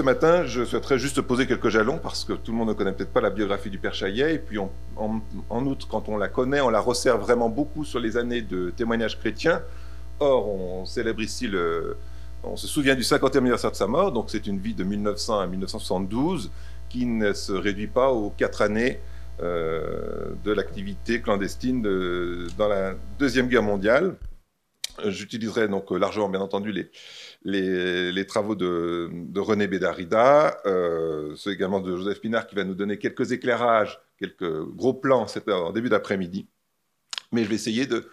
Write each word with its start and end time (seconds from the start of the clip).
ce 0.00 0.04
matin, 0.06 0.46
je 0.46 0.64
souhaiterais 0.64 0.98
juste 0.98 1.20
poser 1.20 1.46
quelques 1.46 1.68
jalons 1.68 1.98
parce 1.98 2.24
que 2.24 2.32
tout 2.32 2.52
le 2.52 2.56
monde 2.56 2.68
ne 2.68 2.72
connaît 2.72 2.92
peut-être 2.92 3.12
pas 3.12 3.20
la 3.20 3.28
biographie 3.28 3.68
du 3.68 3.78
Père 3.78 3.92
Chaillet. 3.92 4.36
Et 4.36 4.38
puis, 4.38 4.56
en, 4.58 5.66
outre, 5.66 5.88
quand 5.88 6.08
on 6.08 6.16
la 6.16 6.28
connaît, 6.28 6.62
on 6.62 6.70
la 6.70 6.80
resserre 6.80 7.18
vraiment 7.18 7.50
beaucoup 7.50 7.84
sur 7.84 8.00
les 8.00 8.16
années 8.16 8.40
de 8.40 8.70
témoignage 8.70 9.18
chrétien. 9.18 9.60
Or, 10.18 10.48
on 10.48 10.86
célèbre 10.86 11.20
ici 11.20 11.48
le. 11.48 11.98
On 12.42 12.56
se 12.56 12.66
souvient 12.66 12.94
du 12.94 13.02
50e 13.02 13.36
anniversaire 13.36 13.72
de 13.72 13.76
sa 13.76 13.86
mort, 13.86 14.10
donc 14.10 14.30
c'est 14.30 14.46
une 14.46 14.58
vie 14.58 14.72
de 14.72 14.84
1900 14.84 15.38
à 15.38 15.46
1972 15.46 16.50
qui 16.88 17.04
ne 17.04 17.34
se 17.34 17.52
réduit 17.52 17.86
pas 17.86 18.10
aux 18.10 18.30
quatre 18.30 18.62
années 18.62 19.00
euh, 19.42 20.30
de 20.42 20.50
l'activité 20.50 21.20
clandestine 21.20 21.82
dans 21.82 22.68
la 22.68 22.94
Deuxième 23.18 23.48
Guerre 23.48 23.64
mondiale. 23.64 24.14
J'utiliserai 25.04 25.68
donc 25.68 25.90
largement, 25.90 26.30
bien 26.30 26.40
entendu, 26.40 26.72
les, 26.72 26.90
les, 27.42 28.26
travaux 28.26 28.54
de, 28.54 29.10
René 29.36 29.66
Bédarida, 29.66 30.60
euh, 30.66 31.34
ceux 31.36 31.52
également 31.52 31.80
de 31.80 31.96
Joseph 31.96 32.20
Pinard 32.20 32.46
qui 32.46 32.54
va 32.54 32.64
nous 32.64 32.74
donner 32.74 32.98
quelques 32.98 33.32
éclairages, 33.32 34.00
quelques 34.18 34.64
gros 34.64 34.94
plans 34.94 35.26
en 35.48 35.72
début 35.72 35.88
d'après-midi. 35.88 36.46
Mais 37.32 37.44
je 37.44 37.48
vais 37.48 37.54
essayer 37.54 37.86
de 37.86 38.08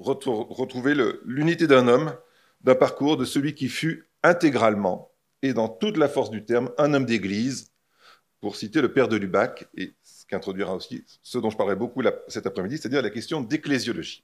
retrouver 0.00 0.94
l'unité 1.24 1.66
d'un 1.66 1.86
homme, 1.86 2.14
d'un 2.62 2.74
parcours, 2.74 3.16
de 3.16 3.24
celui 3.24 3.54
qui 3.54 3.68
fut 3.68 4.08
intégralement 4.22 5.12
et 5.42 5.52
dans 5.52 5.68
toute 5.68 5.98
la 5.98 6.08
force 6.08 6.30
du 6.30 6.44
terme 6.44 6.70
un 6.78 6.94
homme 6.94 7.04
d'église, 7.04 7.70
pour 8.40 8.56
citer 8.56 8.82
le 8.82 8.92
père 8.92 9.08
de 9.08 9.16
Lubac, 9.16 9.66
et 9.74 9.94
ce 10.02 10.26
qui 10.26 10.34
introduira 10.34 10.74
aussi 10.74 11.02
ce 11.22 11.38
dont 11.38 11.48
je 11.48 11.56
parlerai 11.56 11.76
beaucoup 11.76 12.02
cet 12.28 12.46
après-midi, 12.46 12.76
c'est-à-dire 12.76 13.00
la 13.00 13.08
question 13.08 13.40
d'ecclésiologie. 13.40 14.22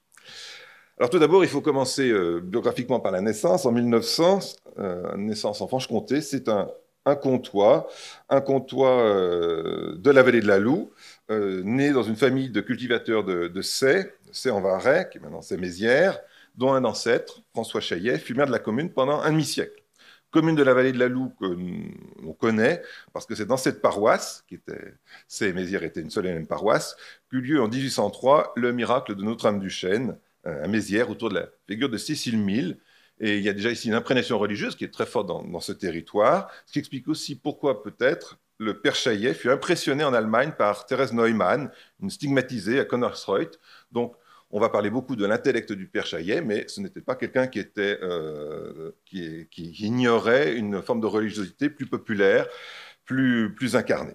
Alors 1.00 1.08
tout 1.08 1.18
d'abord, 1.18 1.42
il 1.44 1.48
faut 1.48 1.62
commencer 1.62 2.10
euh, 2.10 2.40
biographiquement 2.42 3.00
par 3.00 3.10
la 3.10 3.22
naissance. 3.22 3.64
En 3.64 3.72
1900, 3.72 4.40
euh, 4.78 5.16
naissance 5.16 5.62
en 5.62 5.66
Franche-Comté, 5.66 6.20
c'est 6.20 6.46
un, 6.50 6.70
un, 7.06 7.16
comtois, 7.16 7.88
un 8.28 8.42
comtois 8.42 9.00
euh, 9.00 9.96
de 9.96 10.10
la 10.10 10.22
vallée 10.22 10.42
de 10.42 10.46
la 10.46 10.58
Loue, 10.58 10.92
né 11.30 11.90
dans 11.92 12.02
une 12.02 12.16
famille 12.16 12.50
de 12.50 12.60
cultivateurs 12.60 13.24
de, 13.24 13.48
de 13.48 13.62
Sey, 13.62 14.12
en 14.50 14.60
Varay, 14.60 15.08
qui 15.08 15.16
est 15.16 15.20
maintenant 15.22 15.40
Sey-Mézières, 15.40 16.20
dont 16.56 16.74
un 16.74 16.84
ancêtre, 16.84 17.40
François 17.54 17.80
Chaillet, 17.80 18.18
fut 18.18 18.34
maire 18.34 18.46
de 18.46 18.52
la 18.52 18.58
commune 18.58 18.90
pendant 18.90 19.20
un 19.22 19.30
demi-siècle 19.30 19.82
commune 20.30 20.54
de 20.54 20.62
la 20.62 20.74
vallée 20.74 20.92
de 20.92 20.98
la 20.98 21.08
Loue 21.08 21.32
que 21.40 21.46
l'on 22.22 22.32
connaît, 22.34 22.82
parce 23.12 23.26
que 23.26 23.34
c'est 23.34 23.46
dans 23.46 23.56
cette 23.56 23.80
paroisse, 23.82 24.44
qui 24.46 24.54
était, 24.56 24.94
c'est 25.26 25.52
Mézières 25.52 25.82
était 25.82 26.00
une 26.00 26.10
seule 26.10 26.26
et 26.26 26.32
même 26.32 26.46
paroisse, 26.46 26.94
qu'eut 27.30 27.40
lieu 27.40 27.60
en 27.60 27.68
1803 27.68 28.52
le 28.54 28.72
miracle 28.72 29.16
de 29.16 29.24
Notre-Dame 29.24 29.58
du 29.58 29.70
Chêne, 29.70 30.10
euh, 30.10 30.14
à 30.44 30.68
Mézières, 30.68 31.10
autour 31.10 31.28
de 31.28 31.34
la 31.34 31.48
figure 31.68 31.88
de 31.88 31.98
Cécile 31.98 32.38
Mille. 32.38 32.78
Et 33.20 33.36
il 33.36 33.44
y 33.44 33.48
a 33.48 33.52
déjà 33.52 33.70
ici 33.70 33.88
une 33.88 33.94
imprégnation 33.94 34.38
religieuse 34.38 34.74
qui 34.74 34.84
est 34.84 34.92
très 34.92 35.06
forte 35.06 35.26
dans, 35.26 35.60
ce 35.60 35.72
territoire, 35.72 36.50
ce 36.64 36.72
qui 36.72 36.78
explique 36.78 37.06
aussi 37.06 37.36
pourquoi 37.36 37.82
peut-être 37.82 38.38
le 38.58 38.80
père 38.80 38.94
Chaillet 38.94 39.34
fut 39.34 39.50
impressionné 39.50 40.04
en 40.04 40.14
Allemagne 40.14 40.52
par 40.56 40.86
Thérèse 40.86 41.12
Neumann, 41.12 41.70
une 42.02 42.10
stigmatisée 42.10 42.80
à 42.80 42.84
Connersreuth. 42.84 43.58
Donc, 43.92 44.14
on 44.50 44.58
va 44.58 44.68
parler 44.68 44.90
beaucoup 44.90 45.16
de 45.16 45.26
l'intellect 45.26 45.72
du 45.72 45.86
père 45.86 46.06
Chaillet, 46.06 46.40
mais 46.40 46.66
ce 46.68 46.80
n'était 46.80 47.00
pas 47.00 47.14
quelqu'un 47.14 47.46
qui, 47.46 47.58
était, 47.58 47.98
euh, 48.02 48.92
qui, 49.04 49.46
ignorait 49.54 50.54
une 50.54 50.82
forme 50.82 51.00
de 51.00 51.06
religiosité 51.06 51.70
plus 51.70 51.86
populaire, 51.86 52.46
plus, 53.04 53.54
plus 53.54 53.76
incarnée. 53.76 54.14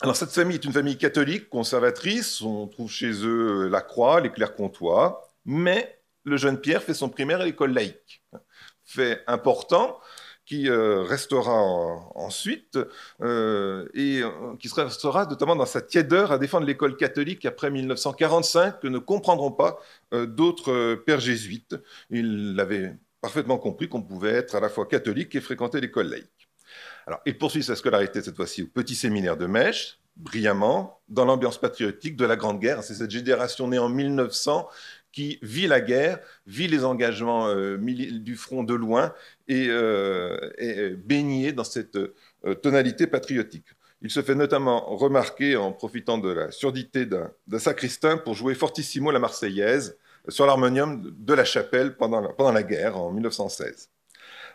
Alors 0.00 0.14
cette 0.14 0.30
famille 0.30 0.54
est 0.54 0.64
une 0.64 0.72
famille 0.72 0.96
catholique, 0.96 1.48
conservatrice, 1.48 2.40
on 2.40 2.68
trouve 2.68 2.90
chez 2.90 3.10
eux 3.24 3.68
la 3.68 3.80
croix, 3.80 4.20
les 4.20 4.30
clercs 4.30 4.54
comtois, 4.54 5.27
mais 5.48 5.98
le 6.24 6.36
jeune 6.36 6.60
Pierre 6.60 6.82
fait 6.82 6.94
son 6.94 7.08
primaire 7.08 7.40
à 7.40 7.44
l'école 7.44 7.72
laïque. 7.72 8.22
Fait 8.84 9.22
important, 9.26 9.98
qui 10.48 10.70
euh, 10.70 11.02
restera 11.02 11.52
ensuite 12.14 12.78
euh, 13.20 13.86
et 13.92 14.22
euh, 14.22 14.56
qui 14.58 14.68
restera 14.68 15.26
notamment 15.26 15.54
dans 15.54 15.66
sa 15.66 15.82
tièdeur 15.82 16.32
à 16.32 16.38
défendre 16.38 16.66
l'école 16.66 16.96
catholique 16.96 17.44
après 17.44 17.70
1945 17.70 18.80
que 18.80 18.88
ne 18.88 18.98
comprendront 18.98 19.52
pas 19.52 19.78
d'autres 20.12 20.94
pères 20.94 21.20
jésuites. 21.20 21.76
Il 22.08 22.58
avait 22.58 22.96
parfaitement 23.20 23.58
compris 23.58 23.90
qu'on 23.90 24.00
pouvait 24.00 24.32
être 24.32 24.54
à 24.54 24.60
la 24.60 24.70
fois 24.70 24.86
catholique 24.86 25.34
et 25.34 25.42
fréquenter 25.42 25.82
l'école 25.82 26.08
laïque. 26.08 26.48
Alors, 27.06 27.20
il 27.26 27.36
poursuit 27.36 27.62
sa 27.62 27.76
scolarité 27.76 28.22
cette 28.22 28.36
fois-ci 28.36 28.62
au 28.62 28.66
petit 28.66 28.94
séminaire 28.94 29.36
de 29.36 29.46
Mèche, 29.46 29.98
brillamment, 30.16 31.00
dans 31.08 31.24
l'ambiance 31.24 31.58
patriotique 31.58 32.16
de 32.16 32.24
la 32.24 32.36
Grande 32.36 32.60
Guerre. 32.60 32.82
C'est 32.82 32.94
cette 32.94 33.10
génération 33.10 33.68
née 33.68 33.78
en 33.78 33.88
1900 33.88 34.68
qui 35.12 35.38
vit 35.42 35.66
la 35.66 35.80
guerre, 35.80 36.18
vit 36.46 36.68
les 36.68 36.84
engagements 36.84 37.48
euh, 37.48 37.76
du 37.76 38.36
front 38.36 38.62
de 38.62 38.74
loin 38.74 39.14
et 39.46 39.66
euh, 39.68 40.36
est 40.58 40.78
euh, 40.78 40.96
baigné 40.96 41.52
dans 41.52 41.64
cette 41.64 41.98
tonalité 42.62 43.06
patriotique. 43.06 43.66
Il 44.00 44.10
se 44.10 44.22
fait 44.22 44.36
notamment 44.36 44.94
remarquer 44.94 45.56
en 45.56 45.72
profitant 45.72 46.18
de 46.18 46.30
la 46.30 46.50
surdité 46.52 47.04
d'un 47.04 47.58
sacristain 47.58 48.16
pour 48.16 48.34
jouer 48.34 48.54
fortissimo 48.54 49.10
la 49.10 49.18
Marseillaise 49.18 49.98
sur 50.28 50.46
l'harmonium 50.46 51.12
de 51.18 51.34
la 51.34 51.44
chapelle 51.44 51.96
pendant 51.96 52.20
la, 52.20 52.28
pendant 52.28 52.52
la 52.52 52.62
guerre 52.62 52.96
en 52.96 53.10
1916. 53.10 53.90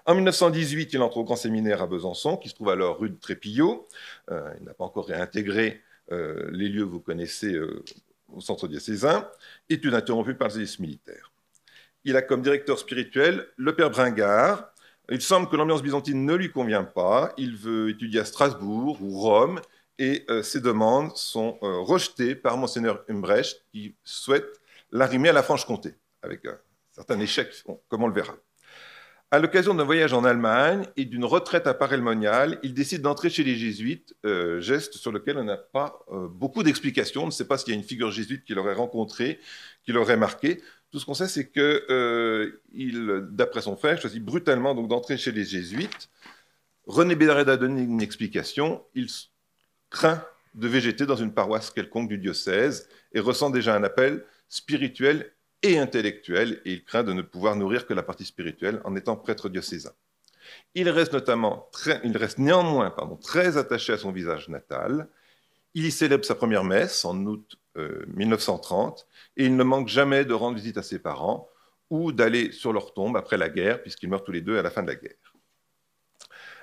En 0.06 0.16
1918, 0.16 0.94
il 0.94 1.02
entre 1.02 1.18
au 1.18 1.24
grand 1.26 1.36
séminaire 1.36 1.82
à 1.82 1.88
Besançon, 1.88 2.38
qui 2.38 2.48
se 2.48 2.56
trouve 2.56 2.70
alors 2.70 3.00
rue 3.00 3.10
de 3.10 3.20
Trépillot. 3.20 3.88
il 4.30 4.64
n'a 4.64 4.74
pas 4.74 4.86
encore 4.86 5.08
réintégré 5.08 5.82
les 6.10 6.70
lieux 6.70 6.86
que 6.86 6.92
vous 6.92 7.00
connaissez 7.02 7.58
au 8.34 8.42
centre 8.42 8.68
diocésain, 8.68 9.30
étude 9.70 9.94
interrompue 9.94 10.36
par 10.36 10.48
le 10.48 10.54
service 10.54 10.80
militaire. 10.80 11.32
Il 12.04 12.18
a 12.18 12.22
comme 12.22 12.42
directeur 12.42 12.78
spirituel 12.80 13.48
le 13.56 13.76
père 13.76 13.90
Bringard. 13.90 14.70
Il 15.10 15.22
semble 15.22 15.50
que 15.50 15.56
l'ambiance 15.56 15.82
byzantine 15.82 16.26
ne 16.26 16.34
lui 16.36 16.52
convient 16.52 16.84
pas. 16.84 17.34
Il 17.38 17.56
veut 17.56 17.90
étudier 17.90 18.22
à 18.22 18.26
Strasbourg 18.26 19.02
ou 19.02 19.20
Rome 19.20 19.62
et 20.00 20.26
euh, 20.30 20.44
ses 20.44 20.60
demandes 20.60 21.16
sont 21.16 21.58
euh, 21.62 21.80
rejetées 21.80 22.36
par 22.36 22.58
monseigneur 22.58 23.04
Umbrecht 23.10 23.64
qui 23.72 23.96
souhaite 24.04 24.60
l'arrimer 24.92 25.30
à 25.30 25.34
la 25.34 25.44
Franche-Comté, 25.44 25.96
avec 26.22 26.46
un 26.46 26.58
certain 26.92 27.20
échec, 27.20 27.50
comme 27.88 28.04
on 28.04 28.08
le 28.08 28.14
verra. 28.14 28.36
À 29.34 29.40
l'occasion 29.40 29.74
d'un 29.74 29.84
voyage 29.84 30.14
en 30.14 30.26
Allemagne 30.26 30.86
et 30.96 31.06
d'une 31.06 31.26
retraite 31.26 31.66
à 31.66 31.74
Paray-le-Monial, 31.74 32.60
il 32.62 32.76
décide 32.76 33.02
d'entrer 33.02 33.32
chez 33.32 33.44
les 33.44 33.56
jésuites, 33.56 34.16
euh, 34.28 34.62
geste 34.62 34.94
sur 34.94 35.12
lequel 35.12 35.40
on 35.40 35.44
n'a 35.44 35.58
pas 35.58 36.06
euh, 36.12 36.28
beaucoup 36.28 36.62
d'explications. 36.62 37.24
On 37.24 37.26
ne 37.26 37.32
sait 37.32 37.48
pas 37.48 37.58
s'il 37.58 37.70
y 37.70 37.72
a 37.72 37.76
une 37.76 37.84
figure 37.84 38.12
jésuite 38.12 38.46
qu'il 38.46 38.60
aurait 38.60 38.76
rencontrée, 38.76 39.40
qui 39.86 39.92
l'aurait 39.92 40.18
marqué. 40.18 40.62
Tout 40.92 41.00
ce 41.00 41.08
qu'on 41.08 41.16
sait, 41.16 41.28
c'est 41.28 41.48
que, 41.48 41.84
euh, 41.90 43.28
d'après 43.32 43.64
son 43.64 43.76
frère, 43.76 44.00
choisit 44.00 44.24
brutalement 44.24 44.76
donc 44.76 44.88
d'entrer 44.88 45.18
chez 45.18 45.32
les 45.32 45.46
jésuites. 45.46 46.10
René 46.86 47.16
Bédareda 47.16 47.58
donne 47.58 47.80
une 47.80 48.04
explication. 48.04 48.86
Il 48.94 49.08
craint 49.90 50.24
de 50.54 50.68
végéter 50.68 51.08
dans 51.08 51.16
une 51.16 51.34
paroisse 51.34 51.72
quelconque 51.72 52.08
du 52.08 52.20
diocèse 52.20 52.88
et 53.14 53.20
ressent 53.20 53.50
déjà 53.50 53.76
un 53.76 53.84
appel 53.84 54.24
spirituel 54.48 55.33
et 55.64 55.80
intellectuel, 55.80 56.62
et 56.66 56.74
il 56.74 56.84
craint 56.84 57.04
de 57.04 57.14
ne 57.14 57.22
pouvoir 57.22 57.56
nourrir 57.56 57.88
que 57.88 57.94
la 57.94 58.04
partie 58.04 58.26
spirituelle 58.26 58.82
en 58.84 58.96
étant 58.96 59.16
prêtre 59.16 59.50
diocésain. 59.50 59.94
Il 60.76 60.90
reste 60.90 61.14
notamment, 61.14 61.70
il 62.04 62.18
reste 62.18 62.38
néanmoins 62.38 62.92
pardon, 62.92 63.16
très 63.16 63.58
attaché 63.58 63.94
à 63.94 63.98
son 63.98 64.12
visage 64.12 64.50
natal. 64.50 65.08
Il 65.74 65.86
y 65.86 65.92
célèbre 65.92 66.26
sa 66.26 66.36
première 66.36 66.64
messe 66.64 67.06
en 67.06 67.18
août 67.26 67.58
1930, 67.76 69.08
euh, 69.08 69.42
et 69.42 69.46
il 69.46 69.56
ne 69.56 69.64
manque 69.64 69.88
jamais 69.88 70.26
de 70.26 70.34
rendre 70.34 70.58
visite 70.58 70.78
à 70.78 70.84
ses 70.84 71.00
parents 71.00 71.50
ou 71.90 72.12
d'aller 72.12 72.52
sur 72.52 72.74
leur 72.74 72.94
tombe 72.94 73.18
après 73.18 73.38
la 73.38 73.50
guerre, 73.50 73.82
puisqu'ils 73.82 74.10
meurent 74.10 74.24
tous 74.24 74.32
les 74.32 74.42
deux 74.42 74.58
à 74.58 74.62
la 74.62 74.70
fin 74.70 74.84
de 74.84 74.88
la 74.88 74.96
guerre. 74.96 75.34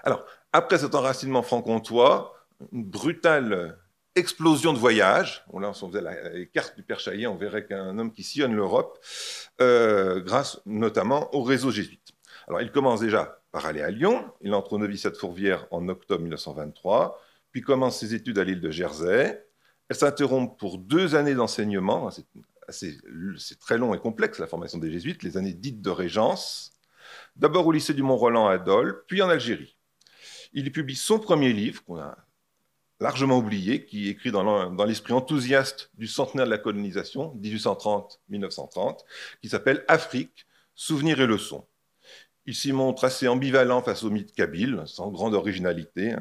Alors, 0.03 0.25
après 0.53 0.79
cet 0.79 0.95
enracinement 0.95 1.43
franc-comtois, 1.43 2.35
une 2.73 2.85
explosion 4.15 4.73
de 4.73 4.79
voyage. 4.79 5.45
là, 5.53 5.73
si 5.73 5.85
on 5.85 5.89
faisait 5.89 6.01
la, 6.01 6.31
les 6.31 6.49
cartes 6.49 6.77
du 6.77 6.83
Père 6.83 7.01
Chaillet, 7.01 7.27
on 7.27 7.37
verrait 7.37 7.65
qu'un 7.65 7.99
homme 7.99 8.13
qui 8.13 8.23
sillonne 8.23 8.55
l'Europe, 8.55 8.99
euh, 9.61 10.21
grâce 10.21 10.61
notamment 10.67 11.35
au 11.35 11.43
réseau 11.43 11.71
jésuite. 11.71 12.13
Alors, 12.49 12.61
il 12.61 12.71
commence 12.73 13.01
déjà 13.01 13.41
par 13.53 13.67
aller 13.67 13.83
à 13.83 13.91
Lyon. 13.91 14.25
Il 14.41 14.55
entre 14.55 14.73
au 14.73 14.79
noviciat 14.79 15.11
de 15.11 15.17
Fourvière 15.17 15.67
en 15.71 15.89
octobre 15.89 16.23
1923, 16.23 17.21
puis 17.53 17.61
commence 17.61 17.99
ses 17.99 18.15
études 18.15 18.39
à 18.39 18.45
l'île 18.45 18.61
de 18.61 18.71
Jersey. 18.71 19.47
Elle 19.89 19.97
s'interrompt 19.97 20.59
pour 20.59 20.79
deux 20.79 21.15
années 21.15 21.35
d'enseignement. 21.35 22.11
C'est 22.69 23.59
très 23.61 23.79
long 23.79 23.95
et 23.95 23.99
complexe, 23.99 24.39
la 24.39 24.47
formation 24.47 24.79
des 24.79 24.91
jésuites, 24.91 25.23
les 25.23 25.37
années 25.37 25.55
dites 25.55 25.83
de 25.83 25.91
régence. 25.91 26.73
D'abord 27.37 27.67
au 27.67 27.73
lycée 27.73 27.95
du 27.95 28.03
Mont-Roland 28.03 28.49
à 28.49 28.59
Dole, 28.59 29.05
puis 29.07 29.23
en 29.23 29.29
Algérie. 29.29 29.77
Il 30.53 30.71
publie 30.73 30.97
son 30.97 31.19
premier 31.19 31.53
livre, 31.53 31.85
qu'on 31.85 31.99
a 31.99 32.17
largement 33.01 33.39
oublié, 33.39 33.87
qui 33.87 34.09
écrit 34.09 34.31
dans 34.31 34.85
l'esprit 34.85 35.13
enthousiaste 35.13 35.91
du 35.95 36.07
centenaire 36.07 36.45
de 36.47 36.51
la 36.51 36.59
colonisation, 36.59 37.35
1830-1930, 37.41 38.99
qui 39.41 39.49
s'appelle 39.49 39.85
Afrique, 39.89 40.47
souvenirs 40.75 41.21
et 41.21 41.27
leçons. 41.27 41.67
Il 42.47 42.55
s'y 42.55 42.73
montre 42.73 43.05
assez 43.05 43.27
ambivalent 43.29 43.83
face 43.83 44.03
au 44.03 44.11
mythe 44.11 44.35
kabyle, 44.35 44.83
sans 44.87 45.11
grande 45.11 45.35
originalité. 45.35 46.15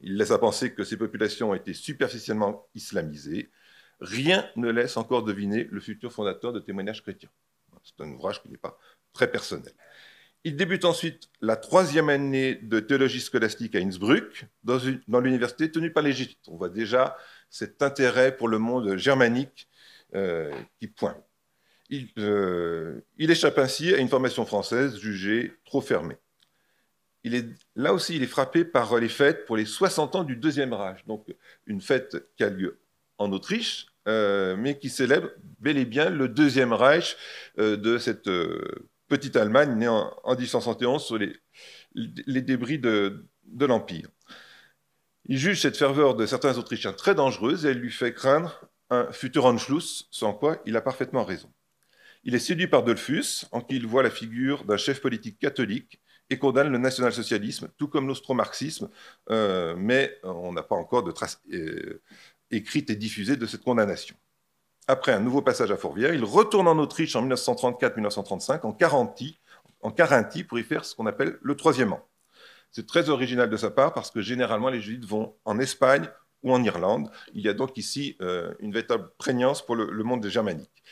Il 0.00 0.16
laisse 0.16 0.30
à 0.30 0.38
penser 0.38 0.74
que 0.74 0.84
ces 0.84 0.96
populations 0.96 1.50
ont 1.50 1.54
été 1.54 1.72
superficiellement 1.72 2.66
islamisées. 2.74 3.50
Rien 4.00 4.48
ne 4.56 4.70
laisse 4.70 4.96
encore 4.96 5.22
deviner 5.22 5.64
le 5.70 5.80
futur 5.80 6.12
fondateur 6.12 6.52
de 6.52 6.60
témoignages 6.60 7.02
chrétiens. 7.02 7.30
C'est 7.82 8.02
un 8.02 8.10
ouvrage 8.10 8.42
qui 8.42 8.50
n'est 8.50 8.58
pas 8.58 8.78
très 9.12 9.30
personnel. 9.30 9.72
Il 10.46 10.54
débute 10.54 10.84
ensuite 10.84 11.28
la 11.40 11.56
troisième 11.56 12.08
année 12.08 12.54
de 12.54 12.78
théologie 12.78 13.20
scolastique 13.20 13.74
à 13.74 13.80
Innsbruck, 13.80 14.44
dans, 14.62 14.78
l'université 15.18 15.72
tenue 15.72 15.92
par 15.92 16.04
les 16.04 16.12
Jésuites. 16.12 16.46
On 16.46 16.56
voit 16.56 16.68
déjà 16.68 17.16
cet 17.50 17.82
intérêt 17.82 18.36
pour 18.36 18.46
le 18.46 18.60
monde 18.60 18.96
germanique 18.96 19.68
euh, 20.14 20.54
qui 20.78 20.86
pointe. 20.86 21.20
Il, 21.90 22.10
euh, 22.18 23.00
il, 23.18 23.32
échappe 23.32 23.58
ainsi 23.58 23.92
à 23.92 23.96
une 23.96 24.08
formation 24.08 24.46
française 24.46 24.96
jugée 25.00 25.52
trop 25.64 25.80
fermée. 25.80 26.16
Là 27.74 27.92
aussi, 27.92 28.14
il 28.14 28.22
est 28.22 28.28
frappé 28.28 28.64
par 28.64 28.96
les 28.98 29.08
fêtes 29.08 29.46
pour 29.46 29.56
les 29.56 29.66
60 29.66 30.14
ans 30.14 30.22
du 30.22 30.36
Deuxième 30.36 30.72
Reich, 30.72 31.04
donc 31.08 31.26
une 31.66 31.80
fête 31.80 32.24
qui 32.36 32.44
a 32.44 32.50
lieu 32.50 32.78
en 33.18 33.32
Autriche, 33.32 33.86
euh, 34.06 34.54
mais 34.56 34.78
qui 34.78 34.90
célèbre 34.90 35.28
bel 35.58 35.76
et 35.76 35.84
bien 35.84 36.08
le 36.08 36.28
Deuxième 36.28 36.72
Reich 36.72 37.16
de 37.56 37.98
cette 37.98 38.30
petite 39.08 39.36
Allemagne 39.36 39.74
née 39.76 39.88
en, 39.88 40.12
en 40.24 40.34
1871 40.34 41.04
sur 41.04 41.18
les, 41.18 42.42
débris 42.42 42.78
de, 42.78 43.26
l'Empire. 43.60 44.08
Il 45.26 45.38
juge 45.38 45.60
cette 45.60 45.76
ferveur 45.76 46.14
de 46.14 46.26
certains 46.26 46.56
Autrichiens 46.58 46.92
très 46.92 47.14
dangereuse 47.14 47.66
et 47.66 47.70
elle 47.70 47.78
lui 47.78 47.90
fait 47.90 48.12
craindre 48.12 48.68
un 48.90 49.10
futur 49.12 49.46
Anschluss, 49.46 50.06
sans 50.10 50.32
quoi 50.32 50.62
il 50.66 50.76
a 50.76 50.80
parfaitement 50.80 51.24
raison. 51.24 51.52
Il 52.22 52.34
est 52.34 52.40
séduit 52.40 52.66
par 52.66 52.82
Dollfuss, 52.82 53.46
en 53.52 53.60
qui 53.60 53.76
il 53.76 53.86
voit 53.86 54.02
la 54.02 54.10
figure 54.10 54.64
d'un 54.64 54.76
chef 54.76 55.00
politique 55.00 55.38
catholique 55.38 56.00
et 56.28 56.38
condamne 56.38 56.70
le 56.70 56.78
national-socialisme, 56.78 57.68
tout 57.76 57.88
comme 57.88 58.08
l'austro-marxisme, 58.08 58.90
euh, 59.30 59.74
mais 59.76 60.18
on 60.24 60.52
n'a 60.52 60.62
pas 60.62 60.74
encore 60.74 61.04
de 61.04 61.12
traces 61.12 61.40
euh, 61.52 62.02
écrites 62.50 62.90
et 62.90 62.96
diffusées 62.96 63.36
de 63.36 63.46
cette 63.46 63.62
condamnation. 63.62 64.16
Après 64.88 65.12
un 65.12 65.20
nouveau 65.20 65.42
passage 65.42 65.72
à 65.72 65.76
Fourvière, 65.76 66.14
il 66.14 66.22
retourne 66.22 66.68
en 66.68 66.78
Autriche 66.78 67.16
en 67.16 67.26
1934-1935, 67.26 68.60
en 68.62 68.72
Carinthie, 69.90 70.44
pour 70.44 70.58
y 70.58 70.62
faire 70.62 70.84
ce 70.84 70.94
qu'on 70.94 71.06
appelle 71.06 71.38
le 71.42 71.56
troisième 71.56 71.92
an. 71.92 72.06
C'est 72.70 72.86
très 72.86 73.08
original 73.08 73.50
de 73.50 73.56
sa 73.56 73.70
part 73.70 73.92
parce 73.94 74.10
que 74.10 74.20
généralement 74.20 74.70
les 74.70 74.80
jésuites 74.80 75.04
vont 75.04 75.34
en 75.44 75.58
Espagne 75.58 76.08
ou 76.42 76.52
en 76.52 76.62
Irlande. 76.62 77.10
Il 77.34 77.42
y 77.42 77.48
a 77.48 77.54
donc 77.54 77.76
ici 77.76 78.16
euh, 78.20 78.54
une 78.60 78.72
véritable 78.72 79.10
prégnance 79.18 79.64
pour 79.64 79.74
le, 79.74 79.90
le 79.90 80.04
monde 80.04 80.24
germanique. 80.26 80.84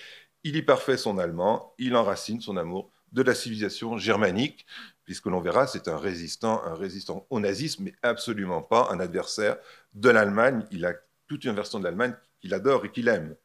Il 0.42 0.56
y 0.56 0.62
parfait 0.62 0.96
son 0.96 1.18
allemand, 1.18 1.74
il 1.78 1.94
enracine 1.94 2.40
son 2.40 2.56
amour 2.56 2.90
de 3.12 3.22
la 3.22 3.34
civilisation 3.34 3.96
germanique, 3.96 4.66
puisque 5.04 5.26
l'on 5.26 5.40
verra, 5.40 5.68
c'est 5.68 5.86
un 5.86 5.98
résistant, 5.98 6.64
un 6.64 6.74
résistant 6.74 7.26
au 7.30 7.38
nazisme, 7.38 7.84
mais 7.84 7.94
absolument 8.02 8.60
pas 8.60 8.88
un 8.90 8.98
adversaire 8.98 9.56
de 9.92 10.10
l'Allemagne. 10.10 10.66
Il 10.72 10.84
a 10.84 10.94
toute 11.28 11.44
une 11.44 11.54
version 11.54 11.78
de 11.78 11.84
l'Allemagne 11.84 12.14
qu'il 12.40 12.54
adore 12.54 12.84
et 12.84 12.90
qu'il 12.90 13.08
aime. 13.08 13.36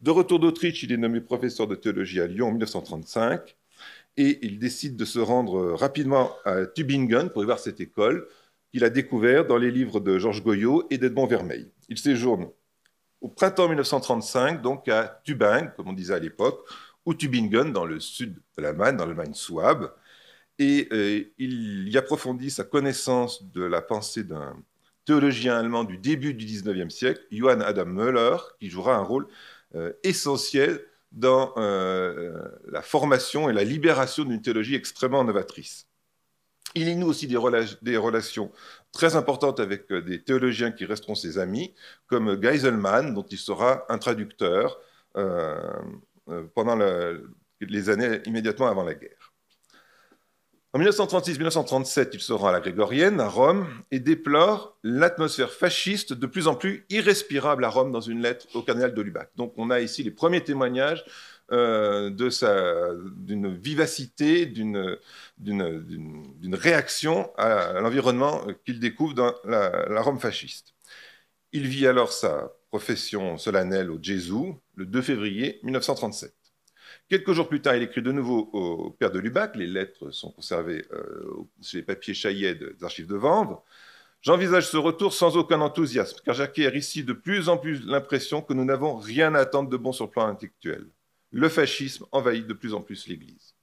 De 0.00 0.10
retour 0.10 0.38
d'Autriche, 0.38 0.82
il 0.82 0.92
est 0.92 0.98
nommé 0.98 1.20
professeur 1.20 1.66
de 1.66 1.74
théologie 1.74 2.20
à 2.20 2.26
Lyon 2.26 2.48
en 2.48 2.50
1935 2.50 3.56
et 4.18 4.38
il 4.46 4.58
décide 4.58 4.96
de 4.96 5.04
se 5.04 5.18
rendre 5.18 5.72
rapidement 5.72 6.32
à 6.44 6.66
Tübingen 6.66 7.30
pour 7.30 7.42
y 7.42 7.46
voir 7.46 7.58
cette 7.58 7.80
école 7.80 8.26
qu'il 8.72 8.84
a 8.84 8.90
découvert 8.90 9.46
dans 9.46 9.56
les 9.56 9.70
livres 9.70 10.00
de 10.00 10.18
Georges 10.18 10.42
Goyot 10.42 10.86
et 10.90 10.98
d'Edmond 10.98 11.26
Vermeil. 11.26 11.70
Il 11.88 11.98
séjourne 11.98 12.48
au 13.22 13.28
printemps 13.28 13.68
1935, 13.68 14.60
donc 14.60 14.88
à 14.88 15.20
Tübingen, 15.24 15.72
comme 15.76 15.88
on 15.88 15.92
disait 15.94 16.14
à 16.14 16.18
l'époque, 16.18 16.66
ou 17.06 17.14
Tübingen, 17.14 17.72
dans 17.72 17.86
le 17.86 17.98
sud 17.98 18.34
de 18.56 18.62
l'Allemagne, 18.62 18.96
dans 18.96 19.06
l'Allemagne 19.06 19.34
souabe, 19.34 19.92
et 20.58 20.88
euh, 20.92 21.24
il 21.38 21.88
y 21.88 21.96
approfondit 21.96 22.50
sa 22.50 22.64
connaissance 22.64 23.50
de 23.50 23.62
la 23.62 23.80
pensée 23.80 24.24
d'un 24.24 24.56
théologien 25.04 25.56
allemand 25.56 25.84
du 25.84 25.98
début 25.98 26.34
du 26.34 26.44
XIXe 26.44 26.92
siècle, 26.94 27.20
Johann 27.30 27.62
Adam 27.62 27.86
Müller, 27.86 28.36
qui 28.58 28.68
jouera 28.68 28.96
un 28.96 29.02
rôle 29.02 29.28
essentiel 30.02 30.80
dans 31.12 31.52
euh, 31.56 32.48
la 32.66 32.82
formation 32.82 33.48
et 33.48 33.52
la 33.52 33.64
libération 33.64 34.24
d'une 34.24 34.42
théologie 34.42 34.74
extrêmement 34.74 35.24
novatrice. 35.24 35.88
Il 36.74 36.88
y 36.88 36.96
noue 36.96 37.08
aussi 37.08 37.26
des, 37.26 37.36
rela 37.36 37.64
des, 37.80 37.96
relations 37.96 38.52
très 38.92 39.16
importantes 39.16 39.60
avec 39.60 39.90
euh, 39.90 40.02
des 40.02 40.22
théologiens 40.22 40.72
qui 40.72 40.84
resteront 40.84 41.14
ses 41.14 41.38
amis, 41.38 41.74
comme 42.06 42.36
Geiselmann, 42.36 43.14
dont 43.14 43.24
il 43.30 43.38
sera 43.38 43.86
un 43.88 43.98
traducteur 43.98 44.78
euh, 45.16 45.58
euh 46.28 46.44
pendant 46.54 46.76
le, 46.76 47.32
les 47.60 47.88
années 47.88 48.20
immédiatement 48.26 48.66
avant 48.66 48.84
la 48.84 48.94
guerre. 48.94 49.25
En 50.76 50.78
1936-1937, 50.78 52.10
il 52.12 52.20
se 52.20 52.34
rend 52.34 52.48
à 52.48 52.52
la 52.52 52.60
Grégorienne, 52.60 53.18
à 53.18 53.28
Rome, 53.28 53.66
et 53.90 53.98
déplore 53.98 54.76
l'atmosphère 54.82 55.50
fasciste 55.50 56.12
de 56.12 56.26
plus 56.26 56.48
en 56.48 56.54
plus 56.54 56.84
irrespirable 56.90 57.64
à 57.64 57.70
Rome 57.70 57.92
dans 57.92 58.02
une 58.02 58.20
lettre 58.20 58.46
au 58.52 58.60
cardinal 58.60 58.92
de 58.92 59.00
Lubac. 59.00 59.30
Donc 59.36 59.54
on 59.56 59.70
a 59.70 59.80
ici 59.80 60.02
les 60.02 60.10
premiers 60.10 60.44
témoignages 60.44 61.02
euh, 61.50 62.10
d'une 62.10 63.56
vivacité, 63.56 64.44
d'une 64.44 64.98
réaction 66.52 67.30
à, 67.38 67.80
l'environnement 67.80 68.46
qu'il 68.66 68.78
découvre 68.78 69.14
dans 69.14 69.32
la, 69.44 69.86
la, 69.88 70.02
Rome 70.02 70.20
fasciste. 70.20 70.74
Il 71.52 71.66
vit 71.66 71.86
alors 71.86 72.12
sa 72.12 72.52
profession 72.68 73.38
solennelle 73.38 73.90
au 73.90 73.98
Jésus 73.98 74.52
le 74.74 74.84
2 74.84 75.00
février 75.00 75.58
1937. 75.62 76.34
Quelques 77.08 77.32
jours 77.32 77.48
plus 77.48 77.62
tard, 77.62 77.76
il 77.76 77.84
écrit 77.84 78.02
de 78.02 78.10
nouveau 78.10 78.50
au 78.52 78.90
père 78.90 79.12
de 79.12 79.20
Lubac. 79.20 79.54
Les 79.54 79.68
lettres 79.68 80.10
sont 80.10 80.32
conservées 80.32 80.84
euh, 80.92 81.46
sur 81.60 81.78
les 81.78 81.84
papiers 81.84 82.14
Chaillet 82.14 82.56
des 82.56 82.82
archives 82.82 83.06
de 83.06 83.14
Vanves. 83.14 83.58
J'envisage 84.22 84.68
ce 84.68 84.76
retour 84.76 85.14
sans 85.14 85.36
aucun 85.36 85.60
enthousiasme, 85.60 86.18
car 86.24 86.34
j'acquiers 86.34 86.74
ici 86.76 87.04
de 87.04 87.12
plus 87.12 87.48
en 87.48 87.58
plus 87.58 87.86
l'impression 87.86 88.42
que 88.42 88.54
nous 88.54 88.64
n'avons 88.64 88.96
rien 88.96 89.36
à 89.36 89.40
attendre 89.40 89.68
de 89.68 89.76
bon 89.76 89.92
sur 89.92 90.06
le 90.06 90.10
plan 90.10 90.26
intellectuel. 90.26 90.88
Le 91.30 91.48
fascisme 91.48 92.06
envahit 92.10 92.44
de 92.44 92.54
plus 92.54 92.74
en 92.74 92.80
plus 92.80 93.06
l'Église. 93.06 93.54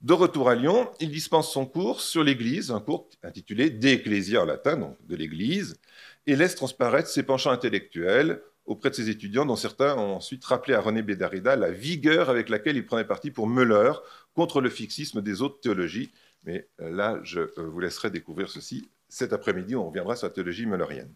De 0.00 0.12
retour 0.12 0.48
à 0.48 0.56
Lyon, 0.56 0.90
il 0.98 1.10
dispense 1.10 1.52
son 1.52 1.66
cours 1.66 2.00
sur 2.00 2.24
l'Église, 2.24 2.72
un 2.72 2.80
cours 2.80 3.08
intitulé 3.22 3.70
De 3.70 3.88
Ecclesia 3.88 4.42
en 4.42 4.44
latin, 4.44 4.76
donc 4.76 4.96
de 5.06 5.14
l'Église, 5.14 5.78
et 6.26 6.34
laisse 6.34 6.56
transparaître 6.56 7.08
ses 7.08 7.22
penchants 7.22 7.50
intellectuels 7.50 8.42
auprès 8.68 8.90
de 8.90 8.94
ses 8.94 9.08
étudiants, 9.08 9.46
dont 9.46 9.56
certains 9.56 9.96
ont 9.96 10.16
ensuite 10.16 10.44
rappelé 10.44 10.74
à 10.74 10.80
René 10.80 11.02
Bédarida 11.02 11.56
la 11.56 11.70
vigueur 11.70 12.28
avec 12.28 12.50
laquelle 12.50 12.76
il 12.76 12.84
prenait 12.84 13.04
parti 13.04 13.30
pour 13.30 13.48
Müller 13.48 13.92
contre 14.34 14.60
le 14.60 14.68
fixisme 14.68 15.22
des 15.22 15.40
autres 15.42 15.58
théologies. 15.60 16.12
Mais 16.44 16.68
euh, 16.80 16.90
là, 16.90 17.18
je 17.24 17.40
euh, 17.40 17.50
vous 17.56 17.80
laisserai 17.80 18.10
découvrir 18.10 18.50
ceci 18.50 18.88
cet 19.08 19.32
après-midi, 19.32 19.74
on 19.74 19.88
reviendra 19.88 20.16
sur 20.16 20.26
la 20.26 20.34
théologie 20.34 20.66
müllerienne. 20.66 21.10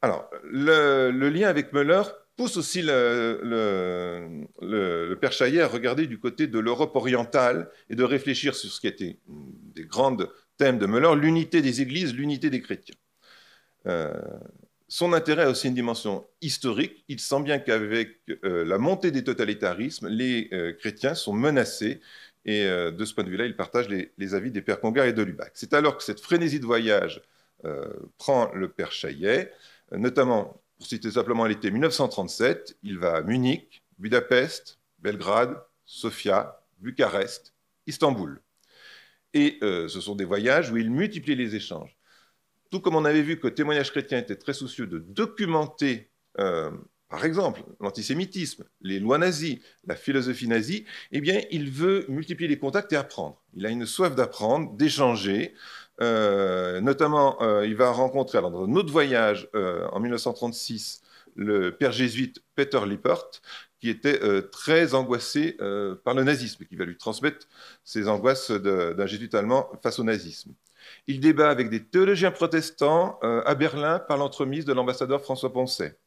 Alors, 0.00 0.30
le, 0.44 1.10
lien 1.28 1.48
avec 1.48 1.74
Müller 1.74 2.02
pousse 2.34 2.56
aussi 2.56 2.80
le, 2.82 4.46
Père 5.20 5.32
Chaillet 5.32 5.60
à 5.60 5.68
regarder 5.68 6.06
du 6.06 6.18
côté 6.18 6.46
de 6.46 6.58
l'Europe 6.58 6.96
orientale 6.96 7.70
et 7.90 7.96
de 7.96 8.02
réfléchir 8.02 8.54
sur 8.54 8.70
ce 8.70 8.80
qui 8.80 8.86
était 8.86 9.18
des 9.26 9.84
grands 9.84 10.16
thèmes 10.56 10.78
de 10.78 10.86
Müller, 10.86 11.14
l'unité 11.16 11.60
des 11.60 11.82
églises, 11.82 12.14
l'unité 12.14 12.48
des 12.48 12.62
chrétiens. 12.62 12.96
Euh, 13.86 14.12
son 14.88 15.12
intérêt 15.12 15.44
a 15.44 15.50
aussi 15.50 15.68
une 15.68 15.74
dimension 15.74 16.26
historique. 16.40 17.04
Il 17.08 17.18
sent 17.20 17.42
bien 17.42 17.58
qu'avec 17.58 18.18
euh, 18.44 18.64
la 18.64 18.78
montée 18.78 19.10
des 19.10 19.24
totalitarismes, 19.24 20.08
les 20.08 20.48
euh, 20.52 20.72
chrétiens 20.74 21.14
sont 21.14 21.32
menacés. 21.32 22.00
Et 22.44 22.64
de 22.64 23.04
ce 23.04 23.14
point 23.14 23.22
de 23.22 23.30
vue-là, 23.30 23.46
il 23.46 23.54
partage 23.54 23.88
les, 23.88 24.34
avis 24.34 24.50
des 24.50 24.62
pères 24.62 24.80
Congar 24.80 25.06
et 25.06 25.12
de 25.12 25.22
Lubac. 25.22 25.52
C'est 25.54 25.74
alors 25.74 25.96
que 25.96 26.02
cette 26.02 26.18
frénésie 26.18 26.58
de 26.58 26.66
voyage 26.66 27.22
prend 28.18 28.50
le 28.52 28.68
père 28.68 28.90
Chaillet, 28.90 29.52
notamment, 29.92 30.60
pour 30.76 30.84
citer 30.84 31.12
simplement 31.12 31.46
l'été 31.46 31.70
1937, 31.70 32.78
il 32.82 32.98
va 32.98 33.18
à 33.18 33.22
Munich, 33.22 33.84
Budapest, 34.00 34.80
Belgrade, 34.98 35.56
Sofia, 35.84 36.60
Bucarest, 36.80 37.54
Istanbul. 37.86 38.40
Et 39.34 39.58
ce 39.60 40.00
sont 40.00 40.16
des 40.16 40.24
voyages 40.24 40.72
où 40.72 40.76
il 40.78 40.90
multiplie 40.90 41.36
les 41.36 41.54
échanges 41.54 41.96
tout 42.72 42.80
comme 42.80 42.96
on 42.96 43.04
avait 43.04 43.22
vu 43.22 43.38
que 43.38 43.48
témoignage 43.48 43.90
chrétien 43.90 44.18
était 44.18 44.34
très 44.34 44.54
soucieux 44.54 44.86
de 44.86 44.98
documenter, 44.98 46.10
euh, 46.40 46.70
par 47.10 47.26
exemple, 47.26 47.62
l'antisémitisme, 47.80 48.64
les 48.80 48.98
lois 48.98 49.18
nazies, 49.18 49.60
la 49.86 49.94
philosophie 49.94 50.48
nazie, 50.48 50.86
eh 51.10 51.20
bien, 51.20 51.42
il 51.50 51.70
veut 51.70 52.06
multiplier 52.08 52.48
les 52.48 52.58
contacts 52.58 52.90
et 52.94 52.96
apprendre. 52.96 53.42
Il 53.52 53.66
a 53.66 53.68
une 53.68 53.84
soif 53.84 54.14
d'apprendre, 54.14 54.72
d'échanger. 54.72 55.52
Euh, 56.00 56.80
notamment, 56.80 57.42
euh, 57.42 57.66
il 57.66 57.76
va 57.76 57.90
rencontrer, 57.90 58.40
dans 58.40 58.64
un 58.64 58.74
autre 58.74 58.90
voyage, 58.90 59.50
en 59.54 60.00
1936, 60.00 61.02
le 61.36 61.76
père 61.76 61.92
jésuite 61.92 62.42
Peter 62.54 62.80
Lippert, 62.86 63.42
qui 63.80 63.90
était 63.90 64.18
très 64.50 64.94
angoissé 64.94 65.58
par 66.04 66.14
le 66.14 66.24
nazisme, 66.24 66.64
qui 66.64 66.76
va 66.76 66.86
lui 66.86 66.96
transmettre 66.96 67.46
ses 67.84 68.08
angoisses 68.08 68.50
d'un 68.50 69.06
jésuite 69.06 69.34
allemand 69.34 69.70
face 69.82 69.98
au 69.98 70.04
nazisme. 70.04 70.54
Il 71.08 71.20
débat 71.20 71.50
avec 71.50 71.68
des 71.68 71.84
théologiens 71.84 72.30
protestants 72.30 73.18
euh, 73.24 73.42
à 73.44 73.54
Berlin 73.54 73.98
par 73.98 74.18
l'entremise 74.18 74.64
de 74.64 74.72
l'ambassadeur 74.72 75.22
François 75.22 75.52
Poncet. 75.52 75.98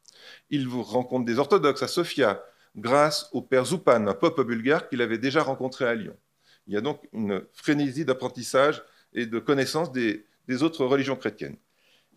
Il 0.49 0.67
vous 0.67 0.83
rencontre 0.83 1.25
des 1.25 1.37
orthodoxes 1.37 1.83
à 1.83 1.87
Sofia 1.87 2.43
grâce 2.75 3.29
au 3.33 3.41
père 3.41 3.65
Zoupan, 3.65 4.07
un 4.07 4.13
pope 4.13 4.41
bulgare 4.41 4.87
qu'il 4.87 5.01
avait 5.01 5.17
déjà 5.17 5.43
rencontré 5.43 5.85
à 5.85 5.95
Lyon. 5.95 6.15
Il 6.67 6.73
y 6.73 6.77
a 6.77 6.81
donc 6.81 7.01
une 7.13 7.43
frénésie 7.53 8.05
d'apprentissage 8.05 8.83
et 9.13 9.25
de 9.25 9.39
connaissance 9.39 9.91
des, 9.91 10.25
autres 10.61 10.85
religions 10.85 11.15
chrétiennes. 11.15 11.57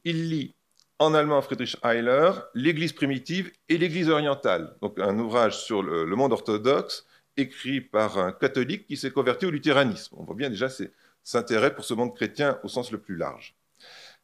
Il 0.05 0.29
lit 0.29 0.55
en 0.99 1.15
allemand 1.15 1.43
Friedrich 1.43 1.77
Heiler, 1.85 2.31
l'Église 2.55 2.93
primitive 2.93 3.53
et 3.69 3.79
l'Église 3.79 4.09
orientale, 4.09 4.77
donc 4.83 4.99
un 4.99 5.19
ouvrage 5.19 5.59
sur 5.59 5.83
le, 5.83 6.05
le 6.05 6.17
monde 6.17 6.33
orthodoxe 6.33 7.07
écrit 7.37 7.81
par 7.81 8.19
un 8.19 8.33
catholique 8.33 8.87
qui 8.87 8.97
s'est 8.97 9.13
converti 9.13 9.47
au 9.47 9.51
luthéranisme. 9.51 10.17
On 10.19 10.25
voit 10.25 10.35
bien 10.35 10.51
déjà 10.51 10.69
cet 10.69 10.93
intérêt 11.37 11.75
pour 11.75 11.85
ce 11.85 11.95
monde 11.95 12.15
chrétien 12.15 12.59
au 12.63 12.69
sens 12.69 12.91
le 12.91 12.99
plus 12.99 13.17
large. 13.17 13.57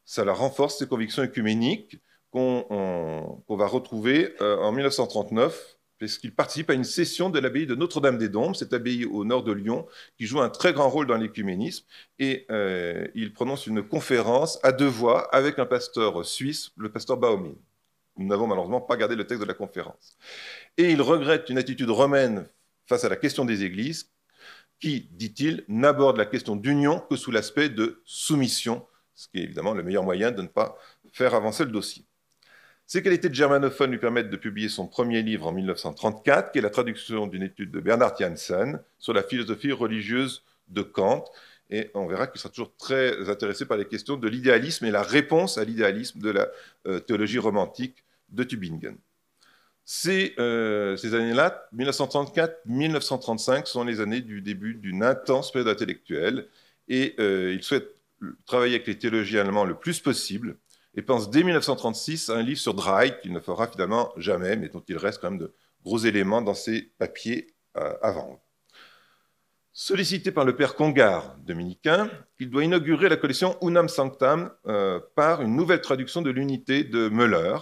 Ça 0.05 0.25
la 0.25 0.33
renforce 0.33 0.77
ses 0.79 0.87
convictions 0.87 1.23
écuméniques 1.23 1.99
qu'on 2.31 3.45
va 3.49 3.67
retrouver 3.67 4.35
euh, 4.41 4.57
en 4.57 4.71
1939 4.71 5.75
puisqu'il 5.97 6.33
participe 6.33 6.69
à 6.69 6.73
une 6.73 6.83
session 6.83 7.29
de 7.29 7.39
l'abbaye 7.39 7.65
de 7.65 7.75
Notre-Dame-des-Dombes, 7.75 8.55
cette 8.55 8.73
abbaye 8.73 9.05
au 9.05 9.23
nord 9.23 9.43
de 9.43 9.51
Lyon, 9.51 9.87
qui 10.17 10.25
joue 10.25 10.41
un 10.41 10.49
très 10.49 10.73
grand 10.73 10.89
rôle 10.89 11.07
dans 11.07 11.17
l'écuménisme, 11.17 11.85
et 12.19 12.45
euh, 12.51 13.07
il 13.15 13.33
prononce 13.33 13.67
une 13.67 13.83
conférence 13.83 14.59
à 14.63 14.71
deux 14.71 14.87
voix 14.87 15.33
avec 15.33 15.59
un 15.59 15.65
pasteur 15.65 16.25
suisse, 16.25 16.71
le 16.77 16.91
pasteur 16.91 17.17
Baumine. 17.17 17.55
Nous 18.17 18.27
n'avons 18.27 18.47
malheureusement 18.47 18.81
pas 18.81 18.97
gardé 18.97 19.15
le 19.15 19.25
texte 19.25 19.41
de 19.41 19.47
la 19.47 19.53
conférence. 19.53 20.17
Et 20.77 20.91
il 20.91 21.01
regrette 21.01 21.49
une 21.49 21.57
attitude 21.57 21.89
romaine 21.89 22.47
face 22.87 23.03
à 23.03 23.09
la 23.09 23.15
question 23.15 23.45
des 23.45 23.63
églises, 23.63 24.11
qui, 24.79 25.07
dit-il, 25.11 25.63
n'aborde 25.67 26.17
la 26.17 26.25
question 26.25 26.55
d'union 26.55 26.99
que 26.99 27.15
sous 27.15 27.31
l'aspect 27.31 27.69
de 27.69 28.01
soumission, 28.05 28.85
ce 29.13 29.27
qui 29.27 29.39
est 29.39 29.43
évidemment 29.43 29.73
le 29.73 29.83
meilleur 29.83 30.03
moyen 30.03 30.31
de 30.31 30.41
ne 30.41 30.47
pas 30.47 30.77
faire 31.11 31.33
avancer 31.33 31.63
le 31.63 31.71
dossier. 31.71 32.05
Ces 32.87 33.01
qualités 33.01 33.29
de 33.29 33.33
germanophone 33.33 33.91
lui 33.91 33.97
permettent 33.97 34.29
de 34.29 34.37
publier 34.37 34.69
son 34.69 34.87
premier 34.87 35.23
livre 35.23 35.47
en 35.47 35.51
1934, 35.51 36.51
qui 36.51 36.59
est 36.59 36.61
la 36.61 36.69
traduction 36.69 37.25
d'une 37.25 37.41
étude 37.41 37.71
de 37.71 37.79
Bernard 37.79 38.15
Janssen 38.19 38.79
sur 38.99 39.13
la 39.13 39.23
philosophie 39.23 39.71
religieuse 39.71 40.43
de 40.67 40.83
Kant. 40.83 41.25
Et 41.71 41.89
on 41.95 42.05
verra 42.05 42.27
qu'il 42.27 42.39
sera 42.39 42.51
toujours 42.51 42.75
très 42.77 43.27
intéressé 43.27 43.65
par 43.65 43.77
les 43.77 43.85
questions 43.85 44.17
de 44.17 44.27
l'idéalisme 44.27 44.85
et 44.85 44.91
la 44.91 45.01
réponse 45.01 45.57
à 45.57 45.63
l'idéalisme 45.63 46.19
de 46.19 46.29
la 46.29 46.47
euh, 46.85 46.99
théologie 46.99 47.39
romantique 47.39 48.03
de 48.29 48.43
Tübingen. 48.43 48.97
Ces, 49.85 50.33
euh, 50.39 50.97
ces 50.97 51.13
années-là, 51.13 51.69
1934-1935, 51.75 53.67
sont 53.67 53.83
les 53.83 54.01
années 54.01 54.21
du 54.21 54.41
début 54.41 54.73
d'une 54.73 55.03
intense 55.03 55.51
période 55.51 55.69
intellectuelle. 55.69 56.47
Et 56.87 57.15
euh, 57.19 57.53
il 57.53 57.63
souhaite 57.63 57.95
travailler 58.45 58.75
avec 58.75 58.87
les 58.87 58.97
théologiens 58.97 59.41
allemands 59.41 59.65
le 59.65 59.75
plus 59.75 59.99
possible 59.99 60.57
et 60.95 61.01
pense 61.01 61.29
dès 61.29 61.43
1936 61.43 62.29
à 62.29 62.37
un 62.37 62.41
livre 62.41 62.59
sur 62.59 62.73
Drey 62.73 63.19
qu'il 63.21 63.33
ne 63.33 63.39
fera 63.39 63.67
finalement 63.67 64.11
jamais, 64.17 64.55
mais 64.55 64.69
dont 64.69 64.83
il 64.87 64.97
reste 64.97 65.19
quand 65.21 65.31
même 65.31 65.39
de 65.39 65.53
gros 65.83 65.97
éléments 65.99 66.41
dans 66.41 66.53
ses 66.53 66.93
papiers 66.97 67.53
euh, 67.77 67.93
avant. 68.01 68.41
Sollicité 69.73 70.31
par 70.31 70.45
le 70.45 70.55
père 70.55 70.75
Congar, 70.75 71.35
dominicain, 71.39 72.09
il 72.39 72.49
doit 72.49 72.63
inaugurer 72.63 73.09
la 73.09 73.17
collection 73.17 73.57
Unam 73.61 73.89
Sanctam 73.89 74.49
euh, 74.67 75.01
par 75.15 75.41
une 75.41 75.55
nouvelle 75.55 75.81
traduction 75.81 76.21
de 76.21 76.29
l'unité 76.29 76.85
de 76.85 77.09
Müller, 77.09 77.57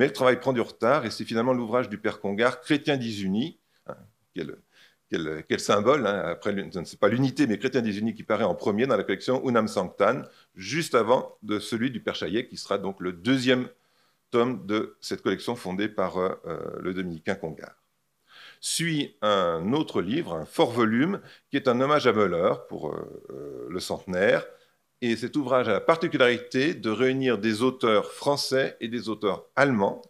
mais 0.00 0.06
le 0.06 0.14
travail 0.14 0.40
prend 0.40 0.54
du 0.54 0.62
retard 0.62 1.04
et 1.04 1.10
c'est 1.10 1.26
finalement 1.26 1.52
l'ouvrage 1.52 1.90
du 1.90 1.98
père 1.98 2.20
Congar, 2.20 2.62
Chrétien 2.62 2.98
Unis, 2.98 3.58
hein, 3.86 3.96
quel, 4.34 5.60
symbole, 5.60 6.06
hein, 6.06 6.22
après, 6.24 6.54
ce 6.72 6.96
pas 6.96 7.08
l'unité, 7.08 7.46
mais 7.46 7.58
Chrétien 7.58 7.82
des 7.82 7.98
Unis 7.98 8.14
qui 8.14 8.22
paraît 8.22 8.44
en 8.44 8.54
premier 8.54 8.86
dans 8.86 8.96
la 8.96 9.04
collection 9.04 9.46
Unam 9.46 9.68
Sanctan, 9.68 10.22
juste 10.54 10.94
avant 10.94 11.36
de 11.42 11.58
celui 11.58 11.90
du 11.90 12.00
Père 12.00 12.14
Chaillet, 12.14 12.46
qui 12.46 12.56
sera 12.56 12.78
donc 12.78 12.98
le 13.00 13.12
deuxième 13.12 13.68
tome 14.30 14.64
de 14.64 14.96
cette 15.02 15.20
collection 15.20 15.54
fondée 15.54 15.90
par 15.90 16.16
euh, 16.16 16.30
euh, 16.46 16.78
le 16.80 16.94
dominicain 16.94 17.34
Congar. 17.34 17.74
Suit 18.62 19.18
un 19.20 19.74
autre 19.74 20.00
livre, 20.00 20.32
un 20.34 20.46
fort 20.46 20.70
volume, 20.70 21.20
qui 21.50 21.58
est 21.58 21.68
un 21.68 21.78
hommage 21.78 22.06
à 22.06 22.14
Müller 22.14 22.54
pour 22.70 22.90
euh, 22.90 23.66
le 23.68 23.80
centenaire. 23.80 24.46
Et 25.02 25.16
cet 25.16 25.36
ouvrage 25.36 25.68
a 25.68 25.72
la 25.72 25.80
particularité 25.80 26.74
de 26.74 26.90
réunir 26.90 27.38
des 27.38 27.62
auteurs 27.62 28.12
français 28.12 28.76
et 28.80 28.88
des 28.88 29.08
auteurs 29.08 29.46
allemands. 29.56 30.02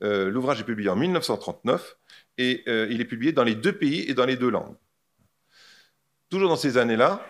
L'ouvrage 0.00 0.60
est 0.60 0.64
publié 0.64 0.88
en 0.88 0.96
1939 0.96 1.98
et 2.38 2.62
euh, 2.68 2.86
il 2.90 3.00
est 3.00 3.04
publié 3.04 3.32
dans 3.32 3.44
les 3.44 3.56
deux 3.56 3.76
pays 3.76 4.08
et 4.08 4.14
dans 4.14 4.24
les 4.24 4.36
deux 4.36 4.48
langues. 4.48 4.76
Toujours 6.30 6.48
dans 6.48 6.56
ces 6.56 6.78
années-là, 6.78 7.26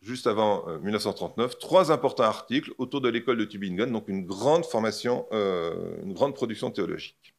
juste 0.00 0.26
avant 0.26 0.66
1939, 0.80 1.52
euh, 1.52 1.58
trois 1.58 1.92
importants 1.92 2.24
articles 2.24 2.72
autour 2.78 3.00
de 3.00 3.08
l'école 3.08 3.36
de 3.36 3.44
Tübingen, 3.44 3.92
donc 3.92 4.08
une 4.08 4.24
grande 4.24 4.64
formation, 4.64 5.26
euh, 5.32 6.02
une 6.02 6.14
grande 6.14 6.34
production 6.34 6.70
théologique. 6.70 7.34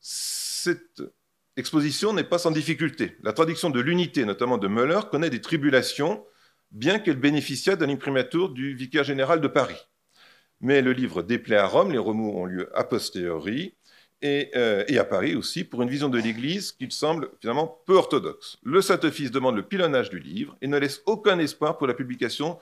Cette 0.00 1.02
exposition 1.56 2.12
n'est 2.12 2.24
pas 2.24 2.38
sans 2.38 2.50
difficulté. 2.50 3.16
La 3.22 3.32
traduction 3.32 3.70
de 3.70 3.80
l'unité, 3.80 4.24
notamment 4.24 4.58
de 4.58 4.68
Müller, 4.68 5.00
connaît 5.10 5.30
des 5.30 5.40
tribulations, 5.40 6.24
bien 6.70 6.98
qu'elle 6.98 7.16
bénéficiât 7.16 7.76
d'un 7.76 7.88
imprimatur 7.88 8.48
du 8.50 8.74
vicaire 8.74 9.04
général 9.04 9.40
de 9.40 9.48
Paris. 9.48 9.88
Mais 10.60 10.80
le 10.80 10.92
livre 10.92 11.22
déplaît 11.22 11.56
à 11.56 11.66
Rome, 11.66 11.92
les 11.92 11.98
remous 11.98 12.38
ont 12.38 12.46
lieu 12.46 12.70
a 12.76 12.84
posteriori, 12.84 13.74
euh, 14.24 14.84
et, 14.86 14.98
à 14.98 15.04
Paris 15.04 15.34
aussi, 15.34 15.64
pour 15.64 15.82
une 15.82 15.90
vision 15.90 16.08
de 16.08 16.18
l'Église 16.18 16.70
qui 16.70 16.88
semble 16.90 17.30
finalement 17.40 17.82
peu 17.86 17.94
orthodoxe. 17.94 18.56
Le 18.62 18.80
Saint-Office 18.80 19.32
demande 19.32 19.56
le 19.56 19.64
pilonnage 19.64 20.10
du 20.10 20.20
livre 20.20 20.56
et 20.62 20.68
ne 20.68 20.78
laisse 20.78 21.02
aucun 21.06 21.40
espoir 21.40 21.76
pour 21.76 21.88
la 21.88 21.94
publication 21.94 22.58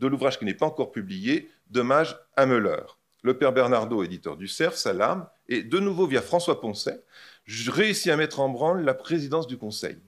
de 0.00 0.08
l'ouvrage 0.08 0.40
qui 0.40 0.44
n'est 0.44 0.54
pas 0.54 0.66
encore 0.66 0.90
publié, 0.90 1.50
Dommage 1.70 2.18
à 2.36 2.46
Müller. 2.46 2.82
Le 3.22 3.38
père 3.38 3.52
Bernardo, 3.52 4.02
éditeur 4.02 4.36
du 4.36 4.48
Cerf, 4.48 4.76
s'alarme 4.76 5.26
et, 5.48 5.62
de 5.62 5.78
nouveau 5.78 6.06
via 6.06 6.20
François 6.20 6.60
Poncet, 6.60 7.00
réussit 7.46 8.10
à 8.10 8.16
mettre 8.16 8.40
en 8.40 8.48
branle 8.48 8.84
la 8.84 8.94
présidence 8.94 9.46
du 9.46 9.56
Conseil 9.56 9.98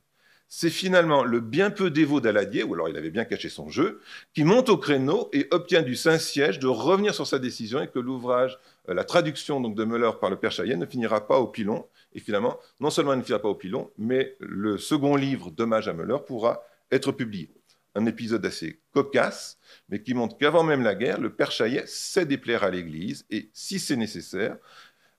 c'est 0.48 0.70
finalement 0.70 1.24
le 1.24 1.40
bien 1.40 1.70
peu 1.70 1.90
dévot 1.90 2.20
d'Aladier, 2.20 2.62
ou 2.62 2.74
alors 2.74 2.88
il 2.88 2.96
avait 2.96 3.10
bien 3.10 3.24
caché 3.24 3.48
son 3.48 3.68
jeu, 3.68 4.00
qui 4.32 4.44
monte 4.44 4.68
au 4.68 4.76
créneau 4.76 5.28
et 5.32 5.48
obtient 5.50 5.82
du 5.82 5.96
Saint-Siège 5.96 6.58
de 6.58 6.68
revenir 6.68 7.14
sur 7.14 7.26
sa 7.26 7.38
décision 7.38 7.82
et 7.82 7.88
que 7.88 7.98
l'ouvrage, 7.98 8.58
euh, 8.88 8.94
la 8.94 9.04
traduction 9.04 9.60
donc 9.60 9.74
de 9.74 9.84
Müller 9.84 10.12
par 10.20 10.30
le 10.30 10.36
Père 10.36 10.52
Chayenne 10.52 10.78
ne 10.78 10.86
finira 10.86 11.26
pas 11.26 11.38
au 11.38 11.48
pilon. 11.48 11.86
Et 12.12 12.20
finalement, 12.20 12.58
non 12.80 12.90
seulement 12.90 13.12
il 13.12 13.18
ne 13.18 13.22
finira 13.22 13.42
pas 13.42 13.48
au 13.48 13.54
pilon, 13.54 13.90
mais 13.98 14.36
le 14.40 14.78
second 14.78 15.16
livre 15.16 15.50
d'hommage 15.50 15.88
à 15.88 15.92
Müller 15.92 16.18
pourra 16.26 16.62
être 16.92 17.12
publié. 17.12 17.50
Un 17.94 18.06
épisode 18.06 18.44
assez 18.46 18.80
cocasse, 18.92 19.58
mais 19.88 20.02
qui 20.02 20.14
montre 20.14 20.36
qu'avant 20.36 20.62
même 20.62 20.82
la 20.82 20.94
guerre, 20.94 21.20
le 21.20 21.30
Père 21.30 21.50
Chaillet 21.50 21.84
sait 21.86 22.26
déplaire 22.26 22.62
à 22.62 22.70
l'Église 22.70 23.26
et, 23.30 23.50
si 23.52 23.78
c'est 23.78 23.96
nécessaire, 23.96 24.56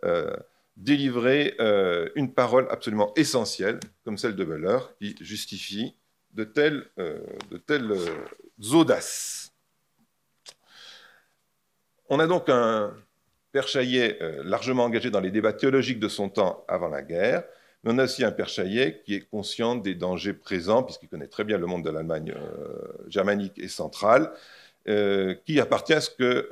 euh, 0.05 0.31
délivrer 0.77 1.55
euh, 1.59 2.09
une 2.15 2.31
parole 2.31 2.67
absolument 2.69 3.11
essentielle, 3.15 3.79
comme 4.05 4.17
celle 4.17 4.35
de 4.35 4.45
Müller, 4.45 4.77
qui 5.01 5.15
justifie 5.21 5.95
de 6.33 6.43
telles, 6.43 6.85
euh, 6.99 7.19
de 7.49 7.57
telles 7.57 7.91
euh, 7.91 8.73
audaces. 8.73 9.51
On 12.09 12.19
a 12.19 12.27
donc 12.27 12.47
un 12.47 12.93
Père 13.51 13.67
Chaillet 13.67 14.19
largement 14.43 14.83
engagé 14.83 15.09
dans 15.09 15.19
les 15.19 15.31
débats 15.31 15.51
théologiques 15.51 15.99
de 15.99 16.07
son 16.07 16.29
temps 16.29 16.63
avant 16.67 16.89
la 16.89 17.01
guerre, 17.01 17.43
mais 17.83 17.91
on 17.91 17.97
a 17.97 18.03
aussi 18.03 18.23
un 18.23 18.31
Père 18.31 18.49
Chaillet 18.49 19.01
qui 19.03 19.15
est 19.15 19.27
conscient 19.27 19.75
des 19.75 19.95
dangers 19.95 20.33
présents, 20.33 20.83
puisqu'il 20.83 21.09
connaît 21.09 21.27
très 21.27 21.43
bien 21.43 21.57
le 21.57 21.65
monde 21.65 21.83
de 21.83 21.89
l'Allemagne 21.89 22.33
germanique 23.07 23.57
et 23.57 23.67
centrale, 23.67 24.31
qui 24.85 25.59
appartient 25.59 25.93
à 25.93 26.01
ce 26.01 26.09
que 26.11 26.49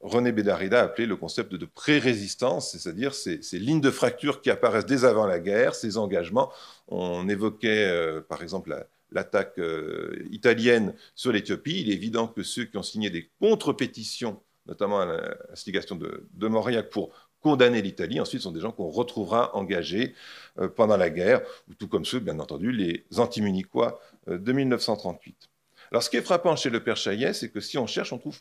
René 0.00 0.30
Bédarida 0.30 0.80
a 0.80 0.84
appelé 0.84 1.06
le 1.06 1.16
concept 1.16 1.54
de 1.54 1.66
pré-résistance, 1.66 2.76
c'est-à-dire 2.76 3.14
ces, 3.14 3.40
lignes 3.54 3.80
de 3.80 3.90
fracture 3.90 4.40
qui 4.40 4.50
apparaissent 4.50 4.86
dès 4.86 5.04
avant 5.04 5.26
la 5.26 5.40
guerre, 5.40 5.74
ces 5.74 5.98
engagements. 5.98 6.52
On 6.86 7.28
évoquait 7.28 7.88
euh, 7.88 8.20
par 8.20 8.42
exemple 8.42 8.86
l'attaque 9.10 9.58
euh, 9.58 10.24
italienne 10.30 10.94
sur 11.16 11.32
l'Éthiopie. 11.32 11.80
Il 11.80 11.90
est 11.90 11.94
évident 11.94 12.28
que 12.28 12.44
ceux 12.44 12.64
qui 12.64 12.76
ont 12.76 12.82
signé 12.84 13.10
des 13.10 13.28
contre-pétitions, 13.40 14.40
notamment 14.66 15.00
à 15.00 15.06
l'instigation 15.06 15.96
de, 15.96 16.48
Mauriac 16.48 16.90
pour 16.90 17.10
condamner 17.40 17.82
l'Italie, 17.82 18.20
ensuite 18.20 18.42
sont 18.42 18.52
des 18.52 18.60
gens 18.60 18.72
qu'on 18.72 18.90
retrouvera 18.90 19.56
engagés 19.56 20.14
euh, 20.60 20.68
pendant 20.68 20.96
la 20.96 21.10
guerre, 21.10 21.42
tout 21.78 21.88
comme 21.88 22.04
ceux, 22.04 22.20
bien 22.20 22.38
entendu, 22.38 22.70
les 22.70 23.04
anti-munichois 23.16 24.00
de 24.28 24.52
1938. 24.52 25.48
Alors 25.90 26.02
ce 26.04 26.10
qui 26.10 26.18
est 26.18 26.22
frappant 26.22 26.54
chez 26.54 26.70
le 26.70 26.84
père 26.84 26.96
Chaillet, 26.96 27.32
c'est 27.32 27.48
que 27.48 27.60
si 27.60 27.78
on 27.78 27.86
cherche, 27.86 28.12
on 28.12 28.18
trouve 28.18 28.38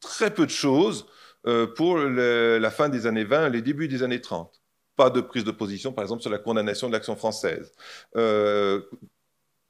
très 0.00 0.32
peu 0.32 0.46
de 0.46 0.50
choses 0.50 1.06
euh, 1.46 1.66
pour 1.66 1.98
la 1.98 2.70
fin 2.70 2.88
des 2.88 3.06
années 3.06 3.24
20 3.24 3.50
les 3.50 3.62
débuts 3.62 3.88
des 3.88 4.02
années 4.02 4.20
30. 4.20 4.62
Pas 4.96 5.10
de 5.10 5.20
prise 5.20 5.44
de 5.44 5.50
position, 5.50 5.92
par 5.92 6.02
exemple, 6.02 6.22
sur 6.22 6.30
la 6.30 6.38
condamnation 6.38 6.88
de 6.88 6.92
l'action 6.92 7.16
française. 7.16 7.72
Euh, 8.16 8.80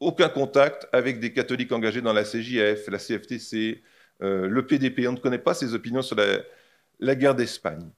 aucun 0.01 0.29
contact 0.29 0.87
avec 0.93 1.21
des 1.21 1.33
catholiques 1.33 1.73
engagés 1.73 2.01
dans 2.01 2.13
la 2.13 2.23
CJF, 2.23 2.89
la 2.89 2.99
CFTC, 2.99 3.83
euh, 4.23 4.47
le 4.47 4.67
PDP. 4.67 5.07
On 5.09 5.13
ne 5.13 5.19
connaît 5.19 5.39
pas 5.39 5.53
ses 5.53 5.75
opinions 5.75 6.03
sur 6.03 6.17
la, 6.17 7.15
guerre 7.15 7.35
d'Espagne. 7.35 7.91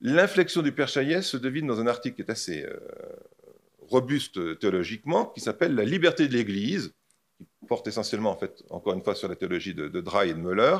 L'inflexion 0.00 0.62
du 0.62 0.72
Père 0.72 0.88
Chaillet 0.88 1.22
se 1.22 1.36
devine 1.36 1.66
dans 1.66 1.80
un 1.80 1.86
article 1.86 2.16
qui 2.16 2.22
est 2.22 2.30
assez 2.30 2.66
robuste 3.88 4.58
théologiquement, 4.58 5.26
qui 5.26 5.40
s'appelle 5.40 5.74
La 5.74 5.84
liberté 5.84 6.28
de 6.28 6.34
l'Église, 6.34 6.92
qui 7.38 7.46
porte 7.66 7.86
essentiellement, 7.88 8.30
en 8.30 8.36
fait, 8.36 8.62
encore 8.70 8.94
une 8.94 9.02
fois, 9.02 9.14
sur 9.14 9.28
la 9.28 9.36
théologie 9.36 9.74
de, 9.74 9.88
de 9.88 10.24
et 10.24 10.34
de 10.34 10.38
Müller, 10.38 10.76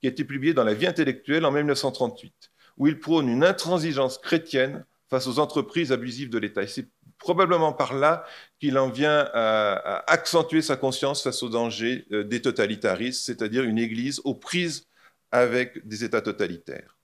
qui 0.00 0.06
a 0.06 0.10
été 0.10 0.24
publié 0.24 0.54
dans 0.54 0.64
La 0.64 0.74
vie 0.74 0.86
intellectuelle 0.86 1.44
en 1.44 1.52
1938, 1.52 2.50
où 2.76 2.86
il 2.86 2.98
prône 3.00 3.28
une 3.28 3.44
intransigeance 3.44 4.18
chrétienne 4.18 4.84
face 5.08 5.26
aux 5.26 5.38
entreprises 5.38 5.92
abusives 5.92 6.30
de 6.30 6.38
l'État. 6.38 6.62
Et 6.62 6.66
c'est 6.66 6.88
probablement 7.18 7.72
par 7.72 7.94
là 7.94 8.24
qu'il 8.60 8.78
en 8.78 8.88
vient 8.88 9.28
à, 9.32 10.04
accentuer 10.10 10.62
sa 10.62 10.76
conscience 10.76 11.22
face 11.22 11.42
aux 11.42 11.48
dangers 11.48 12.06
euh, 12.12 12.24
des 12.24 12.40
totalitaristes, 12.40 13.24
c'est-à-dire 13.24 13.64
une 13.64 13.78
Église 13.78 14.20
aux 14.24 14.34
prises 14.34 14.86
avec 15.32 15.86
des 15.86 16.04
États 16.04 16.22
totalitaires. 16.22 16.96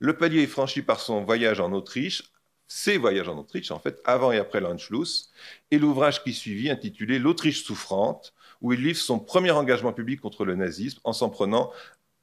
Le 0.00 0.16
palier 0.16 0.42
est 0.42 0.48
franchi 0.48 0.82
par 0.82 1.00
son 1.00 1.22
voyage 1.22 1.60
en 1.60 1.72
Autriche, 1.72 2.24
ses 2.66 2.96
voyages 2.96 3.28
en 3.28 3.38
Autriche, 3.38 3.70
en 3.70 3.78
fait, 3.78 4.00
avant 4.04 4.32
et 4.32 4.38
après 4.38 4.60
l'Anschluss, 4.60 5.30
et 5.70 5.78
l'ouvrage 5.78 6.24
qui 6.24 6.32
suivit, 6.32 6.70
intitulé 6.70 7.18
L'Autriche 7.18 7.62
souffrante, 7.62 8.34
où 8.60 8.72
il 8.72 8.82
livre 8.82 8.98
son 8.98 9.18
premier 9.18 9.50
engagement 9.50 9.92
public 9.92 10.20
contre 10.20 10.44
le 10.44 10.56
nazisme 10.56 10.98
en 11.04 11.12
s'en 11.12 11.28
prenant 11.28 11.70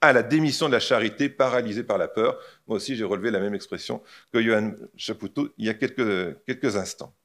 à 0.01 0.13
la 0.13 0.23
démission 0.23 0.67
de 0.67 0.73
la 0.73 0.79
charité 0.79 1.29
paralysée 1.29 1.83
par 1.83 1.97
la 1.97 2.07
peur. 2.07 2.39
Moi 2.67 2.77
aussi, 2.77 2.95
j'ai 2.95 3.03
relevé 3.03 3.31
la 3.31 3.39
même 3.39 3.53
expression 3.53 4.01
que 4.33 4.41
Johann 4.41 4.75
Chapoutot 4.97 5.49
il 5.57 5.65
y 5.65 5.69
a 5.69 5.73
quelques, 5.75 6.75
instants. 6.75 7.15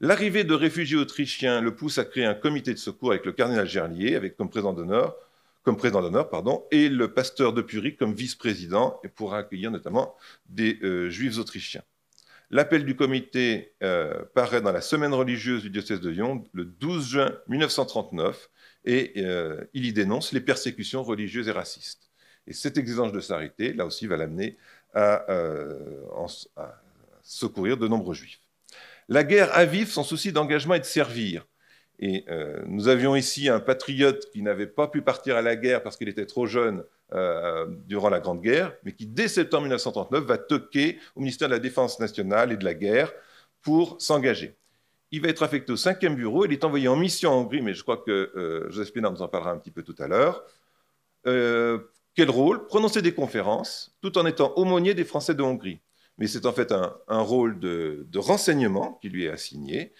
L'arrivée 0.00 0.44
de 0.44 0.54
réfugiés 0.54 0.96
autrichiens 0.96 1.60
le 1.60 1.74
pousse 1.74 1.98
à 1.98 2.04
créer 2.04 2.24
un 2.24 2.34
comité 2.34 2.72
de 2.72 2.78
secours 2.78 3.10
avec 3.10 3.26
le 3.26 3.32
cardinal 3.32 3.68
Gerlier, 3.68 4.16
avec 4.16 4.36
comme 4.36 4.48
président 4.48 4.72
d'honneur, 4.72 5.14
et 6.70 6.88
le 6.88 7.12
pasteur 7.12 7.52
de 7.52 7.60
Purie 7.60 7.96
comme 7.96 8.14
vice-président, 8.14 8.98
et 9.04 9.08
pour 9.08 9.34
accueillir 9.34 9.70
notamment 9.70 10.16
des 10.48 10.78
euh, 10.82 11.10
juifs 11.10 11.38
autrichiens. 11.38 11.82
L'appel 12.50 12.84
du 12.84 12.96
comité 12.96 13.74
euh, 13.82 14.24
paraît 14.34 14.62
dans 14.62 14.72
la 14.72 14.80
semaine 14.80 15.12
religieuse 15.12 15.62
du 15.62 15.70
diocèse 15.70 16.00
de 16.00 16.08
Lyon 16.08 16.44
le 16.52 16.64
12 16.64 17.08
juin 17.08 17.32
1939 17.48 18.50
et 18.84 19.12
euh, 19.18 19.64
il 19.74 19.84
y 19.84 19.92
dénonce 19.92 20.32
les 20.32 20.40
persécutions 20.40 21.02
religieuses 21.02 21.48
et 21.48 21.52
racistes. 21.52 22.10
Et 22.46 22.52
cette 22.52 22.78
exigence 22.78 23.12
de 23.12 23.20
charité, 23.20 23.72
là 23.72 23.86
aussi, 23.86 24.06
va 24.06 24.16
l'amener 24.16 24.56
à, 24.94 25.30
euh, 25.30 26.02
à, 26.56 26.82
secourir 27.22 27.76
de 27.76 27.86
nombreux 27.86 28.14
juifs. 28.14 28.40
La 29.08 29.24
guerre 29.24 29.56
avive 29.56 29.90
son 29.90 30.02
souci 30.02 30.32
d'engagement 30.32 30.74
et 30.74 30.80
de 30.80 30.84
servir. 30.84 31.46
Et 32.02 32.24
nous 32.64 32.88
avions 32.88 33.14
ici 33.14 33.50
un 33.50 33.60
patriote 33.60 34.30
qui 34.32 34.40
n'avait 34.40 34.66
pas 34.66 34.88
pu 34.88 35.02
partir 35.02 35.36
à 35.36 35.42
la 35.42 35.54
guerre 35.54 35.82
parce 35.82 35.98
qu'il 35.98 36.08
était 36.08 36.24
trop 36.24 36.46
jeune 36.46 36.82
euh, 37.12 37.66
durant 37.86 38.08
la 38.08 38.20
Grande 38.20 38.40
Guerre, 38.40 38.72
mais 38.84 38.92
qui, 38.92 39.04
dès 39.04 39.26
septembre 39.26 39.62
1939, 39.62 40.22
va 40.22 40.38
toquer 40.38 41.00
au 41.16 41.20
ministère 41.20 41.48
de 41.48 41.54
la 41.54 41.58
Défense 41.58 41.98
nationale 41.98 42.52
et 42.52 42.56
de 42.56 42.64
la 42.64 42.74
guerre 42.74 43.12
pour 43.62 44.00
s'engager. 44.00 44.56
Il 45.12 45.22
va 45.22 45.28
être 45.28 45.42
affecté 45.42 45.72
au 45.72 45.76
5e 45.76 46.14
bureau, 46.14 46.44
il 46.44 46.52
est 46.52 46.64
envoyé 46.64 46.88
en 46.88 46.96
mission 46.96 47.32
en 47.32 47.40
Hongrie, 47.40 47.62
mais 47.62 47.74
je 47.74 47.82
crois 47.82 47.98
que 47.98 48.10
euh, 48.36 48.70
Joseph 48.70 48.92
Pinard 48.92 49.12
nous 49.12 49.22
en 49.22 49.28
parlera 49.28 49.52
un 49.52 49.58
petit 49.58 49.70
peu 49.70 49.82
tout 49.82 49.96
à 49.98 50.06
l'heure. 50.06 50.44
Euh, 51.26 51.78
quel 52.14 52.30
rôle? 52.30 52.66
Prononcer 52.66 53.02
des 53.02 53.12
conférences, 53.12 53.96
tout 54.02 54.16
en 54.18 54.26
étant 54.26 54.52
aumônier 54.56 54.94
des 54.94 55.04
Français 55.04 55.34
de 55.34 55.42
Hongrie. 55.42 55.80
Mais 56.18 56.26
c'est 56.26 56.46
en 56.46 56.52
fait 56.52 56.72
un, 56.72 57.20
rôle 57.22 57.58
de, 57.58 58.06
de, 58.08 58.18
renseignement 58.18 58.98
qui 59.00 59.08
lui 59.08 59.24
est 59.24 59.30
assigné, 59.30 59.92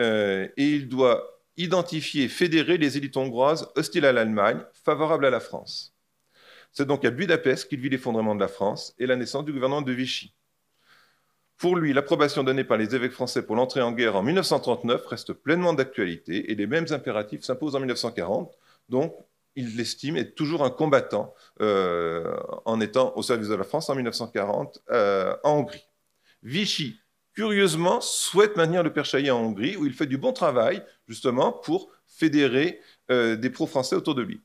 et 0.00 0.50
il 0.56 0.88
doit 0.88 1.38
identifier, 1.58 2.28
fédérer 2.28 2.78
les 2.78 2.96
élites 2.96 3.16
hongroises 3.16 3.68
hostiles 3.76 4.06
à 4.06 4.12
l'Allemagne, 4.12 4.60
favorables 4.84 5.26
à 5.26 5.30
la 5.30 5.40
France. 5.40 5.94
C'est 6.72 6.86
donc 6.86 7.04
à 7.04 7.10
Budapest 7.10 7.68
qu'il 7.68 7.80
vit 7.80 7.88
l'effondrement 7.88 8.34
de 8.34 8.40
la 8.40 8.48
France 8.48 8.94
et 8.98 9.06
la 9.06 9.16
naissance 9.16 9.44
du 9.44 9.52
gouvernement 9.52 9.82
de 9.82 9.92
Vichy. 9.92 10.32
Pour 11.58 11.74
lui, 11.74 11.92
l'approbation 11.92 12.44
donnée 12.44 12.62
par 12.62 12.76
les 12.76 12.94
évêques 12.94 13.12
français 13.12 13.42
pour 13.42 13.56
l'entrée 13.56 13.82
en 13.82 13.90
guerre 13.90 14.14
en 14.14 14.22
1939 14.22 15.04
reste 15.06 15.32
pleinement 15.32 15.72
d'actualité 15.72 16.52
et 16.52 16.54
les 16.54 16.68
mêmes 16.68 16.86
impératifs 16.90 17.42
s'imposent 17.42 17.74
en 17.74 17.80
1940. 17.80 18.56
Donc, 18.88 19.12
il 19.56 19.76
l'estime 19.76 20.16
être 20.16 20.36
toujours 20.36 20.64
un 20.64 20.70
combattant 20.70 21.34
euh, 21.60 22.36
en 22.64 22.80
étant 22.80 23.12
au 23.16 23.22
service 23.22 23.48
de 23.48 23.56
la 23.56 23.64
France 23.64 23.90
en 23.90 23.96
1940 23.96 24.82
euh, 24.92 25.34
en 25.42 25.58
Hongrie. 25.58 25.84
Vichy, 26.44 27.00
curieusement, 27.34 28.00
souhaite 28.00 28.56
maintenir 28.56 28.84
le 28.84 28.92
Père 28.92 29.04
Chaillet 29.04 29.32
en 29.32 29.40
Hongrie, 29.40 29.76
où 29.76 29.84
il 29.84 29.92
fait 29.92 30.06
du 30.06 30.16
bon 30.16 30.32
travail, 30.32 30.84
justement, 31.08 31.50
pour 31.50 31.90
fédérer 32.06 32.80
euh, 33.10 33.34
des 33.34 33.50
pro-français 33.50 33.96
autour 33.96 34.14
de 34.14 34.22
lui 34.22 34.40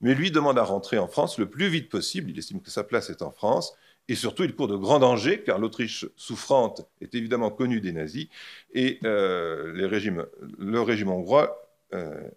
mais 0.00 0.14
lui 0.14 0.30
demande 0.30 0.58
à 0.58 0.64
rentrer 0.64 0.98
en 0.98 1.08
France 1.08 1.38
le 1.38 1.48
plus 1.48 1.68
vite 1.68 1.88
possible. 1.88 2.30
Il 2.30 2.38
estime 2.38 2.60
que 2.60 2.70
sa 2.70 2.84
place 2.84 3.08
est 3.08 3.22
en 3.22 3.30
France. 3.30 3.74
Et 4.08 4.14
surtout, 4.14 4.44
il 4.44 4.54
court 4.54 4.68
de 4.68 4.76
grands 4.76 4.98
dangers, 4.98 5.42
car 5.42 5.58
l'Autriche 5.58 6.06
souffrante 6.16 6.86
est 7.00 7.14
évidemment 7.14 7.50
connue 7.50 7.80
des 7.80 7.92
nazis, 7.92 8.28
et 8.72 8.98
euh, 9.04 9.72
le 9.72 10.80
régime 10.82 11.08
hongrois 11.08 11.70
euh, 11.94 12.28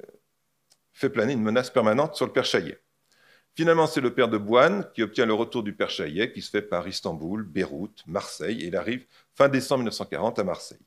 fait 0.93 1.10
planer 1.10 1.34
une 1.34 1.43
menace 1.43 1.69
permanente 1.69 2.15
sur 2.15 2.25
le 2.25 2.32
père 2.32 2.45
Chaillet. 2.45 2.80
Finalement, 3.56 3.88
c'est 3.88 4.01
le 4.01 4.13
père 4.13 4.30
de 4.30 4.38
Boine 4.38 4.88
qui 4.93 5.03
obtient 5.03 5.25
le 5.25 5.34
retour 5.34 5.63
du 5.63 5.73
père 5.73 5.89
Chaillet, 5.89 6.32
qui 6.32 6.41
se 6.41 6.51
fait 6.51 6.62
par 6.62 6.88
Istanbul, 6.88 7.43
Beyrouth, 7.43 8.03
Marseille, 8.08 8.62
et 8.62 8.67
il 8.67 8.75
arrive 8.75 9.06
fin 9.36 9.49
décembre 9.49 9.80
1940 9.80 10.39
à 10.39 10.43
Marseille. 10.43 10.86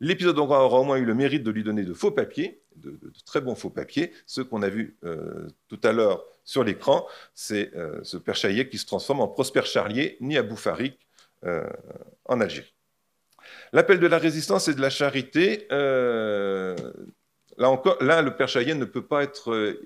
L'épisode 0.00 0.38
hongrois 0.38 0.64
aura 0.64 0.80
au 0.80 0.84
moins 0.84 0.96
eu 0.96 1.04
le 1.04 1.14
mérite 1.14 1.42
de 1.42 1.50
lui 1.50 1.62
donner 1.62 1.84
de 1.84 1.92
faux 1.92 2.10
papiers, 2.10 2.62
de, 2.76 2.98
très 3.26 3.42
bons 3.42 3.54
faux 3.54 3.68
papiers, 3.68 4.12
ceux 4.24 4.44
qu'on 4.44 4.62
a 4.62 4.70
vus 4.70 4.96
euh, 5.04 5.46
tout 5.68 5.80
à 5.82 5.92
l'heure 5.92 6.24
sur 6.50 6.64
l'écran. 6.64 7.06
C'est 7.34 7.74
euh, 7.76 8.00
ce 8.02 8.16
père 8.16 8.34
qui 8.34 8.78
se 8.78 8.86
transforme 8.86 9.20
en 9.20 9.28
Prosper 9.28 9.62
Charlier, 9.64 10.16
né 10.20 10.36
à 10.36 10.42
Boufarik, 10.42 10.98
euh, 11.44 11.64
en 12.24 12.40
Algérie. 12.40 12.74
L'appel 13.72 14.00
de 14.00 14.06
la 14.06 14.18
résistance 14.18 14.66
et 14.66 14.74
de 14.74 14.80
la 14.80 14.90
charité, 14.90 15.66
là 15.70 16.74
encore, 17.70 18.02
là, 18.02 18.20
le 18.20 18.34
père 18.34 18.48
Chaillet 18.48 18.74
ne 18.74 18.84
peut 18.84 19.06
pas 19.06 19.22
être 19.22 19.76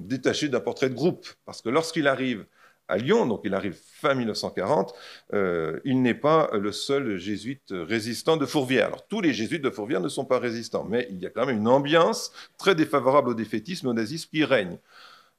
détaché 0.00 0.48
d'un 0.48 0.60
portrait 0.60 0.88
de 0.88 0.94
groupe, 0.94 1.26
parce 1.44 1.62
que 1.62 1.68
lorsqu'il 1.68 2.08
arrive 2.08 2.44
à 2.88 2.96
Lyon, 2.96 3.26
donc 3.26 3.42
il 3.44 3.54
arrive 3.54 3.76
fin 4.00 4.14
1940, 4.14 4.94
euh, 5.34 5.78
il 5.84 6.02
n'est 6.02 6.14
pas 6.14 6.50
le 6.54 6.72
seul 6.72 7.18
jésuite 7.18 7.70
résistant 7.70 8.36
de 8.36 8.46
Fourvière. 8.46 8.86
Alors 8.86 9.06
tous 9.06 9.20
les 9.20 9.32
jésuites 9.34 9.62
de 9.62 9.70
Fourvière 9.70 10.00
ne 10.00 10.08
sont 10.08 10.24
pas 10.24 10.38
résistants, 10.38 10.86
mais 10.88 11.06
il 11.10 11.18
y 11.18 11.26
a 11.26 11.30
quand 11.30 11.46
même 11.46 11.58
une 11.58 11.68
ambiance 11.68 12.32
très 12.56 12.74
défavorable 12.74 13.28
au 13.28 13.34
défaitisme 13.34 13.86
et 13.86 13.90
au 13.90 13.94
nazisme 13.94 14.30
qui 14.30 14.44
règne. 14.44 14.78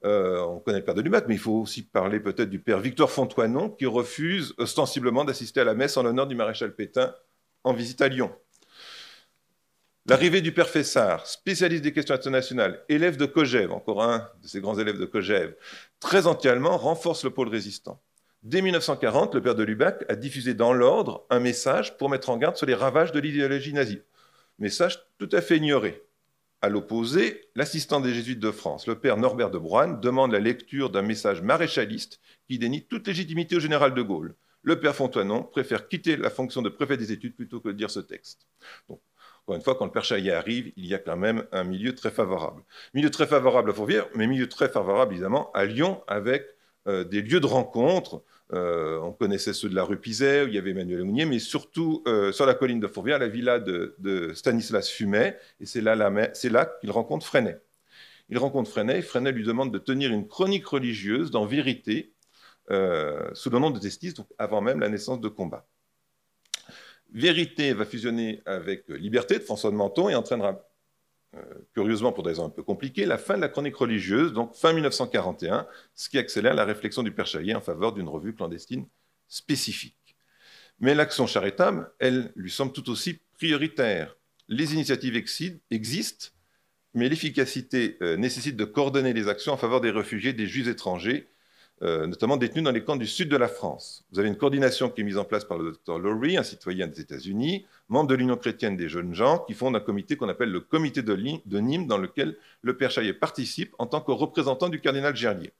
Euh, 0.04 0.40
on 0.40 0.60
connaît 0.60 0.78
le 0.78 0.84
père 0.84 0.94
de 0.94 1.02
Lumac, 1.02 1.26
mais 1.28 1.34
il 1.34 1.40
faut 1.40 1.60
aussi 1.60 1.82
parler 1.82 2.20
peut-être 2.20 2.48
du 2.48 2.58
père 2.58 2.80
Victor 2.80 3.10
Fontoinon, 3.10 3.68
qui 3.68 3.86
refuse 3.86 4.54
ostensiblement 4.58 5.24
d'assister 5.24 5.60
à 5.60 5.64
la 5.64 5.74
messe 5.74 5.96
en 5.96 6.02
l'honneur 6.02 6.26
du 6.26 6.34
maréchal 6.34 6.74
Pétain 6.74 7.14
en 7.64 7.72
visite 7.72 8.00
à 8.00 8.08
Lyon. 8.08 8.32
L'arrivée 10.06 10.40
du 10.40 10.52
père 10.52 10.68
Fessard, 10.68 11.26
spécialiste 11.26 11.84
des 11.84 11.92
questions 11.92 12.14
internationales, 12.14 12.82
élève 12.88 13.18
de 13.18 13.26
Kogève, 13.26 13.70
encore 13.70 14.02
un 14.02 14.28
de 14.42 14.48
ces 14.48 14.60
grands 14.60 14.78
élèves 14.78 14.98
de 14.98 15.04
Kogève, 15.04 15.54
très 16.00 16.26
anti-allemand, 16.26 16.78
renforce 16.78 17.22
le 17.22 17.30
pôle 17.30 17.48
résistant. 17.48 18.00
Dès 18.42 18.62
1940, 18.62 19.34
le 19.34 19.42
père 19.42 19.54
de 19.54 19.62
Lubac 19.62 20.04
a 20.08 20.16
diffusé 20.16 20.54
dans 20.54 20.72
l'ordre 20.72 21.26
un 21.28 21.40
message 21.40 21.98
pour 21.98 22.08
mettre 22.08 22.30
en 22.30 22.38
garde 22.38 22.56
sur 22.56 22.66
les 22.66 22.74
ravages 22.74 23.12
de 23.12 23.20
l'idéologie 23.20 23.74
nazie. 23.74 24.00
Message 24.58 25.04
tout 25.18 25.28
à 25.32 25.42
fait 25.42 25.58
ignoré. 25.58 26.02
À 26.62 26.68
l'opposé, 26.68 27.48
l'assistant 27.54 28.00
des 28.00 28.12
jésuites 28.12 28.38
de 28.38 28.50
France, 28.50 28.86
le 28.86 28.98
père 28.98 29.16
Norbert 29.16 29.50
de 29.50 29.56
Broine, 29.56 29.98
demande 29.98 30.32
la 30.32 30.40
lecture 30.40 30.90
d'un 30.90 31.00
message 31.00 31.40
maréchaliste 31.40 32.20
qui 32.48 32.58
dénie 32.58 32.84
toute 32.84 33.06
légitimité 33.06 33.56
au 33.56 33.60
général 33.60 33.94
de 33.94 34.02
Gaulle. 34.02 34.34
Le 34.62 34.78
père 34.78 34.94
Fontoinon 34.94 35.42
préfère 35.42 35.88
quitter 35.88 36.18
la 36.18 36.28
fonction 36.28 36.60
de 36.60 36.68
préfet 36.68 36.98
des 36.98 37.12
études 37.12 37.34
plutôt 37.34 37.60
que 37.60 37.68
de 37.68 37.72
dire 37.72 37.90
ce 37.90 38.00
texte. 38.00 38.46
Encore 38.90 39.56
une 39.56 39.62
fois, 39.62 39.74
quand 39.74 39.86
le 39.86 39.90
père 39.90 40.04
Chaillet 40.04 40.32
arrive, 40.32 40.70
il 40.76 40.84
y 40.84 40.94
a 40.94 40.98
quand 40.98 41.16
même 41.16 41.46
un 41.50 41.64
milieu 41.64 41.94
très 41.94 42.10
favorable. 42.10 42.62
Milieu 42.92 43.10
très 43.10 43.26
favorable 43.26 43.70
à 43.70 43.72
Fourvière, 43.72 44.06
mais 44.14 44.26
milieu 44.26 44.48
très 44.48 44.68
favorable 44.68 45.14
évidemment 45.14 45.50
à 45.52 45.64
Lyon 45.64 46.02
avec 46.08 46.44
euh, 46.86 47.04
des 47.04 47.22
lieux 47.22 47.40
de 47.40 47.46
rencontre. 47.46 48.22
Euh, 48.52 48.98
on 49.00 49.12
connaissait 49.12 49.52
ceux 49.52 49.68
de 49.68 49.74
la 49.74 49.84
rue 49.84 49.98
Pizet, 49.98 50.44
où 50.44 50.48
il 50.48 50.54
y 50.54 50.58
avait 50.58 50.70
Emmanuel 50.70 51.04
Mounier, 51.04 51.24
mais 51.24 51.38
surtout 51.38 52.02
euh, 52.06 52.32
sur 52.32 52.46
la 52.46 52.54
colline 52.54 52.80
de 52.80 52.88
Fourvière, 52.88 53.18
la 53.18 53.28
villa 53.28 53.60
de, 53.60 54.32
Stanislas 54.34 54.90
Fumet, 54.90 55.38
et 55.60 55.66
c'est 55.66 55.80
là, 55.80 56.66
qu'il 56.80 56.90
rencontre 56.90 57.26
Freinet. 57.26 57.60
Il 58.28 58.38
rencontre 58.38 58.70
Freinet, 58.70 58.98
et 58.98 59.02
Freinet 59.02 59.32
lui 59.32 59.44
demande 59.44 59.72
de 59.72 59.78
tenir 59.78 60.10
une 60.10 60.26
chronique 60.26 60.66
religieuse 60.66 61.30
dans 61.30 61.46
Vérité, 61.46 62.12
sous 63.34 63.50
le 63.50 63.58
nom 63.58 63.70
de 63.70 63.80
Testis, 63.80 64.14
donc 64.14 64.28
avant 64.38 64.60
même 64.60 64.80
la 64.80 64.88
naissance 64.88 65.20
de 65.20 65.28
Combat. 65.28 65.66
Vérité 67.12 67.72
va 67.72 67.84
fusionner 67.84 68.42
avec 68.46 68.88
Liberté 68.88 69.38
de 69.38 69.42
François 69.42 69.70
de 69.70 69.76
Menton 69.76 70.08
et 70.08 70.14
entraînera, 70.14 70.50
euh, 70.50 70.69
curieusement 71.74 72.12
pour 72.12 72.24
des 72.24 72.30
raisons 72.30 72.46
un 72.46 72.50
peu 72.50 72.62
compliquées, 72.62 73.06
la 73.06 73.18
fin 73.18 73.36
de 73.36 73.40
la 73.40 73.48
chronique 73.48 73.76
religieuse, 73.76 74.32
donc 74.32 74.54
fin 74.54 74.72
1941, 74.72 75.66
ce 75.94 76.08
qui 76.08 76.18
accélère 76.18 76.54
la 76.54 76.64
réflexion 76.64 77.02
du 77.02 77.12
Père 77.12 77.26
Chaillet 77.26 77.54
en 77.54 77.60
faveur 77.60 77.92
d'une 77.92 78.08
revue 78.08 78.34
clandestine 78.34 78.86
spécifique. 79.28 80.16
Mais 80.80 80.94
l'action 80.94 81.26
charitable, 81.26 81.92
elle, 81.98 82.32
lui 82.34 82.50
semble 82.50 82.72
tout 82.72 82.90
aussi 82.90 83.20
prioritaire. 83.34 84.16
Les 84.48 84.74
initiatives 84.74 85.16
existent, 85.70 86.28
mais 86.94 87.08
l'efficacité 87.08 87.96
euh, 88.02 88.16
nécessite 88.16 88.56
de 88.56 88.64
coordonner 88.64 89.12
les 89.12 89.28
actions 89.28 89.52
en 89.52 89.56
faveur 89.56 89.80
des 89.80 89.90
réfugiés, 89.90 90.32
des 90.32 90.46
juifs 90.46 90.66
étrangers, 90.66 91.28
euh, 91.82 92.06
notamment 92.06 92.36
détenus 92.36 92.62
dans 92.62 92.72
les 92.72 92.84
camps 92.84 92.96
du 92.96 93.06
sud 93.06 93.30
de 93.30 93.36
la 93.38 93.48
France. 93.48 94.04
Vous 94.12 94.18
avez 94.18 94.28
une 94.28 94.36
coordination 94.36 94.90
qui 94.90 95.00
est 95.00 95.04
mise 95.04 95.16
en 95.16 95.24
place 95.24 95.46
par 95.46 95.56
le 95.56 95.64
docteur 95.72 95.98
Lowry, 95.98 96.36
un 96.36 96.42
citoyen 96.42 96.86
des 96.86 97.00
États-Unis, 97.00 97.64
membre 97.88 98.08
de 98.08 98.16
l'Union 98.16 98.36
chrétienne 98.36 98.76
des 98.76 98.90
jeunes 98.90 99.14
gens, 99.14 99.38
qui 99.46 99.54
fonde 99.54 99.74
un 99.74 99.80
comité 99.80 100.16
qu'on 100.16 100.28
appelle 100.28 100.50
le 100.50 100.60
comité 100.60 101.00
de, 101.00 101.16
Nîmes, 101.16 101.86
dans 101.86 101.96
lequel 101.96 102.36
le 102.60 102.76
père 102.76 102.90
Chaillet 102.90 103.14
participe 103.14 103.74
en 103.78 103.86
tant 103.86 104.02
que 104.02 104.12
représentant 104.12 104.68
du 104.68 104.80
cardinal 104.80 105.16
Gerlier. 105.16 105.52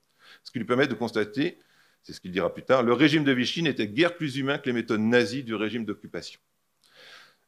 Ce 0.44 0.50
qui 0.50 0.58
lui 0.58 0.66
permet 0.66 0.86
de 0.86 0.94
constater, 0.94 1.58
c'est 2.02 2.12
ce 2.12 2.20
qu'il 2.20 2.32
dira 2.32 2.52
plus 2.52 2.64
tard, 2.64 2.82
le 2.82 2.92
régime 2.92 3.24
de 3.24 3.32
Vichy 3.32 3.62
n'était 3.62 3.88
guère 3.88 4.14
plus 4.14 4.36
humain 4.36 4.58
que 4.58 4.66
les 4.66 4.74
méthodes 4.74 5.00
nazies 5.00 5.42
du 5.42 5.54
régime 5.54 5.86
d'occupation. 5.86 6.40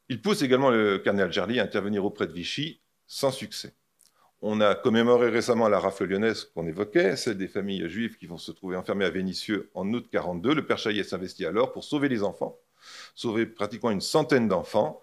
Il 0.09 0.19
pousse 0.19 0.41
également 0.41 0.71
le 0.71 0.97
cardinal 0.97 1.31
Gerlier 1.31 1.59
à 1.59 1.63
intervenir 1.63 2.03
auprès 2.05 2.25
de 2.25 2.33
Vichy 2.33 2.81
sans 3.05 3.31
succès. 3.31 3.73
On 4.45 4.59
a 4.59 4.75
commémoré 4.75 5.29
récemment 5.29 5.69
la 5.69 5.79
rafle 5.79 6.03
lyonnaise 6.03 6.43
qu'on 6.53 6.67
évoquait, 6.67 7.15
celle 7.15 7.37
des 7.37 7.47
familles 7.47 7.87
juives 7.87 8.17
qui 8.17 8.27
vont 8.27 8.37
se 8.37 8.51
trouver 8.51 8.75
enfermées 8.75 9.05
à 9.05 9.09
Vénissieux 9.09 9.69
en 9.73 9.87
août 9.93 10.05
42. 10.11 10.53
Le 10.53 10.65
père 10.65 10.77
Chaillet 10.77 11.05
s'investit 11.05 11.45
alors 11.45 11.71
pour 11.71 11.85
sauver 11.85 12.09
les 12.09 12.23
enfants. 12.23 12.59
sauvé 13.15 13.45
pratiquement 13.45 13.89
une 13.89 14.01
centaine 14.01 14.49
d'enfants. 14.49 15.01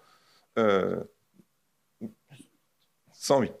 108. 3.13 3.51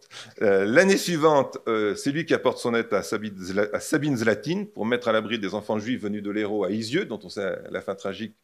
Euh, 0.43 0.65
l'année 0.65 0.97
suivante, 0.97 1.57
euh, 1.67 1.95
c'est 1.95 2.11
lui 2.11 2.25
qui 2.25 2.35
apporte 2.35 2.59
son 2.59 2.75
aide 2.75 2.93
à 2.93 3.01
Sabine, 3.01 4.17
Zlatine 4.17 4.67
pour 4.67 4.85
mettre 4.85 5.07
à 5.07 5.11
l'abri 5.11 5.39
des 5.39 5.55
enfants 5.55 5.79
juifs 5.79 6.01
venus 6.01 6.21
de 6.21 6.29
l'Hérault 6.29 6.63
à 6.63 6.69
Isieux, 6.69 7.05
dont 7.05 7.19
on 7.23 7.29
sait 7.29 7.57
la 7.71 7.81
fin 7.81 7.95
tragique 7.95 8.35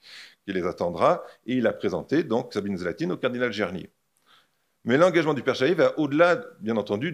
qui 0.46 0.54
les 0.54 0.66
attendra. 0.66 1.24
Et 1.46 1.54
il 1.56 1.68
a 1.68 1.74
présenté 1.74 2.24
donc 2.24 2.52
Sabine 2.54 2.78
Zlatine 2.78 3.12
au 3.12 3.18
cardinal 3.18 3.52
Gernier. 3.54 3.92
Mais 4.88 4.96
l'engagement 4.96 5.34
du 5.34 5.44
Père 5.44 5.54
Chaillet 5.54 5.74
va 5.74 6.00
au-delà, 6.00 6.42
bien 6.62 6.78
entendu, 6.78 7.14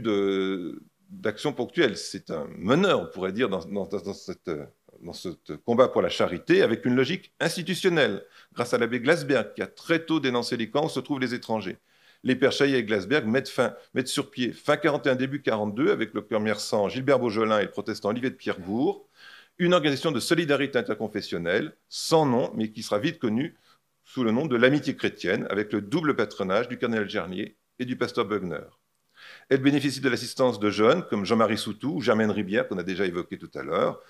d'actions 1.10 1.54
ponctuelles. 1.54 1.98
C'est 1.98 2.30
un 2.30 2.46
meneur, 2.56 3.02
on 3.02 3.08
pourrait 3.08 3.32
dire, 3.32 3.50
dans, 3.50 4.14
cette, 4.14 4.52
dans 5.02 5.12
ce 5.12 5.30
combat 5.66 5.88
pour 5.88 6.04
la 6.04 6.10
charité, 6.10 6.62
avec 6.62 6.86
une 6.86 6.96
logique 6.96 7.34
institutionnelle, 7.40 8.24
grâce 8.54 8.76
à 8.76 8.78
l'abbé 8.78 9.00
Glasberg, 9.00 9.56
qui 9.56 9.64
a 9.64 9.66
très 9.68 10.06
tôt 10.06 10.20
dénoncé 10.20 10.56
les 10.56 10.70
camps 10.70 10.86
où 10.86 10.90
se 10.90 11.00
trouvent 11.00 11.20
les 11.20 11.34
étrangers. 11.34 11.80
Les 12.22 12.36
pères 12.36 12.52
Chaillet 12.52 12.78
et 12.78 12.84
Glasberg 12.84 13.26
mettent, 13.26 13.50
fin, 13.50 13.74
mettent 13.96 14.08
sur 14.08 14.30
pied 14.30 14.54
fin 14.54 14.78
41, 14.78 15.16
début 15.16 15.42
42, 15.42 15.92
avec 15.92 16.14
le 16.14 16.22
commerçant 16.22 16.90
Gilbert 16.90 17.18
Beaujolin 17.18 17.58
et 17.58 17.64
le 17.64 17.72
protestant 17.72 18.10
Olivier 18.10 18.30
de 18.30 18.36
Pierrebourg, 18.36 19.10
une 19.58 19.74
organisation 19.74 20.12
de 20.12 20.20
solidarité 20.20 20.78
interconfessionnelle, 20.78 21.76
sans 21.90 22.28
nom, 22.28 22.52
mais 22.54 22.72
qui 22.72 22.84
sera 22.84 23.00
vite 23.00 23.18
connue 23.18 23.56
sous 24.06 24.24
le 24.24 24.30
nom 24.30 24.46
de 24.46 24.56
l'Amitié 24.56 24.96
chrétienne, 24.96 25.48
avec 25.50 25.74
le 25.74 25.82
double 25.82 26.16
patronage 26.16 26.68
du 26.68 26.78
cardinal 26.78 27.10
Gernier 27.10 27.58
et 27.80 27.86
du 27.86 27.96
pasteur 27.96 28.26
Bugner. 28.26 28.66
Elle 29.50 29.62
bénéficie 29.62 30.02
de 30.02 30.10
l'assistance 30.10 30.60
de 30.60 30.70
jeunes 30.70 31.04
comme 31.04 31.26
Jean-Marie 31.26 31.58
Soutou 31.58 31.96
ou 31.96 32.02
Germaine 32.02 32.32
Ribière, 32.32 32.68
qu'on 32.68 32.78
a 32.78 32.84
déjà 32.84 33.06
évoqué 33.06 33.38
tout 33.38 33.52
à 33.56 33.64
l'heure. 33.64 34.02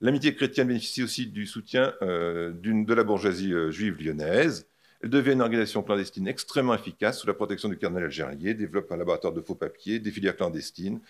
L'amitié 0.00 0.34
chrétienne 0.34 0.68
bénéficie 0.68 1.02
aussi 1.02 1.26
du 1.26 1.46
soutien 1.46 1.94
euh, 2.02 2.52
de 2.52 2.94
la 2.94 3.04
bourgeoisie 3.04 3.52
euh, 3.52 3.70
juive 3.70 4.02
lyonnaise. 4.02 4.68
Elle 5.02 5.10
devient 5.10 5.32
une 5.32 5.40
organisation 5.40 5.82
clandestine 5.82 6.28
extrêmement 6.28 6.74
efficace 6.74 7.20
sous 7.20 7.26
la 7.26 7.34
protection 7.34 7.68
du 7.68 7.78
cardinal 7.78 8.04
algérien, 8.04 8.34
développe 8.34 8.90
un 8.92 8.96
laboratoire 8.96 9.32
de 9.32 9.40
faux 9.40 9.54
papiers, 9.54 9.98
des 9.98 10.10
filières 10.10 10.36
clandestines, 10.36 11.00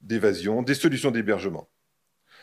d'évasion, 0.00 0.62
des 0.62 0.74
solutions 0.74 1.10
d'hébergement. 1.10 1.68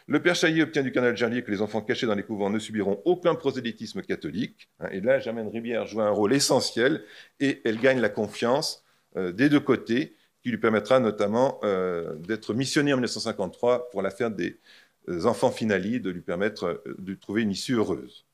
Le 0.07 0.21
père 0.21 0.35
Chaillet 0.35 0.63
obtient 0.63 0.83
du 0.83 0.91
cardinal 0.91 1.11
algérien 1.11 1.41
que 1.41 1.51
les 1.51 1.61
enfants 1.61 1.81
cachés 1.81 2.07
dans 2.07 2.15
les 2.15 2.23
couvents 2.23 2.49
ne 2.49 2.59
subiront 2.59 3.01
aucun 3.05 3.35
prosélytisme 3.35 4.01
catholique. 4.01 4.69
Hein, 4.79 4.89
et 4.91 5.01
là, 5.01 5.19
Germaine 5.19 5.47
Ribière 5.47 5.85
joue 5.85 6.01
un 6.01 6.09
rôle 6.09 6.33
essentiel 6.33 7.03
et 7.39 7.61
elle 7.65 7.79
gagne 7.79 7.99
la 7.99 8.09
confiance 8.09 8.83
des 9.15 9.49
deux 9.49 9.59
côtés, 9.59 10.15
qui 10.41 10.49
lui 10.49 10.57
permettra 10.57 10.99
notamment 10.99 11.59
euh, 11.63 12.15
d'être 12.15 12.53
missionné 12.53 12.93
en 12.93 12.97
1953 12.97 13.89
pour 13.89 14.01
l'affaire 14.01 14.31
des 14.31 14.59
euh, 15.09 15.25
enfants 15.25 15.51
finaliers, 15.51 15.99
de 15.99 16.09
lui 16.09 16.21
permettre 16.21 16.83
de 16.97 17.13
trouver 17.15 17.43
une 17.43 17.51
issue 17.51 17.75
heureuse. 17.75 18.25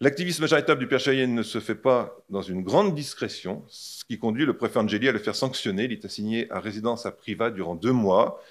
L'activisme 0.00 0.46
charitable 0.46 0.80
du 0.80 0.88
Père 0.88 0.98
Cheyenne 0.98 1.34
ne 1.34 1.42
se 1.42 1.60
fait 1.60 1.74
pas 1.74 2.16
dans 2.28 2.42
une 2.42 2.62
grande 2.62 2.94
discrétion, 2.94 3.64
ce 3.68 4.04
qui 4.04 4.18
conduit 4.18 4.44
le 4.44 4.56
préfet 4.56 4.78
Angeli 4.78 5.08
à 5.08 5.12
le 5.12 5.18
faire 5.18 5.36
sanctionner. 5.36 5.84
Il 5.84 5.92
est 5.92 6.04
assigné 6.04 6.50
à 6.50 6.60
résidence 6.60 7.06
à 7.06 7.12
Privat 7.12 7.50
durant 7.50 7.74
deux 7.74 7.92
mois. 7.92 8.42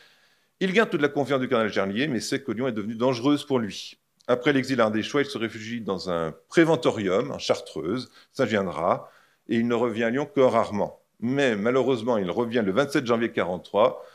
Il 0.62 0.72
garde 0.72 0.90
toute 0.90 1.02
la 1.02 1.10
confiance 1.10 1.42
du 1.42 1.50
cardinal 1.50 1.72
Gerlier, 1.72 2.08
mais 2.08 2.22
sait 2.22 2.42
que 2.42 2.52
Lyon 2.52 2.68
est 2.68 2.72
devenue 2.72 2.96
dangereuse 2.96 3.44
pour 3.46 3.60
lui. 3.60 4.00
Après 4.28 4.54
l'exil 4.54 4.80
ardéchois, 4.80 5.22
il 5.22 5.28
se 5.28 5.38
réfugie 5.38 5.82
dans 5.82 6.10
un 6.10 6.34
préventorium 6.48 7.32
en 7.32 7.40
Chartreuse, 7.40 8.10
ça 8.32 8.46
viendra, 8.46 9.12
et 9.50 9.56
il 9.58 9.68
ne 9.68 9.76
revient 9.76 10.04
à 10.04 10.10
Lyon 10.10 10.26
que 10.26 10.42
rarement. 10.42 11.02
Mais 11.20 11.56
malheureusement, 11.56 12.18
il 12.18 12.30
revient 12.30 12.64
le 12.66 12.72
27 12.72 13.06
janvier 13.06 13.30
1943 13.30 14.06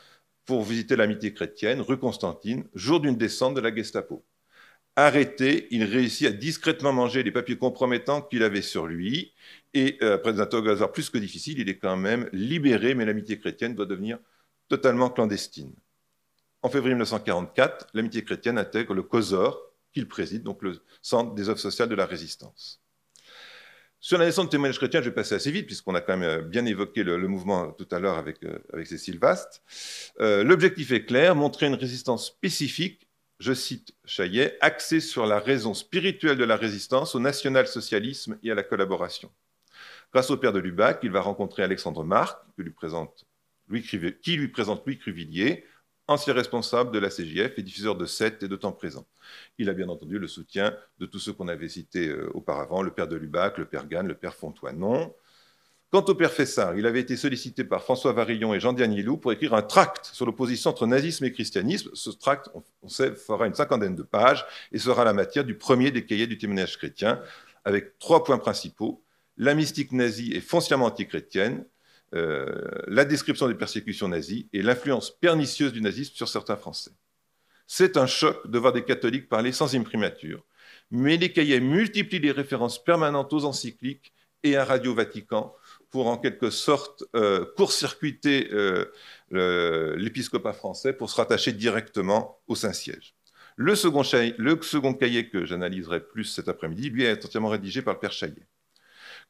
pour 0.44 0.64
visiter 0.64 0.96
l'amitié 0.96 1.32
chrétienne, 1.34 1.80
rue 1.80 1.98
Constantine, 1.98 2.64
jour 2.74 3.00
d'une 3.00 3.16
descente 3.16 3.54
de 3.54 3.60
la 3.60 3.74
Gestapo. 3.74 4.24
Arrêté, 4.96 5.68
il 5.70 5.84
réussit 5.84 6.26
à 6.26 6.32
discrètement 6.32 6.92
manger 6.92 7.22
les 7.22 7.30
papiers 7.30 7.56
compromettants 7.56 8.20
qu'il 8.20 8.42
avait 8.42 8.62
sur 8.62 8.86
lui. 8.86 9.32
Et 9.72 9.96
euh, 10.02 10.14
après 10.14 10.32
des 10.32 10.40
interrogatoires 10.40 10.90
plus 10.90 11.08
que 11.08 11.18
difficiles, 11.18 11.60
il 11.60 11.68
est 11.68 11.78
quand 11.78 11.96
même 11.96 12.28
libéré, 12.32 12.94
mais 12.94 13.04
l'amitié 13.04 13.38
chrétienne 13.38 13.74
doit 13.74 13.86
devenir 13.86 14.18
totalement 14.68 15.08
clandestine. 15.08 15.72
En 16.62 16.68
février 16.68 16.94
1944, 16.94 17.88
l'amitié 17.94 18.24
chrétienne 18.24 18.58
intègre 18.58 18.92
le 18.92 19.02
COSOR, 19.02 19.62
qu'il 19.92 20.08
préside, 20.08 20.42
donc 20.42 20.62
le 20.62 20.80
Centre 21.00 21.34
des 21.34 21.48
œuvres 21.48 21.60
sociales 21.60 21.88
de 21.88 21.94
la 21.94 22.04
résistance. 22.04 22.82
Sur 24.00 24.18
la 24.18 24.26
naissance 24.26 24.46
de 24.46 24.50
témoignage 24.50 24.78
chrétien, 24.78 25.00
je 25.00 25.08
vais 25.08 25.14
passer 25.14 25.34
assez 25.34 25.50
vite, 25.50 25.66
puisqu'on 25.66 25.94
a 25.94 26.00
quand 26.00 26.16
même 26.16 26.28
euh, 26.28 26.42
bien 26.42 26.64
évoqué 26.66 27.02
le, 27.02 27.18
mouvement 27.28 27.72
tout 27.72 27.88
à 27.90 27.98
l'heure 27.98 28.16
avec, 28.16 28.44
euh, 28.44 28.58
avec 28.72 28.86
Cécile 28.86 29.18
Vaste. 29.18 29.62
L'objectif 30.20 30.92
est 30.92 31.04
clair, 31.04 31.34
montrer 31.34 31.66
une 31.66 31.74
résistance 31.74 32.26
spécifique 32.26 33.08
je 33.38 33.52
cite 33.52 33.94
Chaillet, 34.04 34.58
axé 34.60 35.00
sur 35.00 35.26
la 35.26 35.38
raison 35.38 35.74
spirituelle 35.74 36.36
de 36.36 36.44
la 36.44 36.56
résistance 36.56 37.14
au 37.14 37.20
national-socialisme 37.20 38.38
et 38.42 38.50
à 38.50 38.54
la 38.54 38.64
collaboration. 38.64 39.30
Grâce 40.12 40.30
au 40.30 40.36
père 40.36 40.52
de 40.52 40.58
Lubac, 40.58 41.00
il 41.02 41.10
va 41.10 41.20
rencontrer 41.20 41.62
Alexandre 41.62 42.02
Marc, 42.02 42.40
qui 42.56 42.62
lui 42.62 42.72
présente 42.72 43.26
Louis, 43.68 43.82
Cruvillier, 43.82 45.64
ancien 46.08 46.32
responsable 46.32 46.90
de 46.90 46.98
la 46.98 47.10
CJF 47.10 47.58
et 47.58 47.62
diffuseur 47.62 47.94
de 47.94 48.06
7 48.06 48.42
et 48.42 48.48
de 48.48 48.56
temps 48.56 48.72
présent. 48.72 49.06
Il 49.58 49.68
a 49.68 49.74
bien 49.74 49.88
entendu 49.88 50.18
le 50.18 50.26
soutien 50.26 50.74
de 50.98 51.06
tous 51.06 51.18
ceux 51.18 51.32
qu'on 51.34 51.48
avait 51.48 51.68
cités 51.68 52.08
euh, 52.08 52.30
auparavant, 52.34 52.82
le 52.82 52.90
père 52.90 53.06
de 53.06 53.16
Lubac, 53.16 53.58
le 53.58 53.66
père 53.66 53.86
Gann, 53.86 54.06
le 54.08 54.14
père 54.14 54.34
Fontoinon. 54.34 55.14
Quant 55.90 56.04
au 56.04 56.14
père 56.14 56.32
Fessard, 56.32 56.76
il 56.76 56.86
avait 56.86 57.00
été 57.00 57.16
sollicité 57.16 57.64
par 57.64 57.82
François 57.82 58.12
Varillon 58.12 58.52
et 58.52 58.60
Jean 58.60 58.74
Diagnilou 58.74 59.16
pour 59.16 59.32
écrire 59.32 59.54
un 59.54 59.62
tract 59.62 60.10
sur 60.12 60.26
l'opposition 60.26 60.70
entre 60.70 60.86
nazisme 60.86 61.24
et 61.24 61.32
christianisme. 61.32 61.90
Ce 61.94 62.10
tract, 62.10 62.50
on 62.82 62.88
sait, 62.88 63.12
fera 63.12 63.46
une 63.46 63.54
cinquantaine 63.54 63.94
de 63.94 64.02
pages 64.02 64.44
et 64.72 64.78
sera 64.78 65.04
la 65.04 65.14
matière 65.14 65.44
du 65.44 65.56
premier 65.56 65.90
des 65.90 66.04
cahiers 66.04 66.26
du 66.26 66.36
témoignage 66.36 66.76
chrétien, 66.76 67.22
avec 67.64 67.98
trois 67.98 68.22
points 68.22 68.36
principaux. 68.36 69.02
La 69.38 69.54
mystique 69.54 69.92
nazie 69.92 70.32
est 70.32 70.40
foncièrement 70.40 70.86
antichrétienne, 70.86 71.64
la 72.12 73.04
description 73.04 73.48
des 73.48 73.54
persécutions 73.54 74.08
nazies 74.08 74.48
et 74.52 74.62
l'influence 74.62 75.10
pernicieuse 75.10 75.72
du 75.72 75.80
nazisme 75.80 76.14
sur 76.14 76.28
certains 76.28 76.56
Français. 76.56 76.92
C'est 77.66 77.98
un 77.98 78.06
choc 78.06 78.50
de 78.50 78.58
voir 78.58 78.72
des 78.72 78.84
catholiques 78.84 79.28
parler 79.28 79.52
sans 79.52 79.74
imprimature, 79.74 80.42
mais 80.90 81.18
les 81.18 81.32
cahiers 81.32 81.60
multiplient 81.60 82.18
les 82.18 82.32
références 82.32 82.82
permanentes 82.82 83.32
aux 83.34 83.44
encycliques 83.44 84.12
et 84.42 84.56
à 84.56 84.64
Radio 84.64 84.94
Vatican 84.94 85.54
pour 85.90 86.06
en 86.06 86.16
quelque 86.16 86.50
sorte 86.50 87.04
euh, 87.14 87.44
court-circuiter 87.56 88.48
euh, 88.52 89.96
l'épiscopat 89.96 90.52
français 90.52 90.92
pour 90.92 91.10
se 91.10 91.16
rattacher 91.16 91.52
directement 91.52 92.40
au 92.46 92.54
Saint-Siège. 92.54 93.14
Le 93.56 93.74
second, 93.74 94.02
le 94.38 94.62
second, 94.62 94.94
cahier 94.94 95.28
que 95.28 95.44
j'analyserai 95.44 96.00
plus 96.00 96.24
cet 96.24 96.48
après-midi, 96.48 96.90
lui, 96.90 97.04
est 97.04 97.24
entièrement 97.24 97.48
rédigé 97.48 97.82
par 97.82 97.94
le 97.94 98.00
père 98.00 98.12
Chaillet. 98.12 98.46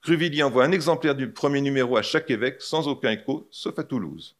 Cruvilly 0.02 0.42
envoie 0.42 0.64
un 0.64 0.72
exemplaire 0.72 1.14
du 1.14 1.32
premier 1.32 1.60
numéro 1.60 1.96
à 1.96 2.02
chaque 2.02 2.30
évêque 2.30 2.62
sans 2.62 2.88
aucun 2.88 3.10
écho, 3.10 3.48
sauf 3.50 3.78
à 3.78 3.84
Toulouse. 3.84 4.36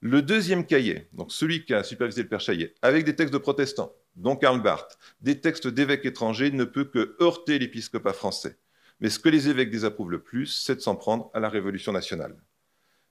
Le 0.00 0.22
deuxième 0.22 0.66
cahier, 0.66 1.08
donc 1.12 1.32
celui 1.32 1.64
qui 1.64 1.74
a 1.74 1.82
supervisé 1.82 2.22
le 2.22 2.28
père 2.28 2.40
Chaillet, 2.40 2.74
avec 2.82 3.04
des 3.04 3.14
textes 3.14 3.32
de 3.32 3.38
protestants, 3.38 3.92
dont 4.16 4.36
Karl 4.36 4.62
Barth, 4.62 4.98
des 5.20 5.40
textes 5.40 5.66
d'évêques 5.66 6.04
étrangers, 6.04 6.50
ne 6.50 6.64
peut 6.64 6.84
que 6.84 7.16
heurter 7.20 7.58
l'épiscopat 7.58 8.12
français. 8.12 8.58
Mais 9.00 9.10
ce 9.10 9.18
que 9.18 9.28
les 9.28 9.48
évêques 9.48 9.70
désapprouvent 9.70 10.10
le 10.10 10.22
plus, 10.22 10.46
c'est 10.46 10.76
de 10.76 10.80
s'en 10.80 10.96
prendre 10.96 11.30
à 11.34 11.40
la 11.40 11.48
Révolution 11.48 11.92
nationale. 11.92 12.36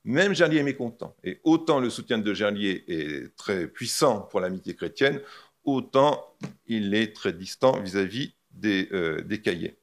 Même 0.05 0.33
Gerlier 0.33 0.59
est 0.59 0.63
mécontent. 0.63 1.15
Et 1.23 1.39
autant 1.43 1.79
le 1.79 1.89
soutien 1.89 2.17
de 2.17 2.33
Gerlier 2.33 2.83
est 2.87 3.35
très 3.35 3.67
puissant 3.67 4.21
pour 4.21 4.39
l'amitié 4.39 4.75
chrétienne, 4.75 5.21
autant 5.63 6.35
il 6.67 6.93
est 6.93 7.15
très 7.15 7.33
distant 7.33 7.79
vis-à-vis 7.79 8.33
euh, 8.65 9.21
des, 9.21 9.41
cahiers. 9.41 9.77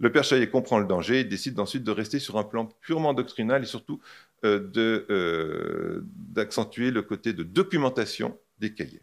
Le 0.00 0.12
père 0.12 0.22
Chaillet 0.22 0.48
comprend 0.48 0.78
le 0.78 0.86
danger 0.86 1.20
et 1.20 1.24
décide 1.24 1.58
ensuite 1.58 1.82
de 1.82 1.90
rester 1.90 2.18
sur 2.20 2.38
un 2.38 2.44
plan 2.44 2.66
purement 2.66 3.14
doctrinal 3.14 3.62
et 3.62 3.66
surtout 3.66 4.00
euh, 4.44 4.70
euh, 4.76 6.00
d'accentuer 6.04 6.90
le 6.90 7.02
côté 7.02 7.32
de 7.32 7.42
documentation 7.42 8.38
des 8.58 8.74
cahiers. 8.74 9.02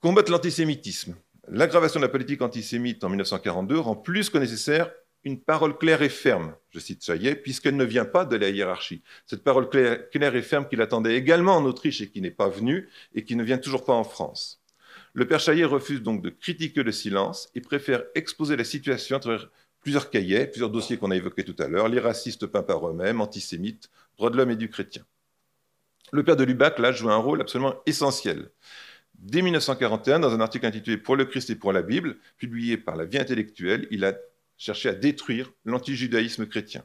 Combattre 0.00 0.30
l'antisémitisme. 0.30 1.16
L'aggravation 1.48 1.98
de 1.98 2.04
la 2.04 2.10
politique 2.10 2.42
antisémite 2.42 3.02
en 3.02 3.08
1942 3.08 3.78
rend 3.80 3.96
plus 3.96 4.30
que 4.30 4.38
nécessaire 4.38 4.90
une 5.24 5.40
parole 5.40 5.76
claire 5.76 6.02
et 6.02 6.08
ferme, 6.08 6.54
je 6.70 6.78
cite 6.78 7.04
Chaillet, 7.04 7.34
puisqu'elle 7.34 7.76
ne 7.76 7.84
vient 7.84 8.04
pas 8.04 8.24
de 8.24 8.36
la 8.36 8.48
hiérarchie. 8.48 9.02
Cette 9.26 9.44
parole 9.44 9.68
claire, 9.68 10.34
et 10.34 10.42
ferme 10.42 10.66
qu'il 10.68 10.80
attendait 10.80 11.16
également 11.16 11.56
en 11.56 11.64
Autriche 11.64 12.00
et 12.00 12.10
qui 12.10 12.20
n'est 12.20 12.30
pas 12.30 12.48
venue 12.48 12.88
et 13.14 13.24
qui 13.24 13.36
ne 13.36 13.44
vient 13.44 13.58
toujours 13.58 13.84
pas 13.84 13.92
en 13.92 14.04
France. 14.04 14.59
Le 15.12 15.26
père 15.26 15.40
Chaillet 15.40 15.64
refuse 15.64 16.02
donc 16.02 16.22
de 16.22 16.30
critiquer 16.30 16.82
le 16.82 16.92
silence 16.92 17.50
et 17.54 17.60
préfère 17.60 18.04
exposer 18.14 18.56
la 18.56 18.64
situation 18.64 19.16
à 19.16 19.20
travers 19.20 19.50
plusieurs 19.80 20.10
cahiers, 20.10 20.46
plusieurs 20.46 20.70
dossiers 20.70 20.98
qu'on 20.98 21.10
a 21.10 21.16
évoqués 21.16 21.44
tout 21.44 21.56
à 21.58 21.68
l'heure, 21.68 21.88
les 21.88 22.00
racistes 22.00 22.46
peints 22.46 22.62
par 22.62 22.88
eux-mêmes, 22.88 23.20
antisémites, 23.20 23.90
droits 24.16 24.30
de 24.30 24.36
l'homme 24.36 24.50
et 24.50 24.56
du 24.56 24.68
chrétien. 24.68 25.04
Le 26.12 26.22
père 26.22 26.36
de 26.36 26.44
Lubac, 26.44 26.78
là, 26.78 26.92
joue 26.92 27.10
un 27.10 27.16
rôle 27.16 27.40
absolument 27.40 27.74
essentiel. 27.86 28.50
Dès 29.14 29.42
1941, 29.42 30.20
dans 30.20 30.32
un 30.32 30.40
article 30.40 30.66
intitulé 30.66 30.96
Pour 30.96 31.16
le 31.16 31.24
Christ 31.24 31.50
et 31.50 31.54
pour 31.54 31.72
la 31.72 31.82
Bible, 31.82 32.16
publié 32.36 32.76
par 32.76 32.96
la 32.96 33.04
Vie 33.04 33.18
intellectuelle, 33.18 33.86
il 33.90 34.04
a 34.04 34.14
cherché 34.56 34.88
à 34.88 34.94
détruire 34.94 35.52
l'antijudaïsme 35.64 36.46
chrétien. 36.46 36.84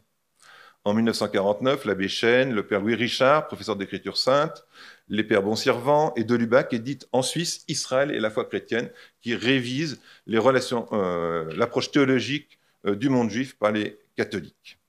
En 0.84 0.94
1949, 0.94 1.86
l'abbé 1.86 2.08
Chêne, 2.08 2.54
le 2.54 2.66
père 2.68 2.82
Louis 2.82 2.96
Richard, 2.96 3.48
professeur 3.48 3.76
d'écriture 3.76 4.18
sainte, 4.18 4.66
les 5.08 5.24
pères 5.24 5.44
Bonservant 5.44 6.14
et 6.16 6.24
Delubac 6.24 6.74
éditent 6.74 7.08
en 7.12 7.22
Suisse 7.22 7.64
Israël 7.68 8.12
et 8.12 8.20
la 8.20 8.30
foi 8.30 8.46
chrétienne, 8.46 8.90
qui 9.22 9.36
révise 9.36 10.00
euh, 10.28 11.54
l'approche 11.56 11.92
théologique 11.92 12.60
euh, 12.86 12.96
du 12.96 13.10
monde 13.10 13.30
juif 13.30 13.56
par 13.58 13.72
les 13.72 14.00
catholiques. 14.16 14.80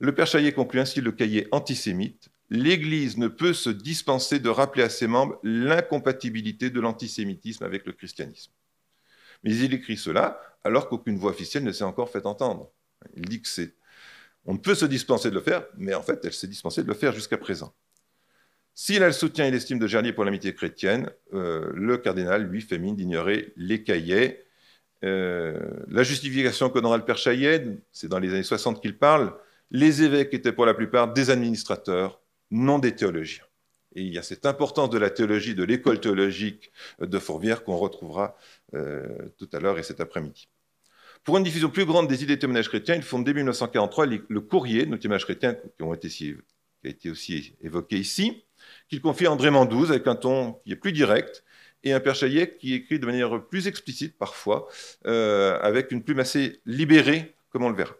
Le 0.00 0.14
père 0.14 0.26
Chaillet 0.26 0.52
conclut 0.52 0.80
ainsi 0.80 1.00
le 1.00 1.12
cahier 1.12 1.48
antisémite. 1.52 2.28
L'Église 2.50 3.16
ne 3.16 3.28
peut 3.28 3.52
se 3.52 3.70
dispenser 3.70 4.38
de 4.38 4.48
rappeler 4.48 4.82
à 4.82 4.88
ses 4.88 5.06
membres 5.06 5.38
l'incompatibilité 5.42 6.70
de 6.70 6.80
l'antisémitisme 6.80 7.64
avec 7.64 7.86
le 7.86 7.92
christianisme. 7.92 8.52
Mais 9.42 9.54
il 9.56 9.74
écrit 9.74 9.96
cela 9.96 10.40
alors 10.62 10.88
qu'aucune 10.88 11.18
voix 11.18 11.30
officielle 11.30 11.64
ne 11.64 11.72
s'est 11.72 11.84
encore 11.84 12.10
fait 12.10 12.26
entendre. 12.26 12.70
Il 13.16 13.28
dit 13.28 13.42
que 13.42 13.48
c'est 13.48 13.74
on 14.46 14.54
ne 14.54 14.58
peut 14.58 14.74
se 14.74 14.84
dispenser 14.84 15.30
de 15.30 15.34
le 15.34 15.40
faire, 15.40 15.64
mais 15.76 15.94
en 15.94 16.02
fait, 16.02 16.22
elle 16.24 16.32
s'est 16.32 16.46
dispensée 16.46 16.82
de 16.82 16.88
le 16.88 16.94
faire 16.94 17.14
jusqu'à 17.14 17.38
présent. 17.38 17.74
S'il 18.74 19.02
a 19.04 19.06
le 19.06 19.12
soutien 19.12 19.46
et 19.46 19.50
l'estime 19.52 19.78
de 19.78 19.86
Gernier 19.86 20.12
pour 20.12 20.24
l'amitié 20.24 20.52
chrétienne, 20.52 21.10
euh, 21.32 21.70
le 21.74 21.96
cardinal, 21.96 22.42
lui, 22.42 22.60
fait 22.60 22.78
mine 22.78 22.96
d'ignorer 22.96 23.52
les 23.56 23.84
cahiers. 23.84 24.40
Euh, 25.04 25.60
la 25.88 26.02
justification 26.02 26.70
qu'honora 26.70 26.96
le 26.96 27.04
père 27.04 27.16
Chaillet, 27.16 27.64
c'est 27.92 28.08
dans 28.08 28.18
les 28.18 28.30
années 28.30 28.42
60 28.42 28.82
qu'il 28.82 28.98
parle, 28.98 29.32
les 29.70 30.02
évêques 30.02 30.34
étaient 30.34 30.52
pour 30.52 30.66
la 30.66 30.74
plupart 30.74 31.12
des 31.12 31.30
administrateurs, 31.30 32.20
non 32.50 32.80
des 32.80 32.96
théologiens. 32.96 33.44
Et 33.94 34.02
il 34.02 34.12
y 34.12 34.18
a 34.18 34.22
cette 34.22 34.44
importance 34.44 34.90
de 34.90 34.98
la 34.98 35.10
théologie, 35.10 35.54
de 35.54 35.62
l'école 35.62 36.00
théologique 36.00 36.72
de 36.98 37.18
Fourvière 37.20 37.62
qu'on 37.62 37.76
retrouvera 37.76 38.36
euh, 38.74 39.06
tout 39.38 39.48
à 39.52 39.60
l'heure 39.60 39.78
et 39.78 39.84
cet 39.84 40.00
après-midi. 40.00 40.48
Pour 41.22 41.38
une 41.38 41.44
diffusion 41.44 41.70
plus 41.70 41.84
grande 41.84 42.08
des 42.08 42.24
idées 42.24 42.34
de 42.34 42.40
témoignages 42.40 42.68
chrétiens, 42.68 42.96
il 42.96 43.02
fonde 43.02 43.24
début 43.24 43.40
1943 43.40 44.06
le 44.06 44.40
courrier 44.40 44.84
de 44.84 44.96
témoignages 44.96 45.24
chrétiens 45.24 45.54
qui 45.54 45.84
a 45.84 46.90
été 46.90 47.10
aussi 47.10 47.54
évoqué 47.62 47.96
ici, 47.96 48.44
qu'il 48.88 49.00
confie 49.00 49.26
à 49.26 49.32
André 49.32 49.50
Mandouze 49.50 49.90
avec 49.90 50.06
un 50.06 50.14
ton 50.14 50.54
qui 50.64 50.72
est 50.72 50.76
plus 50.76 50.92
direct 50.92 51.44
et 51.84 51.92
un 51.92 52.00
père 52.00 52.14
Chaillet 52.14 52.56
qui 52.58 52.74
écrit 52.74 52.98
de 52.98 53.06
manière 53.06 53.44
plus 53.44 53.66
explicite 53.66 54.16
parfois, 54.18 54.68
euh, 55.06 55.58
avec 55.60 55.92
une 55.92 56.02
plume 56.02 56.20
assez 56.20 56.60
libérée, 56.66 57.34
comme 57.50 57.64
on 57.64 57.68
le 57.68 57.76
verra. 57.76 57.94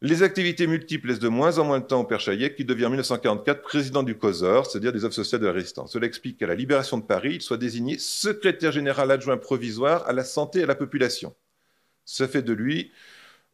Les 0.00 0.22
activités 0.22 0.68
multiples 0.68 1.08
laissent 1.08 1.18
de 1.18 1.28
moins 1.28 1.58
en 1.58 1.64
moins 1.64 1.80
de 1.80 1.84
temps 1.84 2.00
au 2.00 2.04
père 2.04 2.20
Chaillet, 2.20 2.54
qui 2.54 2.64
devient 2.64 2.86
en 2.86 2.90
1944 2.90 3.62
président 3.62 4.04
du 4.04 4.16
COSOR, 4.16 4.64
c'est-à-dire 4.64 4.92
des 4.92 5.04
œuvres 5.04 5.14
sociales 5.14 5.40
de 5.40 5.46
la 5.46 5.52
résistance. 5.52 5.92
Cela 5.92 6.06
explique 6.06 6.38
qu'à 6.38 6.46
la 6.46 6.54
libération 6.54 6.98
de 6.98 7.02
Paris, 7.02 7.34
il 7.36 7.42
soit 7.42 7.56
désigné 7.56 7.98
secrétaire 7.98 8.70
général 8.70 9.10
adjoint 9.10 9.36
provisoire 9.36 10.06
à 10.06 10.12
la 10.12 10.22
santé 10.22 10.60
et 10.60 10.62
à 10.62 10.66
la 10.66 10.76
population. 10.76 11.34
Ça 12.04 12.28
fait 12.28 12.42
de 12.42 12.52
lui 12.52 12.92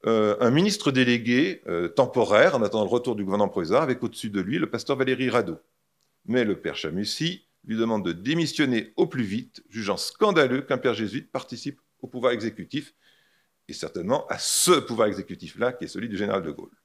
euh, 0.06 0.36
un 0.38 0.50
ministre 0.50 0.92
délégué 0.92 1.62
euh, 1.66 1.88
temporaire 1.88 2.54
en 2.54 2.62
attendant 2.62 2.84
le 2.84 2.90
retour 2.90 3.16
du 3.16 3.24
gouvernement 3.24 3.48
provisoire, 3.48 3.82
avec 3.82 4.02
au-dessus 4.02 4.28
de 4.28 4.40
lui 4.42 4.58
le 4.58 4.68
pasteur 4.68 4.96
Valéry 4.96 5.30
Radeau. 5.30 5.58
Mais 6.26 6.44
le 6.44 6.60
père 6.60 6.76
Chamussy 6.76 7.46
lui 7.64 7.76
demande 7.76 8.04
de 8.04 8.12
démissionner 8.12 8.92
au 8.96 9.06
plus 9.06 9.22
vite, 9.22 9.62
jugeant 9.68 9.96
scandaleux 9.96 10.62
qu'un 10.62 10.78
père 10.78 10.94
jésuite 10.94 11.30
participe 11.32 11.80
au 12.00 12.06
pouvoir 12.06 12.32
exécutif, 12.32 12.94
et 13.68 13.72
certainement 13.72 14.26
à 14.28 14.38
ce 14.38 14.72
pouvoir 14.72 15.08
exécutif-là, 15.08 15.72
qui 15.72 15.84
est 15.84 15.88
celui 15.88 16.08
du 16.08 16.16
général 16.16 16.42
de 16.42 16.50
Gaulle. 16.50 16.76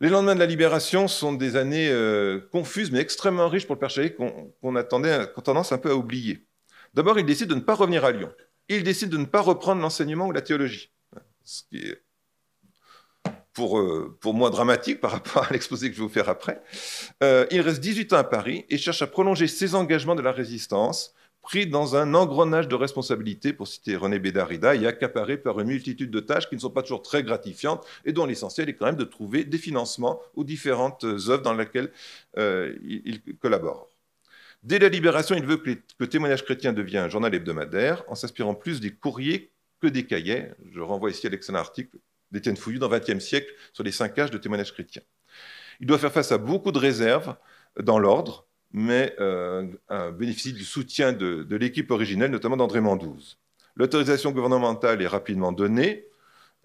Les 0.00 0.08
lendemains 0.08 0.34
de 0.34 0.40
la 0.40 0.46
libération 0.46 1.06
sont 1.06 1.32
des 1.32 1.54
années 1.54 1.88
euh, 1.88 2.40
confuses, 2.50 2.90
mais 2.90 2.98
extrêmement 2.98 3.48
riches 3.48 3.66
pour 3.66 3.76
le 3.76 3.80
père 3.80 3.90
Chaillet, 3.90 4.14
qu'on 4.14 4.74
attendait, 4.74 5.28
qu'on 5.32 5.42
tendance 5.42 5.70
un 5.70 5.78
peu 5.78 5.90
à 5.90 5.94
oublier. 5.94 6.44
D'abord, 6.94 7.18
il 7.20 7.24
décide 7.24 7.48
de 7.48 7.54
ne 7.54 7.60
pas 7.60 7.74
revenir 7.74 8.04
à 8.04 8.10
Lyon 8.10 8.32
il 8.68 8.82
décide 8.82 9.10
de 9.10 9.16
ne 9.16 9.24
pas 9.24 9.40
reprendre 9.40 9.80
l'enseignement 9.80 10.26
ou 10.26 10.32
la 10.32 10.42
théologie. 10.42 10.92
Est 11.72 12.02
pour, 13.52 13.78
euh, 13.78 14.16
pour 14.20 14.34
moi 14.34 14.50
dramatique 14.50 15.00
par 15.00 15.10
rapport 15.12 15.44
à 15.44 15.52
l'exposé 15.52 15.88
que 15.88 15.94
je 15.94 16.00
vais 16.00 16.06
vous 16.06 16.12
faire 16.12 16.28
après. 16.28 16.62
Euh, 17.22 17.46
il 17.50 17.60
reste 17.60 17.80
18 17.80 18.12
ans 18.12 18.18
à 18.18 18.24
Paris 18.24 18.64
et 18.68 18.78
cherche 18.78 19.02
à 19.02 19.06
prolonger 19.06 19.46
ses 19.46 19.74
engagements 19.74 20.14
de 20.14 20.22
la 20.22 20.32
résistance, 20.32 21.14
pris 21.42 21.66
dans 21.66 21.96
un 21.96 22.14
engrenage 22.14 22.68
de 22.68 22.74
responsabilités, 22.74 23.52
pour 23.52 23.66
citer 23.66 23.96
René 23.96 24.18
Bédarida, 24.18 24.76
et 24.76 24.86
accaparé 24.86 25.36
par 25.36 25.58
une 25.60 25.68
multitude 25.68 26.10
de 26.10 26.20
tâches 26.20 26.48
qui 26.48 26.54
ne 26.54 26.60
sont 26.60 26.70
pas 26.70 26.82
toujours 26.82 27.02
très 27.02 27.22
gratifiantes 27.22 27.84
et 28.04 28.12
dont 28.12 28.26
l'essentiel 28.26 28.68
est 28.68 28.74
quand 28.74 28.86
même 28.86 28.96
de 28.96 29.04
trouver 29.04 29.44
des 29.44 29.58
financements 29.58 30.20
aux 30.34 30.44
différentes 30.44 31.04
œuvres 31.04 31.42
dans 31.42 31.54
lesquelles 31.54 31.90
euh, 32.38 32.76
il 32.84 33.20
collabore. 33.40 33.88
Dès 34.62 34.78
la 34.78 34.88
Libération, 34.88 35.34
il 35.34 35.44
veut 35.44 35.56
que, 35.56 35.76
le 35.98 36.06
témoignage 36.06 36.44
chrétien 36.44 36.72
devienne 36.72 37.04
un 37.04 37.08
journal 37.08 37.34
hebdomadaire 37.34 38.04
en 38.06 38.14
s'inspirant 38.14 38.54
plus 38.54 38.78
des 38.80 38.92
courriers 38.92 39.50
que 39.80 39.88
des 39.88 40.06
cahiers. 40.06 40.50
Je 40.70 40.80
renvoie 40.80 41.10
ici 41.10 41.26
à 41.26 41.30
l'excellent 41.30 41.58
article 41.58 41.98
d'Étienne 42.32 42.56
Fouillou 42.56 42.78
dans 42.78 42.88
le 42.88 42.98
XXe 42.98 43.24
siècle 43.24 43.52
sur 43.72 43.84
les 43.84 43.92
cinq 43.92 44.18
âges 44.18 44.30
de 44.30 44.38
témoignage 44.38 44.72
chrétien. 44.72 45.02
Il 45.80 45.86
doit 45.86 45.98
faire 45.98 46.12
face 46.12 46.32
à 46.32 46.38
beaucoup 46.38 46.72
de 46.72 46.78
réserves 46.78 47.36
dans 47.78 47.98
l'ordre, 47.98 48.46
mais 48.72 49.14
euh, 49.20 49.66
bénéficie 50.12 50.52
du 50.52 50.64
soutien 50.64 51.12
de, 51.12 51.46
l'équipe 51.56 51.90
originelle, 51.90 52.30
notamment 52.30 52.56
d'André 52.56 52.80
Mandouze. 52.80 53.38
L'autorisation 53.76 54.32
gouvernementale 54.32 55.00
est 55.02 55.06
rapidement 55.06 55.52
donnée. 55.52 56.06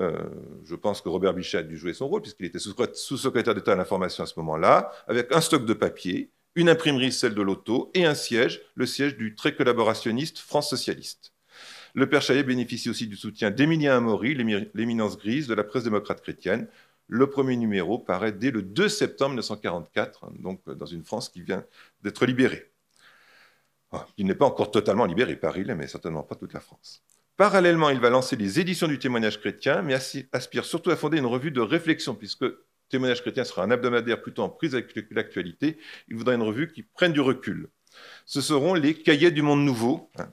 Euh, 0.01 0.17
je 0.63 0.75
pense 0.75 1.01
que 1.01 1.10
Robert 1.10 1.34
Bichat 1.34 1.60
a 1.60 1.63
dû 1.63 1.77
jouer 1.77 1.93
son 1.93 2.08
rôle, 2.08 2.21
puisqu'il 2.21 2.45
était 2.45 2.60
sous-secrétaire 2.60 3.56
d'État 3.56 3.73
à 3.73 3.75
l'information 3.75 4.23
à 4.23 4.27
ce 4.27 4.38
moment-là, 4.38 4.91
avec 5.08 5.32
un 5.32 5.41
stock 5.41 5.65
de 5.65 5.73
papier, 5.73 6.32
une 6.56 6.69
imprimerie, 6.69 7.12
celle 7.12 7.34
de 7.34 7.41
l'auto, 7.41 7.91
et 7.93 8.06
un 8.06 8.15
siège, 8.15 8.62
le 8.75 8.86
siège 8.86 9.17
du 9.17 9.36
très 9.36 9.56
collaborationniste 9.56 10.39
France 10.39 10.69
Socialiste. 10.69 11.34
Le 11.97 12.07
Père 12.07 12.21
Chaillet 12.21 12.43
bénéficie 12.43 12.91
aussi 12.91 13.07
du 13.07 13.15
soutien 13.15 13.49
d'Emilien 13.49 13.97
Amaury, 13.97 14.36
l'éminence 14.75 15.17
grise 15.17 15.47
de 15.47 15.55
la 15.55 15.63
presse 15.63 15.83
démocrate 15.83 16.21
chrétienne. 16.21 16.67
Le 17.07 17.27
premier 17.27 17.57
numéro 17.57 17.97
paraît 17.97 18.31
dès 18.31 18.51
le 18.51 18.62
2 18.62 18.88
septembre 18.88 19.31
1944, 19.31 20.25
hein, 20.25 20.33
donc 20.38 20.62
euh, 20.67 20.75
dans 20.75 20.86
une 20.86 21.03
France 21.03 21.27
qui 21.27 21.41
vient 21.41 21.65
d'être 22.03 22.27
libérée. 22.27 22.69
Ah, 23.91 24.05
il 24.17 24.27
n'est 24.27 24.36
pas 24.36 24.45
encore 24.45 24.69
totalement 24.69 25.05
libéré, 25.05 25.38
Paris 25.38 25.65
mais 25.65 25.88
certainement 25.88 26.21
pas 26.21 26.36
toute 26.36 26.53
la 26.53 26.60
France. 26.60 27.01
Parallèlement, 27.36 27.89
il 27.89 27.99
va 27.99 28.12
lancer 28.12 28.36
les 28.36 28.60
éditions 28.60 28.88
du 28.88 28.99
témoignage 28.99 29.39
chrétien, 29.39 29.81
mais 29.81 29.95
aspire 30.33 30.65
surtout 30.65 30.91
à 30.91 30.97
fonder 30.97 31.17
une 31.17 31.25
revue 31.25 31.49
de 31.49 31.62
réflexion, 31.62 32.13
puisque 32.13 32.45
Témoignage 32.89 33.21
chrétien 33.21 33.43
sera 33.43 33.63
un 33.63 33.71
hebdomadaire 33.71 34.21
plutôt 34.21 34.43
en 34.43 34.49
prise 34.49 34.73
avec 34.73 34.93
l'actualité. 35.12 35.77
Il 36.07 36.15
voudra 36.15 36.36
une 36.36 36.43
revue 36.43 36.71
qui 36.71 36.83
prenne 36.83 37.12
du 37.12 37.21
recul. 37.21 37.69
Ce 38.25 38.39
seront 38.39 38.75
les 38.75 38.93
cahiers 38.93 39.31
du 39.31 39.41
monde 39.41 39.65
nouveau, 39.65 40.10
hein, 40.17 40.29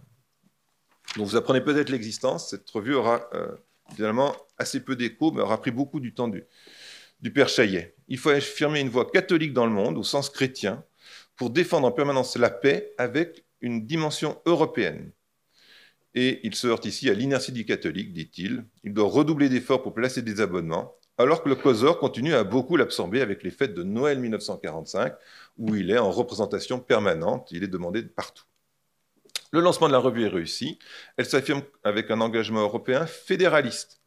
dont 1.16 1.24
vous 1.24 1.36
apprenez 1.36 1.60
peut-être 1.60 1.90
l'existence. 1.90 2.50
Cette 2.50 2.68
revue 2.70 2.94
aura 2.94 3.28
euh, 3.34 3.48
finalement 3.94 4.34
assez 4.58 4.80
peu 4.80 4.96
d'écho, 4.96 5.32
mais 5.32 5.42
aura 5.42 5.60
pris 5.60 5.70
beaucoup 5.70 6.00
du 6.00 6.14
temps 6.14 6.28
du, 6.28 6.44
du 7.20 7.32
Père 7.32 7.48
Chaillet. 7.48 7.94
Il 8.08 8.18
faut 8.18 8.30
affirmer 8.30 8.80
une 8.80 8.88
voix 8.88 9.10
catholique 9.10 9.52
dans 9.52 9.66
le 9.66 9.72
monde, 9.72 9.96
au 9.96 10.02
sens 10.02 10.30
chrétien, 10.30 10.84
pour 11.36 11.50
défendre 11.50 11.86
en 11.86 11.92
permanence 11.92 12.36
la 12.36 12.50
paix 12.50 12.92
avec 12.98 13.44
une 13.60 13.86
dimension 13.86 14.40
européenne. 14.46 15.10
Et 16.14 16.40
il 16.46 16.54
se 16.54 16.66
heurte 16.68 16.84
ici 16.84 17.10
à 17.10 17.14
l'inertie 17.14 17.50
du 17.50 17.64
catholique, 17.64 18.12
dit-il. 18.12 18.64
Il 18.84 18.94
doit 18.94 19.08
redoubler 19.08 19.48
d'efforts 19.48 19.82
pour 19.82 19.94
placer 19.94 20.22
des 20.22 20.40
abonnements 20.40 20.94
alors 21.16 21.42
que 21.42 21.48
le 21.48 21.54
COSOR 21.54 21.98
continue 21.98 22.34
à 22.34 22.42
beaucoup 22.42 22.76
l'absorber 22.76 23.20
avec 23.20 23.42
les 23.42 23.50
fêtes 23.50 23.74
de 23.74 23.84
Noël 23.84 24.18
1945, 24.18 25.14
où 25.58 25.74
il 25.76 25.90
est 25.90 25.98
en 25.98 26.10
représentation 26.10 26.80
permanente, 26.80 27.48
il 27.52 27.62
est 27.62 27.68
demandé 27.68 28.02
de 28.02 28.08
partout. 28.08 28.44
Le 29.54 29.60
lancement 29.60 29.86
de 29.86 29.92
la 29.92 30.00
revue 30.00 30.24
est 30.24 30.28
réussi, 30.28 30.80
elle 31.16 31.26
s'affirme 31.26 31.62
avec 31.84 32.10
un 32.10 32.20
engagement 32.20 32.62
européen 32.62 33.06
fédéraliste, 33.06 34.02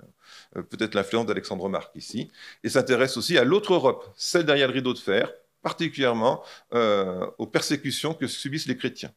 euh, 0.57 0.61
peut-être 0.61 0.93
l'influence 0.93 1.25
d'Alexandre 1.25 1.69
Marc 1.69 1.95
ici, 1.95 2.29
et 2.65 2.69
s'intéresse 2.69 3.15
aussi 3.15 3.37
à 3.37 3.45
l'autre 3.45 3.73
Europe, 3.73 4.11
celle 4.17 4.43
derrière 4.43 4.67
le 4.67 4.73
rideau 4.73 4.93
de 4.93 4.99
fer, 4.99 5.31
particulièrement 5.61 6.43
euh, 6.73 7.25
aux 7.37 7.47
persécutions 7.47 8.13
que 8.13 8.27
subissent 8.27 8.67
les 8.67 8.75
chrétiens. 8.75 9.13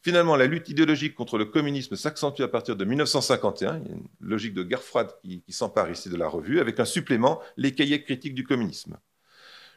Finalement, 0.00 0.36
la 0.36 0.46
lutte 0.46 0.70
idéologique 0.70 1.14
contre 1.14 1.36
le 1.36 1.44
communisme 1.44 1.96
s'accentue 1.96 2.40
à 2.40 2.48
partir 2.48 2.74
de 2.74 2.86
1951. 2.86 3.76
Il 3.76 3.88
y 3.88 3.92
a 3.92 3.94
une 3.94 4.08
logique 4.20 4.54
de 4.54 4.62
guerre 4.62 4.82
froide 4.82 5.14
qui, 5.22 5.44
s'empare 5.50 5.90
ici 5.90 6.08
de 6.08 6.16
la 6.16 6.28
revue, 6.28 6.60
avec 6.60 6.80
un 6.80 6.86
supplément, 6.86 7.42
les 7.58 7.74
cahiers 7.74 8.02
critiques 8.02 8.34
du 8.34 8.44
communisme. 8.44 8.96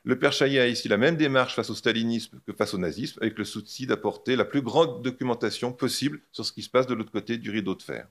Le 0.07 0.19
père 0.19 0.31
Chaillet 0.31 0.59
a 0.59 0.67
ici 0.67 0.87
la 0.87 0.97
même 0.97 1.17
démarche 1.17 1.55
face 1.55 1.71
au 1.71 1.73
stalinisme 1.73 2.39
que 2.45 2.53
face 2.53 2.75
au 2.75 2.77
nazisme, 2.77 3.17
avec 3.23 3.39
le 3.39 3.43
souci 3.43 3.87
d'apporter 3.87 4.35
la 4.35 4.45
plus 4.45 4.61
grande 4.61 5.01
documentation 5.01 5.73
possible 5.73 6.21
sur 6.31 6.45
ce 6.45 6.51
qui 6.51 6.61
se 6.61 6.69
passe 6.69 6.85
de 6.85 6.93
l'autre 6.93 7.11
côté 7.11 7.39
du 7.39 7.49
rideau 7.49 7.73
de 7.73 7.81
fer. 7.81 8.07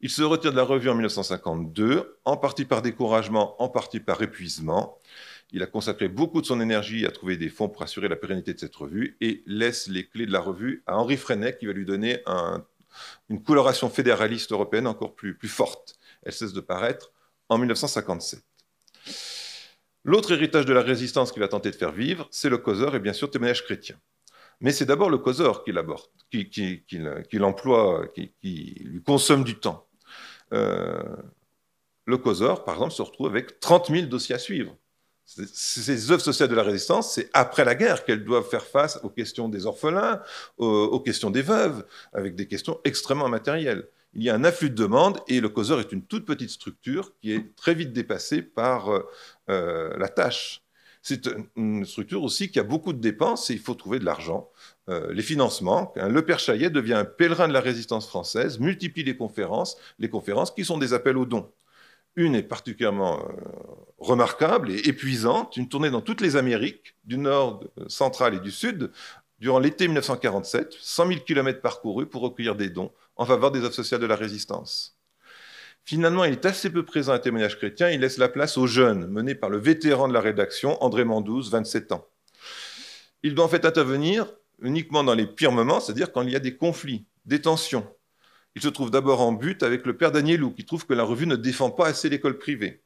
Il 0.00 0.10
se 0.10 0.22
retire 0.22 0.52
de 0.52 0.56
la 0.56 0.62
revue 0.62 0.90
en 0.90 0.94
1952, 0.94 2.20
en 2.24 2.36
partie 2.36 2.64
par 2.64 2.82
découragement, 2.82 3.60
en 3.60 3.68
partie 3.68 3.98
par 3.98 4.22
épuisement. 4.22 4.96
Il 5.50 5.64
a 5.64 5.66
consacré 5.66 6.06
beaucoup 6.06 6.40
de 6.40 6.46
son 6.46 6.60
énergie 6.60 7.04
à 7.04 7.10
trouver 7.10 7.36
des 7.36 7.48
fonds 7.48 7.68
pour 7.68 7.82
assurer 7.82 8.08
la 8.08 8.14
pérennité 8.14 8.54
de 8.54 8.60
cette 8.60 8.76
revue 8.76 9.16
et 9.20 9.42
laisse 9.46 9.88
les 9.88 10.06
clés 10.06 10.26
de 10.26 10.32
la 10.32 10.40
revue 10.40 10.84
à 10.86 10.96
Henri 10.98 11.16
Freinet 11.16 11.56
qui 11.58 11.66
va 11.66 11.72
lui 11.72 11.84
donner 11.84 12.22
une 13.28 13.42
coloration 13.42 13.90
fédéraliste 13.90 14.52
européenne 14.52 14.86
encore 14.86 15.16
plus, 15.16 15.34
plus 15.34 15.48
forte. 15.48 15.98
Elle 16.22 16.32
cesse 16.32 16.52
de 16.52 16.60
paraître 16.60 17.10
en 17.48 17.58
1957. 17.58 18.40
L'autre 20.04 20.32
héritage 20.32 20.66
de 20.66 20.72
la 20.72 20.82
résistance 20.82 21.32
qu'il 21.32 21.40
va 21.40 21.48
tenter 21.48 21.70
de 21.70 21.76
faire 21.76 21.92
vivre, 21.92 22.26
c'est 22.30 22.48
le 22.48 22.58
causeur 22.58 22.94
et 22.94 23.00
bien 23.00 23.12
sûr 23.12 23.30
témoignage 23.30 23.64
chrétien. 23.64 23.96
Mais 24.60 24.72
c'est 24.72 24.84
d'abord 24.84 25.10
le 25.10 25.18
causeur 25.18 25.64
qu'il 25.64 25.78
aborde, 25.78 26.02
qu'il 26.30 27.44
emploie, 27.44 28.06
qui, 28.14 28.32
lui 28.84 29.02
consomme 29.02 29.44
du 29.44 29.56
temps. 29.56 29.88
Euh, 30.52 31.02
le 32.06 32.18
COSOR, 32.18 32.64
par 32.64 32.74
exemple, 32.74 32.92
se 32.92 33.02
retrouve 33.02 33.28
avec 33.28 33.60
30 33.60 33.90
000 33.90 34.06
dossiers 34.06 34.34
à 34.34 34.38
suivre. 34.38 34.76
Ces 35.24 36.10
œuvres 36.10 36.22
sociales 36.22 36.48
de 36.48 36.54
la 36.54 36.64
résistance, 36.64 37.14
c'est 37.14 37.30
après 37.32 37.64
la 37.64 37.74
guerre 37.74 38.04
qu'elles 38.04 38.24
doivent 38.24 38.48
faire 38.48 38.64
face 38.64 38.98
aux 39.02 39.08
questions 39.08 39.48
des 39.48 39.66
orphelins, 39.66 40.20
aux, 40.58 41.00
questions 41.00 41.30
des 41.30 41.42
veuves, 41.42 41.86
avec 42.12 42.34
des 42.34 42.46
questions 42.46 42.80
extrêmement 42.84 43.28
matérielles. 43.28 43.88
Il 44.14 44.22
y 44.22 44.30
a 44.30 44.34
un 44.34 44.44
afflux 44.44 44.70
de 44.70 44.74
demandes 44.74 45.20
et 45.28 45.40
le 45.40 45.48
COSOR 45.48 45.80
est 45.80 45.92
une 45.92 46.04
toute 46.04 46.26
petite 46.26 46.50
structure 46.50 47.12
qui 47.20 47.32
est 47.32 47.54
très 47.56 47.74
vite 47.74 47.92
dépassée 47.92 48.42
par 48.42 48.90
euh, 48.90 49.08
euh, 49.48 49.96
la 49.96 50.08
tâche. 50.08 50.62
C'est 51.00 51.28
une 51.56 51.84
structure 51.84 52.22
aussi 52.22 52.50
qui 52.50 52.60
a 52.60 52.62
beaucoup 52.62 52.92
de 52.92 53.00
dépenses 53.00 53.50
et 53.50 53.54
il 53.54 53.58
faut 53.58 53.74
trouver 53.74 53.98
de 53.98 54.04
l'argent. 54.04 54.50
Euh, 54.88 55.12
les 55.12 55.22
financements. 55.22 55.92
Hein, 55.96 56.08
le 56.08 56.24
Père 56.24 56.38
Chaillet 56.38 56.70
devient 56.70 56.94
un 56.94 57.04
pèlerin 57.04 57.48
de 57.48 57.52
la 57.52 57.60
résistance 57.60 58.06
française, 58.06 58.60
multiplie 58.60 59.02
les 59.02 59.16
conférences, 59.16 59.76
les 59.98 60.08
conférences 60.08 60.50
qui 60.52 60.64
sont 60.64 60.78
des 60.78 60.92
appels 60.94 61.16
aux 61.16 61.26
dons. 61.26 61.50
Une 62.14 62.34
est 62.34 62.42
particulièrement 62.42 63.26
remarquable 64.02 64.70
et 64.72 64.88
épuisante, 64.88 65.56
une 65.56 65.68
tournée 65.68 65.90
dans 65.90 66.00
toutes 66.00 66.20
les 66.20 66.36
Amériques, 66.36 66.96
du 67.04 67.18
nord, 67.18 67.64
euh, 67.78 67.84
central 67.88 68.34
et 68.34 68.40
du 68.40 68.50
sud, 68.50 68.90
durant 69.42 69.58
l'été 69.58 69.88
1947, 69.88 70.76
100 70.80 71.08
000 71.08 71.20
km 71.26 71.60
parcourus 71.60 72.06
pour 72.06 72.22
recueillir 72.22 72.54
des 72.54 72.70
dons 72.70 72.92
en 73.16 73.26
faveur 73.26 73.50
des 73.50 73.58
œuvres 73.64 73.74
sociales 73.74 74.00
de 74.00 74.06
la 74.06 74.14
résistance. 74.14 74.96
Finalement, 75.84 76.22
il 76.22 76.34
est 76.34 76.46
assez 76.46 76.70
peu 76.70 76.84
présent 76.84 77.12
à 77.12 77.18
témoignage 77.18 77.56
chrétien, 77.56 77.90
il 77.90 77.98
laisse 77.98 78.18
la 78.18 78.28
place 78.28 78.56
aux 78.56 78.68
jeunes, 78.68 79.08
menés 79.08 79.34
par 79.34 79.50
le 79.50 79.58
vétéran 79.58 80.06
de 80.06 80.12
la 80.12 80.20
rédaction, 80.20 80.80
André 80.80 81.02
Mandouze, 81.02 81.50
27 81.50 81.90
ans. 81.90 82.06
Il 83.24 83.34
doit 83.34 83.44
en 83.44 83.48
fait 83.48 83.64
intervenir 83.64 84.32
uniquement 84.60 85.02
dans 85.02 85.14
les 85.14 85.26
pires 85.26 85.50
moments, 85.50 85.80
c'est-à-dire 85.80 86.12
quand 86.12 86.22
il 86.22 86.30
y 86.30 86.36
a 86.36 86.40
des 86.40 86.56
conflits, 86.56 87.04
des 87.26 87.40
tensions, 87.40 87.84
il 88.54 88.62
se 88.62 88.68
trouve 88.68 88.92
d'abord 88.92 89.22
en 89.22 89.32
but 89.32 89.64
avec 89.64 89.86
le 89.86 89.96
père 89.96 90.12
Danielou, 90.12 90.52
qui 90.52 90.64
trouve 90.64 90.86
que 90.86 90.94
la 90.94 91.02
revue 91.02 91.26
ne 91.26 91.34
défend 91.34 91.72
pas 91.72 91.88
assez 91.88 92.08
l'école 92.08 92.38
privée. 92.38 92.84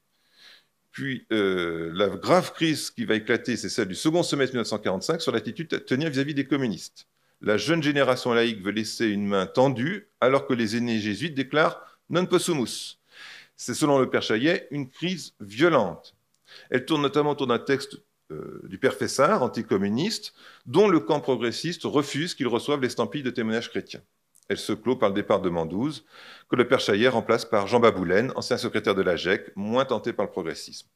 Puis 0.96 1.26
euh, 1.30 1.90
la 1.92 2.08
grave 2.08 2.54
crise 2.54 2.88
qui 2.88 3.04
va 3.04 3.16
éclater, 3.16 3.58
c'est 3.58 3.68
celle 3.68 3.88
du 3.88 3.94
second 3.94 4.22
semestre 4.22 4.54
1945 4.54 5.20
sur 5.20 5.30
l'attitude 5.30 5.74
à 5.74 5.78
tenir 5.78 6.08
vis-à-vis 6.08 6.32
des 6.32 6.46
communistes. 6.46 7.06
La 7.42 7.58
jeune 7.58 7.82
génération 7.82 8.32
laïque 8.32 8.62
veut 8.62 8.70
laisser 8.70 9.08
une 9.08 9.26
main 9.26 9.44
tendue, 9.44 10.08
alors 10.22 10.46
que 10.46 10.54
les 10.54 10.74
aînés 10.74 10.98
jésuites 10.98 11.34
déclarent 11.34 11.82
non 12.08 12.24
possumus. 12.24 12.98
C'est 13.56 13.74
selon 13.74 13.98
le 13.98 14.08
père 14.08 14.22
Chaillet 14.22 14.68
une 14.70 14.88
crise 14.88 15.34
violente. 15.38 16.14
Elle 16.70 16.86
tourne 16.86 17.02
notamment 17.02 17.32
autour 17.32 17.48
d'un 17.48 17.58
texte 17.58 17.98
euh, 18.32 18.62
du 18.64 18.78
père 18.78 18.94
Fessard, 18.94 19.42
anticommuniste, 19.42 20.32
dont 20.64 20.88
le 20.88 21.00
camp 21.00 21.20
progressiste 21.20 21.82
refuse 21.84 22.34
qu'il 22.34 22.48
reçoive 22.48 22.80
l'estampille 22.80 23.22
de 23.22 23.28
témoignage 23.28 23.68
chrétien. 23.68 24.00
Elle 24.48 24.58
se 24.58 24.72
clôt 24.72 24.96
par 24.96 25.08
le 25.08 25.14
départ 25.14 25.40
de 25.40 25.48
Mandouze, 25.48 26.04
que 26.48 26.56
le 26.56 26.68
père 26.68 26.80
Chaillet 26.80 27.08
remplace 27.08 27.44
par 27.44 27.66
Jean 27.66 27.80
Baboulaine, 27.80 28.32
ancien 28.36 28.56
secrétaire 28.56 28.94
de 28.94 29.02
la 29.02 29.16
GEC, 29.16 29.52
moins 29.56 29.84
tenté 29.84 30.12
par 30.12 30.26
le 30.26 30.30
progressisme. 30.30 30.88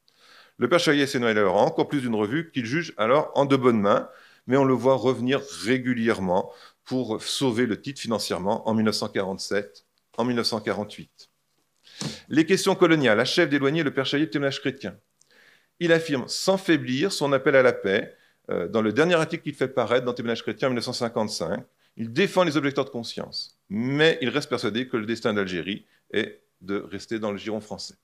Le 0.59 0.69
père 0.69 0.79
Chaillet 0.79 1.07
s'est 1.07 1.19
noyé 1.19 1.41
rang, 1.43 1.67
encore 1.67 1.89
plus 1.89 2.03
d'une 2.03 2.15
revue 2.15 2.51
qu'il 2.53 2.67
juge 2.67 2.95
alors 2.97 3.33
en 3.35 3.47
de 3.47 3.57
bonnes 3.57 3.81
mains, 3.81 4.09
mais 4.47 4.57
on 4.57 4.65
le 4.65 4.75
voit 4.75 4.95
revenir 4.95 5.41
régulièrement 5.63 6.53
pour 6.85 7.23
sauver 7.23 7.67
le 7.67 7.81
titre 7.81 8.01
financièrement 8.01 8.69
en 8.69 8.75
1947, 8.75 9.85
en 10.17 10.25
1948. 10.25 11.31
Les 12.29 12.47
questions 12.47 12.75
coloniales 12.75 13.21
achèvent 13.21 13.49
d'éloigner 13.49 13.83
le 13.83 13.93
père 13.93 14.07
Chaillet 14.07 14.27
de 14.27 14.31
témoignage 14.31 14.61
chrétien. 14.61 14.97
Il 15.81 15.93
affirme 15.93 16.25
sans 16.29 16.59
faiblir 16.59 17.13
son 17.13 17.33
appel 17.33 17.57
à 17.57 17.63
la 17.63 17.73
paix 17.73 18.15
euh, 18.51 18.69
dans 18.69 18.83
le 18.83 18.93
dernier 18.93 19.15
article 19.15 19.45
qu'il 19.45 19.55
fait 19.55 19.69
paraître 19.69 20.05
dans 20.05 20.13
Témoignage 20.13 20.43
chrétien 20.43 20.69
en 20.69 20.71
1955, 20.71 21.65
il 22.01 22.15
défend 22.15 22.45
les 22.45 22.57
objecteurs 22.57 22.87
de 22.87 22.91
conscience, 22.91 23.59
mais 23.69 24.17
il 24.23 24.31
reste 24.31 24.49
persuadé 24.49 24.89
que 24.89 24.97
le 24.97 25.05
destin 25.05 25.35
d'Algérie 25.35 25.85
est 26.15 26.41
de 26.63 26.79
rester 26.79 27.19
dans 27.19 27.31
le 27.31 27.37
giron 27.37 27.61
français. 27.61 27.95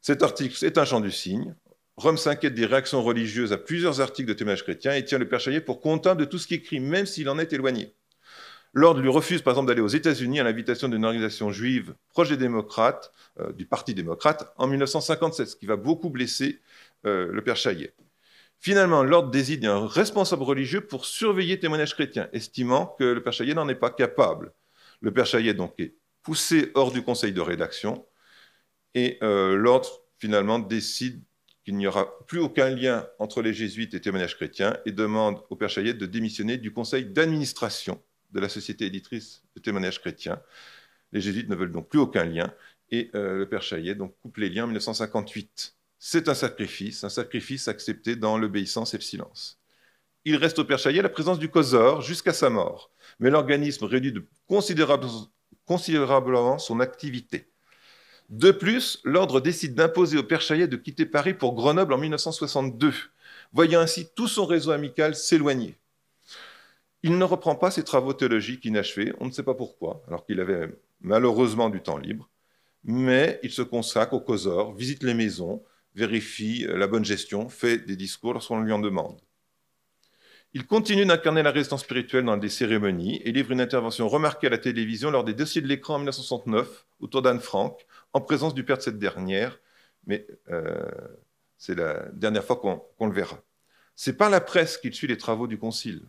Cet 0.00 0.24
article 0.24 0.64
est 0.64 0.78
un 0.78 0.84
chant 0.84 0.98
du 0.98 1.12
cygne. 1.12 1.54
Rome 1.96 2.18
s'inquiète 2.18 2.54
des 2.54 2.66
réactions 2.66 3.00
religieuses 3.00 3.52
à 3.52 3.56
plusieurs 3.56 4.00
articles 4.00 4.28
de 4.28 4.34
témoignage 4.34 4.64
chrétien 4.64 4.94
et 4.94 5.04
tient 5.04 5.18
le 5.18 5.28
Père 5.28 5.38
Chaillet 5.38 5.60
pour 5.60 5.80
comptable 5.80 6.20
de 6.20 6.24
tout 6.24 6.38
ce 6.38 6.48
qu'il 6.48 6.56
écrit, 6.56 6.80
même 6.80 7.06
s'il 7.06 7.28
en 7.28 7.38
est 7.38 7.52
éloigné. 7.52 7.94
Lord 8.72 8.98
lui 8.98 9.08
refuse 9.08 9.42
par 9.42 9.52
exemple 9.52 9.68
d'aller 9.68 9.80
aux 9.80 9.86
États-Unis 9.86 10.40
à 10.40 10.42
l'invitation 10.42 10.88
d'une 10.88 11.04
organisation 11.04 11.52
juive 11.52 11.94
proche 12.08 12.30
des 12.30 12.36
démocrates, 12.36 13.12
euh, 13.38 13.52
du 13.52 13.64
Parti 13.64 13.94
démocrate, 13.94 14.52
en 14.56 14.66
1957, 14.66 15.46
ce 15.46 15.54
qui 15.54 15.66
va 15.66 15.76
beaucoup 15.76 16.10
blesser 16.10 16.60
euh, 17.06 17.30
le 17.30 17.42
Père 17.44 17.56
Chaillet. 17.56 17.94
Finalement, 18.60 19.04
l'ordre 19.04 19.30
désigne 19.30 19.66
un 19.66 19.86
responsable 19.86 20.42
religieux 20.42 20.80
pour 20.80 21.04
surveiller 21.04 21.60
témoignage 21.60 21.94
chrétien, 21.94 22.28
estimant 22.32 22.86
que 22.98 23.04
le 23.04 23.22
père 23.22 23.32
Chaillet 23.32 23.54
n'en 23.54 23.68
est 23.68 23.76
pas 23.76 23.90
capable. 23.90 24.52
Le 25.00 25.12
père 25.12 25.26
Chaillet 25.26 25.54
donc 25.54 25.74
est 25.78 25.94
poussé 26.22 26.72
hors 26.74 26.90
du 26.90 27.02
conseil 27.02 27.32
de 27.32 27.40
rédaction 27.40 28.04
et 28.94 29.18
euh, 29.22 29.56
l'ordre 29.56 29.88
finalement 30.18 30.58
décide 30.58 31.22
qu'il 31.64 31.76
n'y 31.76 31.86
aura 31.86 32.18
plus 32.26 32.40
aucun 32.40 32.70
lien 32.70 33.06
entre 33.20 33.42
les 33.42 33.52
jésuites 33.52 33.94
et 33.94 34.00
témoignage 34.00 34.36
chrétien 34.36 34.76
et 34.86 34.92
demande 34.92 35.40
au 35.50 35.56
père 35.56 35.70
Chaillet 35.70 35.94
de 35.94 36.06
démissionner 36.06 36.56
du 36.56 36.72
conseil 36.72 37.04
d'administration 37.04 38.02
de 38.30 38.40
la 38.40 38.48
société 38.48 38.86
éditrice 38.86 39.44
de 39.54 39.60
témoignage 39.60 40.00
chrétien. 40.00 40.42
Les 41.12 41.20
jésuites 41.20 41.48
ne 41.48 41.54
veulent 41.54 41.72
donc 41.72 41.88
plus 41.88 42.00
aucun 42.00 42.24
lien 42.24 42.52
et 42.90 43.10
euh, 43.14 43.38
le 43.38 43.48
père 43.48 43.62
Chaillet 43.62 43.94
donc 43.94 44.16
coupe 44.20 44.38
les 44.38 44.48
liens 44.48 44.64
en 44.64 44.66
1958. 44.66 45.77
C'est 45.98 46.28
un 46.28 46.34
sacrifice, 46.34 47.02
un 47.02 47.08
sacrifice 47.08 47.66
accepté 47.66 48.14
dans 48.14 48.38
l'obéissance 48.38 48.94
et 48.94 48.98
le 48.98 49.02
silence. 49.02 49.58
Il 50.24 50.36
reste 50.36 50.58
au 50.58 50.64
Père 50.64 50.78
Chaillet 50.78 51.02
la 51.02 51.08
présence 51.08 51.38
du 51.38 51.48
COSOR 51.48 52.02
jusqu'à 52.02 52.32
sa 52.32 52.50
mort, 52.50 52.90
mais 53.18 53.30
l'organisme 53.30 53.84
réduit 53.84 54.14
considérablement 54.46 56.58
son 56.58 56.80
activité. 56.80 57.50
De 58.28 58.50
plus, 58.50 59.00
l'ordre 59.04 59.40
décide 59.40 59.74
d'imposer 59.74 60.18
au 60.18 60.22
Père 60.22 60.40
Chaillet 60.40 60.68
de 60.68 60.76
quitter 60.76 61.06
Paris 61.06 61.34
pour 61.34 61.54
Grenoble 61.54 61.94
en 61.94 61.98
1962, 61.98 62.92
voyant 63.52 63.80
ainsi 63.80 64.08
tout 64.14 64.28
son 64.28 64.44
réseau 64.44 64.70
amical 64.70 65.16
s'éloigner. 65.16 65.78
Il 67.02 67.16
ne 67.16 67.24
reprend 67.24 67.54
pas 67.54 67.70
ses 67.70 67.84
travaux 67.84 68.12
théologiques 68.12 68.64
inachevés, 68.64 69.14
on 69.18 69.26
ne 69.26 69.32
sait 69.32 69.42
pas 69.42 69.54
pourquoi, 69.54 70.02
alors 70.06 70.26
qu'il 70.26 70.40
avait 70.40 70.68
malheureusement 71.00 71.70
du 71.70 71.80
temps 71.80 71.96
libre, 71.96 72.28
mais 72.84 73.40
il 73.42 73.50
se 73.50 73.62
consacre 73.62 74.12
au 74.12 74.20
COSOR, 74.20 74.74
visite 74.74 75.02
les 75.02 75.14
maisons, 75.14 75.62
vérifie 75.98 76.66
la 76.68 76.86
bonne 76.86 77.04
gestion, 77.04 77.48
fait 77.48 77.78
des 77.78 77.96
discours 77.96 78.32
lorsqu'on 78.32 78.60
lui 78.60 78.72
en 78.72 78.78
demande. 78.78 79.20
Il 80.54 80.66
continue 80.66 81.04
d'incarner 81.04 81.42
la 81.42 81.50
résistance 81.50 81.82
spirituelle 81.82 82.24
dans 82.24 82.38
des 82.38 82.48
cérémonies 82.48 83.20
et 83.24 83.32
livre 83.32 83.52
une 83.52 83.60
intervention 83.60 84.08
remarquée 84.08 84.46
à 84.46 84.50
la 84.50 84.58
télévision 84.58 85.10
lors 85.10 85.22
des 85.22 85.34
dossiers 85.34 85.60
de 85.60 85.66
l'écran 85.66 85.96
en 85.96 85.98
1969 85.98 86.86
autour 87.00 87.20
d'Anne 87.20 87.40
Frank, 87.40 87.84
en 88.14 88.22
présence 88.22 88.54
du 88.54 88.64
père 88.64 88.78
de 88.78 88.82
cette 88.82 88.98
dernière, 88.98 89.60
mais 90.06 90.26
euh, 90.50 90.90
c'est 91.58 91.74
la 91.74 92.08
dernière 92.12 92.44
fois 92.44 92.56
qu'on 92.56 93.06
le 93.06 93.12
verra. 93.12 93.42
C'est 93.94 94.16
par 94.16 94.30
la 94.30 94.40
presse 94.40 94.78
qu'il 94.78 94.94
suit 94.94 95.06
les 95.06 95.18
travaux 95.18 95.46
du 95.48 95.58
Concile. 95.58 96.08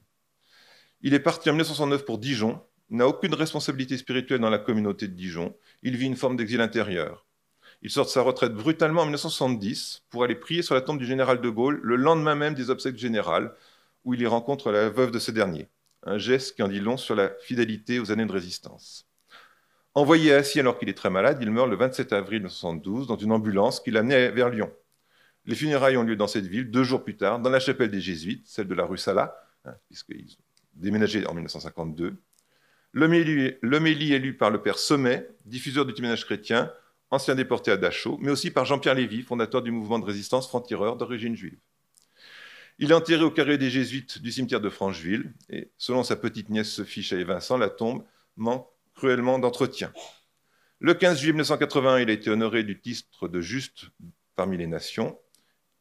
Il 1.01 1.13
est 1.13 1.19
parti 1.19 1.49
en 1.49 1.53
1969 1.53 2.05
pour 2.05 2.17
Dijon, 2.17 2.61
n'a 2.89 3.07
aucune 3.07 3.33
responsabilité 3.33 3.97
spirituelle 3.97 4.39
dans 4.39 4.49
la 4.49 4.59
communauté 4.59 5.07
de 5.07 5.13
Dijon, 5.13 5.55
il 5.83 5.97
vit 5.97 6.05
une 6.05 6.15
forme 6.15 6.37
d'exil 6.37 6.61
intérieur. 6.61 7.25
Il 7.81 7.89
sort 7.89 8.05
de 8.05 8.11
sa 8.11 8.21
retraite 8.21 8.53
brutalement 8.53 9.01
en 9.01 9.05
1970 9.05 10.03
pour 10.09 10.23
aller 10.23 10.35
prier 10.35 10.61
sur 10.61 10.75
la 10.75 10.81
tombe 10.81 10.99
du 10.99 11.05
général 11.05 11.39
de 11.39 11.49
Gaulle 11.49 11.79
le 11.81 11.95
lendemain 11.95 12.35
même 12.35 12.53
des 12.53 12.69
obsèques 12.69 12.97
générales, 12.97 13.53
où 14.03 14.13
il 14.13 14.21
y 14.21 14.27
rencontre 14.27 14.71
la 14.71 14.89
veuve 14.89 15.11
de 15.11 15.19
ce 15.19 15.31
dernier. 15.31 15.67
Un 16.03 16.17
geste 16.17 16.55
qui 16.55 16.63
en 16.63 16.67
dit 16.67 16.79
long 16.79 16.97
sur 16.97 17.15
la 17.15 17.29
fidélité 17.41 17.99
aux 17.99 18.11
années 18.11 18.25
de 18.25 18.31
résistance. 18.31 19.05
Envoyé 19.93 20.33
assis 20.33 20.59
alors 20.59 20.77
qu'il 20.77 20.89
est 20.89 20.93
très 20.93 21.09
malade, 21.09 21.39
il 21.41 21.51
meurt 21.51 21.69
le 21.69 21.75
27 21.75 22.13
avril 22.13 22.39
1972 22.39 23.07
dans 23.07 23.17
une 23.17 23.31
ambulance 23.31 23.79
qui 23.79 23.91
l'amenait 23.91 24.29
vers 24.29 24.49
Lyon. 24.49 24.71
Les 25.45 25.55
funérailles 25.55 25.97
ont 25.97 26.03
lieu 26.03 26.15
dans 26.15 26.27
cette 26.27 26.45
ville 26.45 26.69
deux 26.69 26.83
jours 26.83 27.03
plus 27.03 27.17
tard, 27.17 27.39
dans 27.39 27.49
la 27.49 27.59
chapelle 27.59 27.89
des 27.89 28.01
Jésuites, 28.01 28.45
celle 28.45 28.67
de 28.67 28.75
la 28.75 28.85
rue 28.85 28.97
Sala, 28.97 29.35
hein, 29.65 29.73
puisqu'ils 29.87 30.33
ont 30.33 30.43
déménagé 30.75 31.25
en 31.25 31.33
1952. 31.33 32.15
L'homélie 32.93 34.13
élue 34.13 34.35
par 34.35 34.51
le 34.51 34.61
père 34.61 34.77
Sommet, 34.77 35.27
diffuseur 35.45 35.85
du 35.85 35.93
témoignage 35.93 36.25
chrétien, 36.25 36.71
ancien 37.11 37.35
déporté 37.35 37.71
à 37.71 37.77
Dachau, 37.77 38.17
mais 38.21 38.31
aussi 38.31 38.51
par 38.51 38.65
Jean-Pierre 38.65 38.95
Lévy, 38.95 39.21
fondateur 39.21 39.61
du 39.61 39.71
mouvement 39.71 39.99
de 39.99 40.05
résistance 40.05 40.47
franc-tireur 40.47 40.95
d'origine 40.95 41.35
juive. 41.35 41.59
Il 42.77 42.91
est 42.91 42.95
enterré 42.95 43.23
au 43.23 43.31
carré 43.31 43.57
des 43.57 43.69
Jésuites 43.69 44.21
du 44.21 44.31
cimetière 44.31 44.61
de 44.61 44.69
Francheville, 44.69 45.33
et 45.49 45.71
selon 45.77 46.03
sa 46.03 46.15
petite 46.15 46.49
nièce 46.49 46.69
Sophie 46.69 47.03
Chaillet-Vincent, 47.03 47.57
la 47.57 47.69
tombe 47.69 48.03
manque 48.37 48.67
cruellement 48.95 49.39
d'entretien. 49.39 49.91
Le 50.79 50.93
15 50.93 51.19
juillet 51.19 51.33
1981, 51.33 51.99
il 51.99 52.09
a 52.09 52.13
été 52.13 52.29
honoré 52.29 52.63
du 52.63 52.79
titre 52.79 53.27
de 53.27 53.41
juste 53.41 53.87
parmi 54.35 54.57
les 54.57 54.67
nations. 54.67 55.19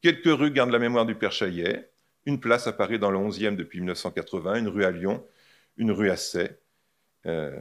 Quelques 0.01 0.27
rues 0.27 0.51
gardent 0.51 0.73
la 0.73 0.81
mémoire 0.81 1.07
du 1.07 1.15
père 1.15 1.31
Chaillet. 1.31 1.93
Une 2.27 2.41
place 2.41 2.67
apparaît 2.67 2.99
dans 2.99 3.11
le 3.11 3.19
11e 3.19 3.55
depuis 3.55 3.79
1980, 3.79 4.57
une 4.57 4.69
rue 4.69 4.85
à 4.85 4.91
Lyon, 4.91 5.25
une 5.77 5.93
rue 5.93 6.11
à 6.11 6.17
Sey. 6.17 6.59
Euh, 7.27 7.57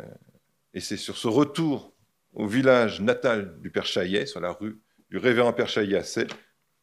et 0.74 0.80
c'est 0.80 0.97
sur 0.97 1.18
ce 1.18 1.28
retour 1.28 1.93
au 2.38 2.45
village 2.45 3.01
natal 3.01 3.59
du 3.61 3.71
Père 3.71 3.88
Chaillet, 3.88 4.27
sur 4.27 4.39
la 4.39 4.51
rue 4.51 4.79
du 5.09 5.17
révérend 5.17 5.53
Père 5.53 5.67
Chaillet 5.67 5.97
à 5.97 6.03
Sey, 6.03 6.27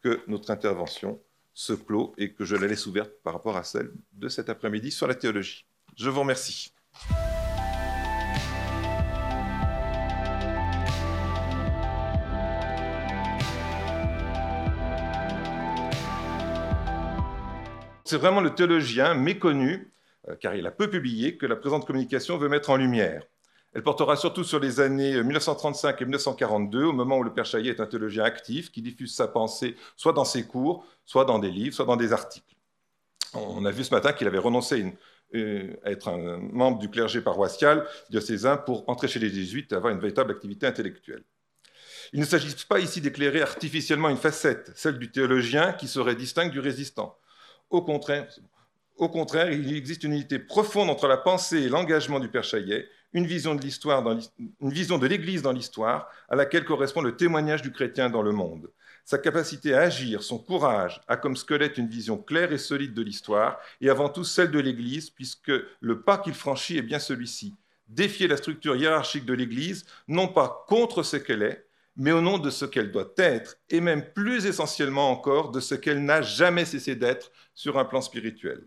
que 0.02 0.20
notre 0.26 0.50
intervention 0.50 1.22
se 1.52 1.72
clôt 1.72 2.12
et 2.18 2.32
que 2.32 2.44
je 2.44 2.56
la 2.56 2.66
laisse 2.66 2.86
ouverte 2.86 3.12
par 3.22 3.34
rapport 3.34 3.56
à 3.56 3.62
celle 3.62 3.92
de 4.14 4.28
cet 4.28 4.48
après-midi 4.48 4.90
sur 4.90 5.06
la 5.06 5.14
théologie. 5.14 5.64
Je 5.96 6.10
vous 6.10 6.20
remercie. 6.20 6.74
C'est 18.04 18.18
vraiment 18.18 18.40
le 18.40 18.50
théologien 18.56 19.14
méconnu, 19.14 19.92
euh, 20.28 20.34
car 20.34 20.56
il 20.56 20.66
a 20.66 20.72
peu 20.72 20.90
publié, 20.90 21.36
que 21.36 21.46
la 21.46 21.54
présente 21.54 21.86
communication 21.86 22.38
veut 22.38 22.48
mettre 22.48 22.70
en 22.70 22.76
lumière. 22.76 23.22
Elle 23.74 23.82
portera 23.82 24.16
surtout 24.16 24.44
sur 24.44 24.60
les 24.60 24.78
années 24.78 25.20
1935 25.20 26.00
et 26.00 26.04
1942, 26.04 26.84
au 26.84 26.92
moment 26.92 27.18
où 27.18 27.24
le 27.24 27.32
Père 27.32 27.44
Chaillet 27.44 27.70
est 27.70 27.80
un 27.80 27.86
théologien 27.86 28.22
actif 28.22 28.70
qui 28.70 28.82
diffuse 28.82 29.12
sa 29.14 29.26
pensée 29.26 29.74
soit 29.96 30.12
dans 30.12 30.24
ses 30.24 30.46
cours, 30.46 30.86
soit 31.04 31.24
dans 31.24 31.40
des 31.40 31.50
livres, 31.50 31.74
soit 31.74 31.84
dans 31.84 31.96
des 31.96 32.12
articles. 32.12 32.54
On 33.34 33.64
a 33.64 33.72
vu 33.72 33.82
ce 33.82 33.92
matin 33.92 34.12
qu'il 34.12 34.28
avait 34.28 34.38
renoncé 34.38 34.94
euh, 35.34 35.74
à 35.84 35.90
être 35.90 36.06
un 36.06 36.38
membre 36.52 36.78
du 36.78 36.88
clergé 36.88 37.20
paroissial 37.20 37.84
diocésain 38.10 38.56
pour 38.56 38.88
entrer 38.88 39.08
chez 39.08 39.18
les 39.18 39.30
jésuites 39.30 39.72
et 39.72 39.74
avoir 39.74 39.92
une 39.92 39.98
véritable 39.98 40.30
activité 40.30 40.66
intellectuelle. 40.68 41.24
Il 42.12 42.20
ne 42.20 42.24
s'agit 42.24 42.54
pas 42.68 42.78
ici 42.78 43.00
d'éclairer 43.00 43.42
artificiellement 43.42 44.08
une 44.08 44.16
facette, 44.16 44.70
celle 44.76 45.00
du 45.00 45.10
théologien 45.10 45.72
qui 45.72 45.88
serait 45.88 46.14
distincte 46.14 46.52
du 46.52 46.60
résistant. 46.60 47.18
Au 47.70 47.82
contraire, 47.82 48.28
au 48.96 49.08
contraire, 49.08 49.50
il 49.50 49.76
existe 49.76 50.04
une 50.04 50.12
unité 50.12 50.38
profonde 50.38 50.88
entre 50.88 51.08
la 51.08 51.16
pensée 51.16 51.62
et 51.62 51.68
l'engagement 51.68 52.20
du 52.20 52.28
Père 52.28 52.44
Chaillet, 52.44 52.88
une 53.12 53.26
vision 53.26 53.54
de 53.54 55.06
l'Église 55.06 55.42
dans 55.42 55.52
l'histoire, 55.52 56.08
à 56.28 56.36
laquelle 56.36 56.64
correspond 56.64 57.00
le 57.00 57.16
témoignage 57.16 57.62
du 57.62 57.72
chrétien 57.72 58.10
dans 58.10 58.22
le 58.22 58.32
monde. 58.32 58.70
Sa 59.04 59.18
capacité 59.18 59.74
à 59.74 59.82
agir, 59.82 60.22
son 60.22 60.38
courage, 60.38 61.00
a 61.08 61.16
comme 61.16 61.36
squelette 61.36 61.76
une 61.76 61.88
vision 61.88 62.16
claire 62.16 62.52
et 62.52 62.58
solide 62.58 62.94
de 62.94 63.02
l'histoire, 63.02 63.58
et 63.80 63.90
avant 63.90 64.08
tout 64.08 64.24
celle 64.24 64.50
de 64.50 64.58
l'Église, 64.58 65.10
puisque 65.10 65.52
le 65.80 66.00
pas 66.00 66.18
qu'il 66.18 66.34
franchit 66.34 66.78
est 66.78 66.82
bien 66.82 66.98
celui-ci. 66.98 67.54
Défier 67.88 68.28
la 68.28 68.36
structure 68.36 68.76
hiérarchique 68.76 69.26
de 69.26 69.34
l'Église, 69.34 69.84
non 70.08 70.28
pas 70.28 70.64
contre 70.68 71.02
ce 71.02 71.16
qu'elle 71.16 71.42
est, 71.42 71.66
mais 71.96 72.12
au 72.12 72.20
nom 72.20 72.38
de 72.38 72.50
ce 72.50 72.64
qu'elle 72.64 72.90
doit 72.90 73.12
être, 73.18 73.56
et 73.70 73.80
même 73.80 74.04
plus 74.14 74.46
essentiellement 74.46 75.10
encore 75.10 75.50
de 75.50 75.60
ce 75.60 75.74
qu'elle 75.74 76.04
n'a 76.04 76.22
jamais 76.22 76.64
cessé 76.64 76.96
d'être 76.96 77.30
sur 77.54 77.78
un 77.78 77.84
plan 77.84 78.00
spirituel. 78.00 78.66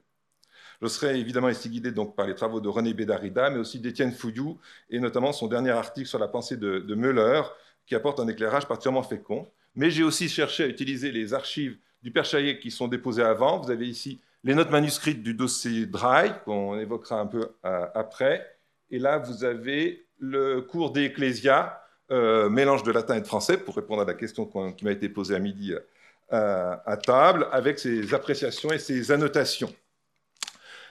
Je 0.82 0.88
serai 0.88 1.19
évidemment 1.19 1.49
ici 1.49 1.69
guidé 1.69 1.91
donc 1.91 2.15
par 2.15 2.28
les 2.28 2.36
travaux 2.36 2.61
de 2.61 2.69
René 2.69 2.93
Bédarida, 2.93 3.49
mais 3.49 3.57
aussi 3.57 3.80
d'Étienne 3.80 4.11
Fouillou, 4.11 4.59
et 4.89 4.99
notamment 4.99 5.34
son 5.34 5.47
dernier 5.47 5.71
article 5.71 6.07
sur 6.07 6.19
la 6.19 6.28
pensée 6.28 6.57
de, 6.57 6.80
de 6.80 6.95
Müller, 6.95 7.41
qui 7.86 7.95
apporte 7.95 8.19
un 8.19 8.28
éclairage 8.28 8.67
particulièrement 8.67 9.03
fécond. 9.03 9.47
Mais 9.75 9.89
j'ai 9.89 10.03
aussi 10.03 10.30
cherché 10.30 10.63
à 10.63 10.67
utiliser 10.67 11.11
les 11.11 11.34
archives 11.34 11.78
du 12.03 12.11
Père 12.11 12.25
Chaillet 12.25 12.59
qui 12.59 12.71
sont 12.71 12.88
déposées 12.88 13.23
avant. 13.23 13.59
Vous 13.59 13.71
avez 13.71 13.88
ici 13.88 14.19
les 14.43 14.55
notes 14.55 14.71
manuscrites 14.71 15.23
du 15.23 15.34
dossier 15.34 15.86
Dry, 15.86 16.32
qu'on 16.45 16.80
évoquera 16.80 17.19
un 17.19 17.25
peu 17.25 17.49
euh, 17.65 17.86
après. 17.95 18.57
Et 18.91 18.99
là, 18.99 19.17
vous 19.17 19.43
avez 19.43 20.05
le 20.19 20.61
cours 20.61 20.91
d'Ecclésia, 20.91 21.82
euh, 22.11 22.49
mélange 22.49 22.84
de 22.84 22.91
latin 22.91 23.15
et 23.15 23.21
de 23.21 23.28
français, 23.28 23.57
pour 23.57 23.75
répondre 23.75 24.03
à 24.03 24.05
la 24.05 24.13
question 24.13 24.45
qui 24.45 24.86
m'a 24.86 24.91
été 24.91 25.09
posée 25.09 25.36
à 25.36 25.39
midi 25.39 25.73
euh, 26.34 26.75
à 26.86 26.97
table, 26.97 27.47
avec 27.51 27.80
ses 27.80 28.13
appréciations 28.13 28.71
et 28.71 28.80
ses 28.80 29.11
annotations. 29.11 29.73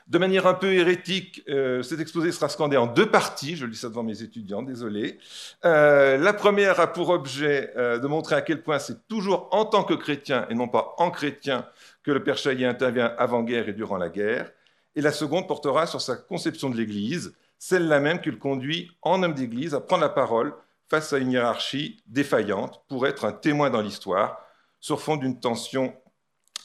De 0.07 0.19
manière 0.19 0.47
un 0.47 0.55
peu 0.55 0.73
hérétique, 0.73 1.43
euh, 1.49 1.83
cet 1.83 1.99
exposé 1.99 2.31
sera 2.31 2.49
scandé 2.49 2.77
en 2.77 2.87
deux 2.87 3.11
parties. 3.11 3.57
Je 3.57 3.67
lis 3.67 3.75
ça 3.75 3.89
devant 3.89 4.05
mes 4.05 4.23
étudiants, 4.23 4.63
désolé. 4.63 5.19
Euh, 5.65 6.17
la 6.17 6.33
première 6.33 6.79
a 6.79 6.93
pour 6.93 7.09
objet 7.09 7.73
euh, 7.77 7.99
de 7.99 8.07
montrer 8.07 8.37
à 8.37 8.43
quel 8.43 8.63
point 8.63 8.79
c'est 8.79 9.09
toujours 9.09 9.49
en 9.51 9.65
tant 9.65 9.83
que 9.83 9.95
chrétien 9.95 10.47
et 10.49 10.55
non 10.55 10.69
pas 10.69 10.95
en 10.99 11.11
chrétien 11.11 11.67
que 12.05 12.13
le 12.13 12.23
Père 12.23 12.39
Chaillet 12.39 12.67
intervient 12.67 13.13
avant-guerre 13.19 13.69
et 13.69 13.73
durant 13.73 13.97
la 13.97 14.09
guerre. 14.09 14.53
Et 14.95 15.01
la 15.01 15.11
seconde 15.11 15.49
portera 15.49 15.89
sur 15.89 16.01
sa 16.01 16.15
conception 16.15 16.71
de 16.71 16.77
l'Église, 16.77 17.35
celle-là 17.59 17.99
même 17.99 18.21
qu'il 18.21 18.39
conduit 18.39 18.93
en 19.03 19.25
homme 19.25 19.35
d'Église 19.35 19.75
à 19.75 19.81
prendre 19.81 20.03
la 20.03 20.09
parole 20.09 20.55
face 20.89 21.13
à 21.13 21.19
une 21.19 21.33
hiérarchie 21.33 22.01
défaillante 22.07 22.81
pour 22.89 23.09
être 23.09 23.25
un 23.25 23.33
témoin 23.33 23.71
dans 23.71 23.81
l'histoire 23.81 24.41
sur 24.79 25.01
fond 25.01 25.17
d'une 25.17 25.41
tension 25.41 25.93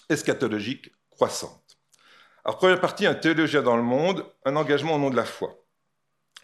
eschatologique 0.10 0.92
croissante. 1.10 1.61
Alors, 2.44 2.58
première 2.58 2.82
partie, 2.82 3.06
un 3.06 3.14
théologien 3.14 3.62
dans 3.62 3.78
le 3.78 3.84
monde, 3.84 4.26
un 4.46 4.56
engagement 4.56 4.96
au 4.96 5.00
nom 5.00 5.10
de 5.10 5.16
la 5.16 5.26
foi. 5.26 5.64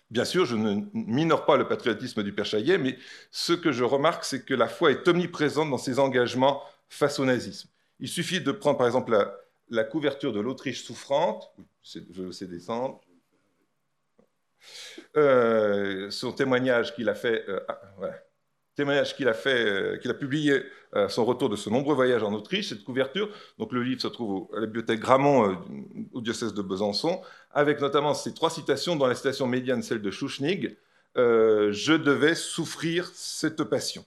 Bien 0.10 0.26
sûr, 0.26 0.45
je 0.45 0.56
ne 0.56 0.86
minore 0.93 1.45
pas 1.45 1.58
le 1.58 1.68
patriotisme 1.68 2.24
du 2.24 2.34
Père 2.34 2.45
Chaillet, 2.45 2.78
mais 2.78 2.98
ce 3.32 3.54
que 3.54 3.72
je 3.72 3.84
remarque, 3.84 4.24
c'est 4.24 4.45
que 4.45 4.54
la 4.54 4.68
foi 4.68 4.91
est 4.91 5.08
omniprésente 5.08 5.70
dans 5.70 5.78
ses 5.78 6.00
engagements 6.00 6.64
face 6.88 7.20
au 7.20 7.26
nazisme. 7.26 7.70
Il 8.00 8.08
suffit 8.08 8.39
de 8.39 8.52
prendre, 8.52 8.78
par 8.78 8.88
exemple, 8.88 9.18
la, 9.70 9.84
couverture 9.84 10.32
de 10.32 10.39
l'Autriche 10.39 10.84
souffrante, 10.84 11.52
je 11.84 12.24
le 12.24 12.32
sais 12.32 12.48
descendre, 12.48 13.02
euh, 15.18 16.10
son 16.10 16.32
témoignage 16.32 16.95
qu'il 16.95 17.10
a 17.10 17.16
fait, 17.16 17.43
euh, 17.50 17.60
ah, 17.68 17.82
témoignage 18.78 19.15
qu'il 19.15 19.28
a 19.28 19.36
euh, 19.47 19.97
qu'il 19.97 20.09
a 20.09 20.13
publié 20.13 20.63
à 20.93 20.99
euh, 20.99 21.09
son 21.09 21.25
retour 21.25 21.49
de 21.49 21.55
ce 21.55 21.69
nombreux 21.69 21.95
voyage 21.95 22.23
en 22.23 22.32
Autriche, 22.34 22.69
cette 22.69 22.84
couverture. 22.84 23.30
Donc 23.57 23.73
le 23.73 23.84
livre 23.84 24.01
se 24.01 24.07
trouve 24.07 24.47
à 24.55 24.59
la 24.61 24.67
bibliothèque 24.67 24.99
Gramont 25.01 25.51
euh, 25.51 25.55
au 26.13 26.21
diocèse 26.21 26.53
de 26.53 26.61
Besançon, 26.61 27.21
avec 27.51 27.82
notamment 27.82 28.13
ces 28.13 28.34
trois 28.34 28.51
citations, 28.51 28.95
dans 28.95 29.07
la 29.07 29.15
citation 29.15 29.47
médiane, 29.47 29.82
celle 29.82 30.01
de 30.01 30.11
Schuschnigg, 30.11 30.78
Je 31.15 31.93
devais 31.93 32.36
souffrir 32.36 33.09
cette 33.13 33.63
passion. 33.63 34.05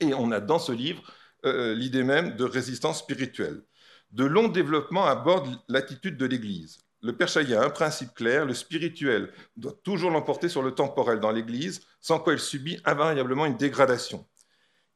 Et 0.00 0.12
on 0.12 0.32
a 0.32 0.40
dans 0.40 0.58
ce 0.58 0.72
livre 0.72 1.02
l'idée 1.44 2.02
même 2.02 2.34
de 2.36 2.44
résistance 2.44 2.98
spirituelle. 2.98 3.62
De 4.10 4.24
longs 4.24 4.48
développements 4.48 5.06
abordent 5.06 5.56
l'attitude 5.68 6.16
de 6.16 6.26
l'Église. 6.26 6.78
Le 7.00 7.16
Père 7.16 7.28
a 7.36 7.64
un 7.64 7.70
principe 7.70 8.12
clair, 8.14 8.44
le 8.44 8.54
spirituel 8.54 9.32
doit 9.56 9.74
toujours 9.84 10.10
l'emporter 10.10 10.48
sur 10.48 10.62
le 10.62 10.74
temporel 10.74 11.20
dans 11.20 11.30
l'Église, 11.30 11.82
sans 12.00 12.18
quoi 12.18 12.32
il 12.32 12.40
subit 12.40 12.80
invariablement 12.84 13.46
une 13.46 13.56
dégradation. 13.56 14.26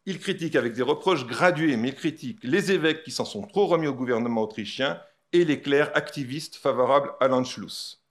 Il 0.05 0.19
critique 0.19 0.57
avec 0.57 0.73
des 0.73 0.83
reproches 0.83 1.27
gradués, 1.27 1.77
mais 1.77 1.95
critique 1.95 2.41
les 2.43 2.73
évêques 2.73 3.05
qui 3.05 3.13
s'en 3.13 3.25
sont 3.25 3.43
trop 3.43 3.67
remis 3.67 3.87
au 3.87 3.95
gouvernement 3.95 4.43
autrichien 4.43 5.01
et 5.33 5.45
les 5.45 5.61
clercs 5.61 5.93
activistes 5.95 6.57
favorables 6.57 7.13
à 7.21 7.29
l'Anschluss. 7.29 8.03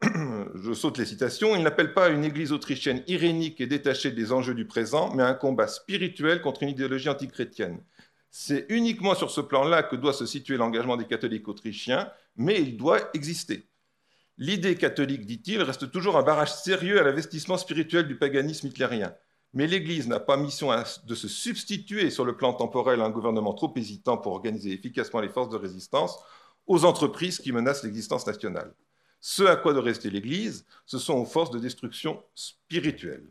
Je 0.54 0.72
saute 0.72 0.98
les 0.98 1.04
citations. 1.04 1.56
Il 1.56 1.62
n'appelle 1.64 1.94
pas 1.94 2.08
une 2.08 2.24
église 2.24 2.52
autrichienne 2.52 3.02
irénique 3.08 3.60
et 3.60 3.66
détachée 3.66 4.12
des 4.12 4.32
enjeux 4.32 4.54
du 4.54 4.66
présent, 4.66 5.12
mais 5.14 5.24
à 5.24 5.28
un 5.28 5.34
combat 5.34 5.66
spirituel 5.66 6.40
contre 6.40 6.62
une 6.62 6.70
idéologie 6.70 7.08
antichrétienne. 7.08 7.82
C'est 8.30 8.66
uniquement 8.68 9.14
sur 9.14 9.30
ce 9.30 9.40
plan-là 9.40 9.82
que 9.82 9.96
doit 9.96 10.12
se 10.12 10.24
situer 10.24 10.56
l'engagement 10.56 10.96
des 10.96 11.04
catholiques 11.04 11.48
autrichiens, 11.48 12.10
mais 12.36 12.60
il 12.60 12.76
doit 12.76 13.10
exister. 13.14 13.68
L'idée 14.38 14.76
catholique, 14.76 15.26
dit-il, 15.26 15.62
reste 15.62 15.90
toujours 15.90 16.16
un 16.16 16.22
barrage 16.22 16.52
sérieux 16.52 16.98
à 16.98 17.04
l'investissement 17.04 17.58
spirituel 17.58 18.08
du 18.08 18.18
paganisme 18.18 18.68
hitlérien. 18.68 19.14
Mais 19.52 19.66
l'Église 19.66 20.08
n'a 20.08 20.20
pas 20.20 20.38
mission 20.38 20.70
de 21.04 21.14
se 21.14 21.28
substituer 21.28 22.10
sur 22.10 22.24
le 22.24 22.36
plan 22.36 22.54
temporel 22.54 23.00
à 23.00 23.04
un 23.04 23.10
gouvernement 23.10 23.52
trop 23.52 23.72
hésitant 23.76 24.16
pour 24.16 24.32
organiser 24.32 24.72
efficacement 24.72 25.20
les 25.20 25.28
forces 25.28 25.50
de 25.50 25.58
résistance 25.58 26.18
aux 26.66 26.84
entreprises 26.84 27.38
qui 27.38 27.52
menacent 27.52 27.84
l'existence 27.84 28.26
nationale. 28.26 28.74
Ce 29.20 29.42
à 29.42 29.56
quoi 29.56 29.74
doit 29.74 29.82
rester 29.82 30.10
l'Église, 30.10 30.64
ce 30.86 30.98
sont 30.98 31.14
aux 31.14 31.26
forces 31.26 31.50
de 31.50 31.58
destruction 31.58 32.22
spirituelle. 32.34 33.28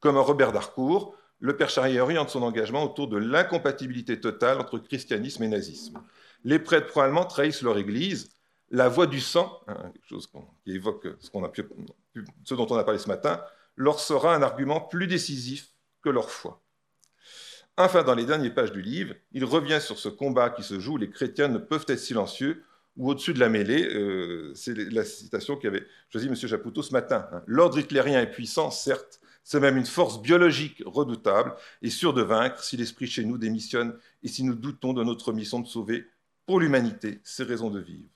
Comme 0.00 0.18
Robert 0.18 0.52
d'Harcourt, 0.52 1.14
le 1.38 1.56
Père 1.56 1.70
Charrier 1.70 2.00
oriente 2.00 2.30
son 2.30 2.42
engagement 2.42 2.84
autour 2.84 3.08
de 3.08 3.16
l'incompatibilité 3.16 4.20
totale 4.20 4.60
entre 4.60 4.78
christianisme 4.78 5.44
et 5.44 5.48
nazisme. 5.48 6.02
Les 6.44 6.58
prêtres 6.58 6.86
pro-allemands 6.86 7.24
trahissent 7.24 7.62
leur 7.62 7.78
Église, 7.78 8.28
la 8.70 8.88
voix 8.88 9.06
du 9.06 9.20
sang, 9.20 9.60
hein, 9.66 9.76
quelque 9.92 10.08
chose 10.08 10.28
qui 10.64 10.72
évoque 10.72 11.08
ce, 11.20 12.54
dont 12.54 12.66
on 12.70 12.76
a 12.76 12.84
parlé 12.84 12.98
ce 12.98 13.08
matin, 13.08 13.42
leur 13.76 13.98
sera 13.98 14.34
un 14.34 14.42
argument 14.42 14.80
plus 14.80 15.06
décisif 15.06 15.68
que 16.02 16.10
leur 16.10 16.30
foi. 16.30 16.62
Enfin, 17.76 18.04
dans 18.04 18.14
les 18.14 18.24
dernières 18.24 18.54
pages 18.54 18.72
du 18.72 18.82
livre, 18.82 19.14
il 19.32 19.44
revient 19.44 19.80
sur 19.80 19.98
ce 19.98 20.08
combat 20.08 20.50
qui 20.50 20.62
se 20.62 20.78
joue, 20.78 20.96
les 20.96 21.10
chrétiens 21.10 21.48
ne 21.48 21.58
peuvent 21.58 21.86
être 21.88 21.98
silencieux, 21.98 22.62
ou 22.96 23.10
au-dessus 23.10 23.34
de 23.34 23.40
la 23.40 23.48
mêlée, 23.48 23.88
euh, 23.92 24.52
c'est 24.54 24.74
la 24.76 25.04
citation 25.04 25.56
qu'avait 25.56 25.84
choisi 26.12 26.28
M. 26.28 26.36
Chapoutot 26.36 26.82
ce 26.82 26.92
matin. 26.92 27.26
Hein. 27.32 27.42
L'ordre 27.46 27.78
hitlérien 27.78 28.20
est 28.20 28.30
puissant, 28.30 28.70
certes, 28.70 29.20
c'est 29.42 29.60
même 29.60 29.76
une 29.76 29.86
force 29.86 30.22
biologique 30.22 30.82
redoutable 30.86 31.54
et 31.82 31.90
sûre 31.90 32.14
de 32.14 32.22
vaincre 32.22 32.62
si 32.62 32.76
l'esprit 32.76 33.06
chez 33.06 33.24
nous 33.24 33.36
démissionne 33.36 33.98
et 34.22 34.28
si 34.28 34.44
nous 34.44 34.54
doutons 34.54 34.92
de 34.92 35.02
notre 35.02 35.32
mission 35.32 35.58
de 35.58 35.66
sauver 35.66 36.06
pour 36.46 36.60
l'humanité 36.60 37.20
ses 37.24 37.44
raisons 37.44 37.70
de 37.70 37.80
vivre. 37.80 38.10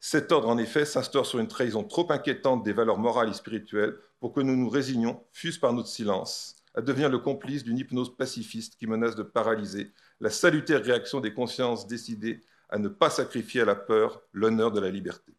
Cet 0.00 0.32
ordre, 0.32 0.48
en 0.48 0.58
effet, 0.58 0.84
s'instaure 0.84 1.26
sur 1.26 1.38
une 1.38 1.48
trahison 1.48 1.82
trop 1.82 2.10
inquiétante 2.12 2.62
des 2.62 2.72
valeurs 2.72 2.98
morales 2.98 3.30
et 3.30 3.34
spirituelles 3.34 3.96
pour 4.20 4.32
que 4.32 4.40
nous 4.40 4.56
nous 4.56 4.68
résignions, 4.68 5.24
fût-ce 5.32 5.58
par 5.58 5.72
notre 5.72 5.88
silence, 5.88 6.56
à 6.74 6.82
devenir 6.82 7.08
le 7.08 7.18
complice 7.18 7.64
d'une 7.64 7.78
hypnose 7.78 8.16
pacifiste 8.16 8.76
qui 8.76 8.86
menace 8.86 9.16
de 9.16 9.22
paralyser 9.22 9.92
la 10.20 10.30
salutaire 10.30 10.82
réaction 10.82 11.20
des 11.20 11.32
consciences 11.32 11.86
décidées 11.86 12.40
à 12.68 12.78
ne 12.78 12.88
pas 12.88 13.10
sacrifier 13.10 13.62
à 13.62 13.64
la 13.64 13.76
peur 13.76 14.22
l'honneur 14.32 14.72
de 14.72 14.80
la 14.80 14.90
liberté. 14.90 15.32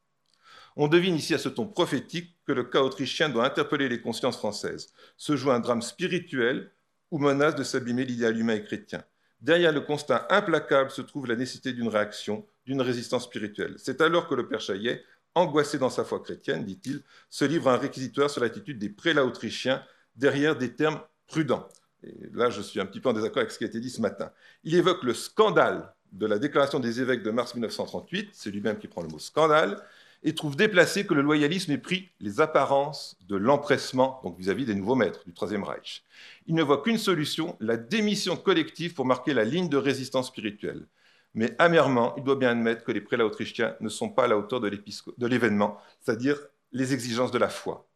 On 0.78 0.88
devine 0.88 1.15
ici 1.15 1.34
à 1.34 1.38
ce 1.38 1.49
ton 1.49 1.67
prophétique 1.67 2.36
que 2.45 2.51
le 2.51 2.65
cas 2.65 2.82
autrichien 2.82 3.30
doit 3.30 3.45
interpeller 3.45 3.88
les 3.88 4.01
consciences 4.01 4.38
françaises. 4.38 4.93
Se 5.15 5.36
joue 5.36 5.51
un 5.51 5.59
drame 5.59 5.82
spirituel 5.82 6.71
ou 7.11 7.17
menace 7.17 7.55
de 7.55 7.63
s'abîmer 7.63 8.03
l'idéal 8.03 8.38
humain 8.38 8.55
et 8.55 8.63
chrétien. 8.63 9.03
Derrière 9.42 9.72
le 9.72 9.82
constat 9.82 10.28
implacable 10.30 10.90
se 10.90 11.02
trouve 11.02 11.28
la 11.28 11.36
nécessité 11.36 11.74
d'une 11.74 11.88
réaction, 11.88 12.48
d'une 12.66 12.82
résistance 12.82 13.26
spirituelle. 13.26 13.76
C'est 13.78 14.02
alors 14.02 14.28
que 14.28 14.36
le 14.36 14.48
Père 14.48 14.62
Chaillet 14.62 15.04
angoissé 15.36 15.78
dans 15.78 15.90
sa 15.90 16.06
foi 16.06 16.22
chrétienne, 16.22 16.64
dit-il, 16.64 17.04
se 17.30 17.46
livre 17.46 17.70
à 17.70 17.74
un 17.74 17.78
réquisitoire 17.78 18.30
sur 18.30 18.42
l'attitude 18.42 18.80
des 18.80 18.90
prélats 18.90 19.26
autrichiens 19.26 19.84
derrière 20.16 20.56
des 20.56 20.74
termes 20.74 21.02
prudents. 21.28 21.68
Et 22.04 22.30
là, 22.34 22.50
je 22.50 22.62
suis 22.62 22.80
un 22.80 22.86
petit 22.86 23.02
peu 23.02 23.10
en 23.10 23.14
désaccord 23.14 23.40
avec 23.40 23.52
ce 23.52 23.58
qui 23.58 23.66
a 23.66 23.68
été 23.68 23.80
dit 23.80 23.90
ce 23.90 24.02
matin. 24.02 24.32
Il 24.64 24.76
évoque 24.76 25.04
le 25.04 25.14
scandale 25.14 25.94
de 26.12 26.26
la 26.26 26.40
déclaration 26.40 26.80
des 26.80 27.02
évêques 27.02 27.24
de 27.24 27.32
mars 27.32 27.54
1938, 27.54 28.30
c'est 28.32 28.50
lui-même 28.50 28.78
qui 28.78 28.88
prend 28.88 29.02
le 29.02 29.10
mot 29.10 29.20
scandale, 29.20 29.82
et 30.26 30.34
trouve 30.34 30.55
déplacé 30.55 31.05
que 31.05 31.13
le 31.13 31.21
loyalisme 31.21 31.71
ait 31.71 31.78
pris 31.78 32.09
les 32.19 32.41
apparences 32.41 33.15
de 33.30 33.36
l'empressement, 33.36 34.21
vis-à-vis 34.39 34.65
des 34.65 34.73
nouveaux 34.73 34.95
maîtres 34.95 35.23
du 35.23 35.34
Troisième 35.34 35.63
Reich. 35.63 36.03
Il 36.47 36.55
ne 36.55 36.63
voit 36.63 36.82
qu'une 36.82 36.97
solution, 36.97 37.55
la 37.59 37.78
démission 37.78 38.36
collective 38.36 38.95
pour 38.95 39.05
marquer 39.05 39.36
la 39.36 39.45
ligne 39.45 39.69
de 39.69 39.78
résistance 39.78 40.28
spirituelle. 40.28 40.88
Mais 41.36 41.55
amèrement, 41.59 42.15
il 42.17 42.23
doit 42.23 42.38
bien 42.38 42.49
admettre 42.49 42.84
que 42.84 42.91
les 42.91 43.01
prélats 43.01 43.26
autrichiens 43.26 43.76
ne 43.82 43.89
sont 43.89 44.09
pas 44.09 44.23
à 44.23 44.28
la 44.28 44.38
hauteur 44.38 44.61
de 44.61 45.28
l'événement, 45.28 45.78
c'est-à-dire 46.01 46.39
les 46.71 46.93
exigences 46.93 47.32
de 47.32 47.38
la 47.38 47.49
foi. 47.49 47.88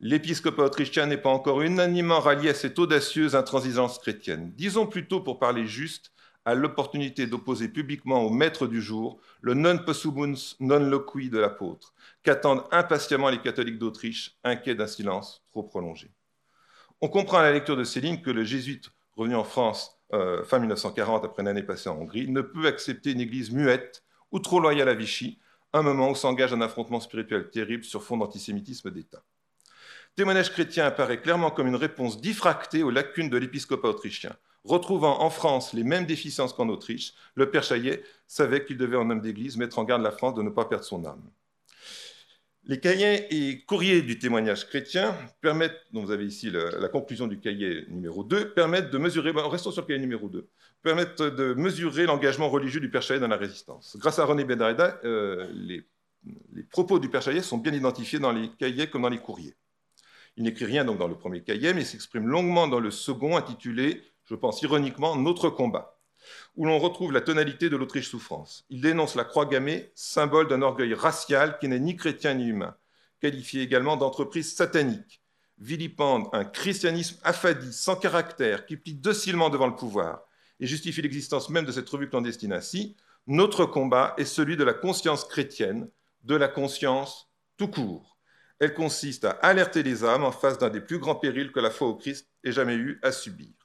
L'épiscopat 0.00 0.64
autrichien 0.64 1.06
n'est 1.06 1.16
pas 1.16 1.30
encore 1.30 1.62
unanimement 1.62 2.18
rallié 2.18 2.50
à 2.50 2.54
cette 2.54 2.80
audacieuse 2.80 3.36
intransigeance 3.36 4.00
chrétienne. 4.00 4.52
Disons 4.56 4.86
plutôt, 4.88 5.20
pour 5.20 5.38
parler 5.38 5.66
juste, 5.66 6.10
à 6.44 6.54
l'opportunité 6.54 7.26
d'opposer 7.26 7.68
publiquement 7.68 8.22
au 8.22 8.30
maître 8.30 8.66
du 8.66 8.82
jour 8.82 9.20
le 9.40 9.54
non 9.54 9.78
possumuns 9.78 10.54
non 10.60 10.78
loqui 10.78 11.30
de 11.30 11.38
l'apôtre, 11.38 11.94
qu'attendent 12.22 12.64
impatiemment 12.70 13.30
les 13.30 13.40
catholiques 13.40 13.78
d'Autriche, 13.78 14.36
inquiets 14.44 14.74
d'un 14.74 14.86
silence 14.86 15.42
trop 15.50 15.62
prolongé. 15.62 16.10
On 17.00 17.08
comprend 17.08 17.38
à 17.38 17.42
la 17.42 17.52
lecture 17.52 17.76
de 17.76 17.84
ces 17.84 18.00
lignes 18.00 18.20
que 18.20 18.30
le 18.30 18.44
jésuite 18.44 18.90
revenu 19.16 19.34
en 19.34 19.44
France 19.44 20.00
euh, 20.12 20.44
fin 20.44 20.58
1940 20.58 21.24
après 21.24 21.42
une 21.42 21.48
année 21.48 21.62
passée 21.62 21.88
en 21.88 21.96
Hongrie 21.96 22.30
ne 22.30 22.40
peut 22.40 22.66
accepter 22.66 23.12
une 23.12 23.20
église 23.20 23.50
muette 23.50 24.04
ou 24.32 24.38
trop 24.38 24.60
loyale 24.60 24.88
à 24.88 24.94
Vichy, 24.94 25.38
un 25.72 25.82
moment 25.82 26.10
où 26.10 26.14
s'engage 26.14 26.52
un 26.52 26.60
affrontement 26.60 27.00
spirituel 27.00 27.50
terrible 27.50 27.84
sur 27.84 28.02
fond 28.02 28.16
d'antisémitisme 28.16 28.90
d'État. 28.90 29.22
Témoignage 30.14 30.52
chrétien 30.52 30.86
apparaît 30.86 31.20
clairement 31.20 31.50
comme 31.50 31.66
une 31.66 31.74
réponse 31.74 32.20
diffractée 32.20 32.84
aux 32.84 32.90
lacunes 32.90 33.30
de 33.30 33.36
l'épiscopat 33.36 33.88
autrichien. 33.88 34.36
Retrouvant 34.64 35.20
en 35.20 35.28
France 35.28 35.74
les 35.74 35.84
mêmes 35.84 36.06
déficiences 36.06 36.54
qu'en 36.54 36.70
Autriche, 36.70 37.12
le 37.34 37.50
père 37.50 37.62
Chaillet 37.62 38.02
savait 38.26 38.64
qu'il 38.64 38.78
devait 38.78 38.96
en 38.96 39.10
homme 39.10 39.20
d'église 39.20 39.58
mettre 39.58 39.78
en 39.78 39.84
garde 39.84 40.02
la 40.02 40.10
France 40.10 40.34
de 40.34 40.42
ne 40.42 40.48
pas 40.48 40.64
perdre 40.64 40.84
son 40.84 41.04
âme. 41.04 41.22
Les 42.66 42.80
cahiers 42.80 43.26
et 43.30 43.60
courriers 43.60 44.00
du 44.00 44.18
témoignage 44.18 44.66
chrétien 44.66 45.14
permettent, 45.42 45.78
donc 45.92 46.06
vous 46.06 46.12
avez 46.12 46.24
ici 46.24 46.50
la, 46.50 46.88
conclusion 46.88 47.26
du 47.26 47.38
cahier 47.38 47.84
numéro 47.90 48.24
2, 48.24 48.54
permettent 48.54 48.90
de 48.90 48.96
mesurer, 48.96 49.32
restons 49.34 49.70
sur 49.70 49.82
le 49.82 49.86
cahier 49.86 50.00
numéro 50.00 50.30
2, 50.30 50.48
permettent 50.82 51.20
de 51.20 51.52
mesurer 51.52 52.06
l'engagement 52.06 52.48
religieux 52.48 52.80
du 52.80 52.90
Père 52.90 53.02
Chaillet 53.02 53.20
dans 53.20 53.28
la 53.28 53.36
résistance. 53.36 53.98
Grâce 53.98 54.18
à 54.18 54.24
René 54.24 54.44
Bedareda, 54.44 54.98
euh, 55.04 55.46
les, 55.52 55.86
les, 56.54 56.62
propos 56.62 56.98
du 56.98 57.10
Père 57.10 57.20
Chaillet 57.20 57.42
sont 57.42 57.58
bien 57.58 57.74
identifiés 57.74 58.18
dans 58.18 58.32
les 58.32 58.48
cahiers 58.48 58.88
comme 58.88 59.02
dans 59.02 59.10
les 59.10 59.18
courriers. 59.18 59.56
Il 60.38 60.44
n'écrit 60.44 60.64
rien 60.64 60.86
donc 60.86 60.96
dans 60.96 61.06
le 61.06 61.16
premier 61.16 61.42
cahier, 61.42 61.74
mais 61.74 61.84
s'exprime 61.84 62.26
longuement 62.26 62.66
dans 62.66 62.80
le 62.80 62.90
second 62.90 63.36
intitulé 63.36 64.02
je 64.24 64.34
pense 64.34 64.62
ironiquement, 64.62 65.16
Notre 65.16 65.50
combat, 65.50 65.98
où 66.56 66.64
l'on 66.64 66.78
retrouve 66.78 67.12
la 67.12 67.20
tonalité 67.20 67.68
de 67.68 67.76
l'Autriche 67.76 68.08
souffrance. 68.08 68.64
Il 68.70 68.80
dénonce 68.80 69.14
la 69.14 69.24
croix 69.24 69.46
gammée, 69.46 69.92
symbole 69.94 70.48
d'un 70.48 70.62
orgueil 70.62 70.94
racial 70.94 71.58
qui 71.58 71.68
n'est 71.68 71.80
ni 71.80 71.96
chrétien 71.96 72.34
ni 72.34 72.48
humain, 72.48 72.76
qualifié 73.20 73.62
également 73.62 73.96
d'entreprise 73.96 74.54
satanique, 74.54 75.22
vilipende 75.58 76.28
un 76.32 76.44
christianisme 76.44 77.18
affadi, 77.22 77.72
sans 77.72 77.96
caractère, 77.96 78.66
qui 78.66 78.76
plie 78.76 78.94
docilement 78.94 79.50
devant 79.50 79.66
le 79.66 79.76
pouvoir, 79.76 80.22
et 80.60 80.66
justifie 80.66 81.02
l'existence 81.02 81.50
même 81.50 81.64
de 81.64 81.72
cette 81.72 81.88
revue 81.88 82.08
clandestine 82.08 82.52
ainsi. 82.52 82.96
Notre 83.26 83.64
combat 83.64 84.14
est 84.18 84.24
celui 84.24 84.56
de 84.56 84.64
la 84.64 84.74
conscience 84.74 85.24
chrétienne, 85.24 85.88
de 86.22 86.34
la 86.34 86.48
conscience 86.48 87.30
tout 87.56 87.68
court. 87.68 88.18
Elle 88.58 88.74
consiste 88.74 89.24
à 89.24 89.30
alerter 89.30 89.82
les 89.82 90.04
âmes 90.04 90.24
en 90.24 90.32
face 90.32 90.58
d'un 90.58 90.70
des 90.70 90.80
plus 90.80 90.98
grands 90.98 91.16
périls 91.16 91.52
que 91.52 91.60
la 91.60 91.70
foi 91.70 91.88
au 91.88 91.96
Christ 91.96 92.30
ait 92.44 92.52
jamais 92.52 92.76
eu 92.76 93.00
à 93.02 93.12
subir. 93.12 93.63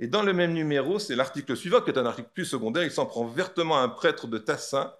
Et 0.00 0.06
dans 0.06 0.22
le 0.22 0.32
même 0.32 0.52
numéro, 0.52 0.98
c'est 0.98 1.16
l'article 1.16 1.56
suivant, 1.56 1.80
qui 1.80 1.90
est 1.90 1.98
un 1.98 2.06
article 2.06 2.30
plus 2.32 2.44
secondaire, 2.44 2.84
il 2.84 2.90
s'en 2.90 3.06
prend 3.06 3.26
vertement 3.26 3.78
à 3.78 3.82
un 3.82 3.88
prêtre 3.88 4.26
de 4.28 4.38
Tassin, 4.38 4.92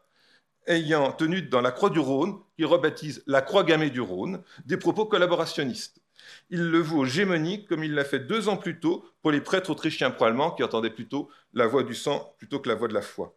ayant 0.66 1.12
tenu 1.12 1.42
dans 1.42 1.60
la 1.60 1.70
Croix 1.70 1.90
du 1.90 2.00
Rhône, 2.00 2.38
qui 2.56 2.64
rebaptise 2.64 3.22
la 3.26 3.40
Croix 3.40 3.64
gammée 3.64 3.90
du 3.90 4.00
Rhône, 4.00 4.42
des 4.66 4.76
propos 4.76 5.06
collaborationnistes. 5.06 6.02
Il 6.50 6.70
le 6.70 6.82
au 6.92 7.04
gémonique, 7.04 7.68
comme 7.68 7.84
il 7.84 7.94
l'a 7.94 8.04
fait 8.04 8.18
deux 8.18 8.48
ans 8.48 8.56
plus 8.56 8.80
tôt 8.80 9.04
pour 9.22 9.30
les 9.30 9.40
prêtres 9.40 9.70
autrichiens 9.70 10.10
pro-allemands 10.10 10.50
qui 10.50 10.62
entendaient 10.62 10.90
plutôt 10.90 11.30
la 11.54 11.66
voix 11.66 11.84
du 11.84 11.94
sang 11.94 12.34
plutôt 12.38 12.58
que 12.58 12.68
la 12.68 12.74
voix 12.74 12.88
de 12.88 12.94
la 12.94 13.02
foi. 13.02 13.36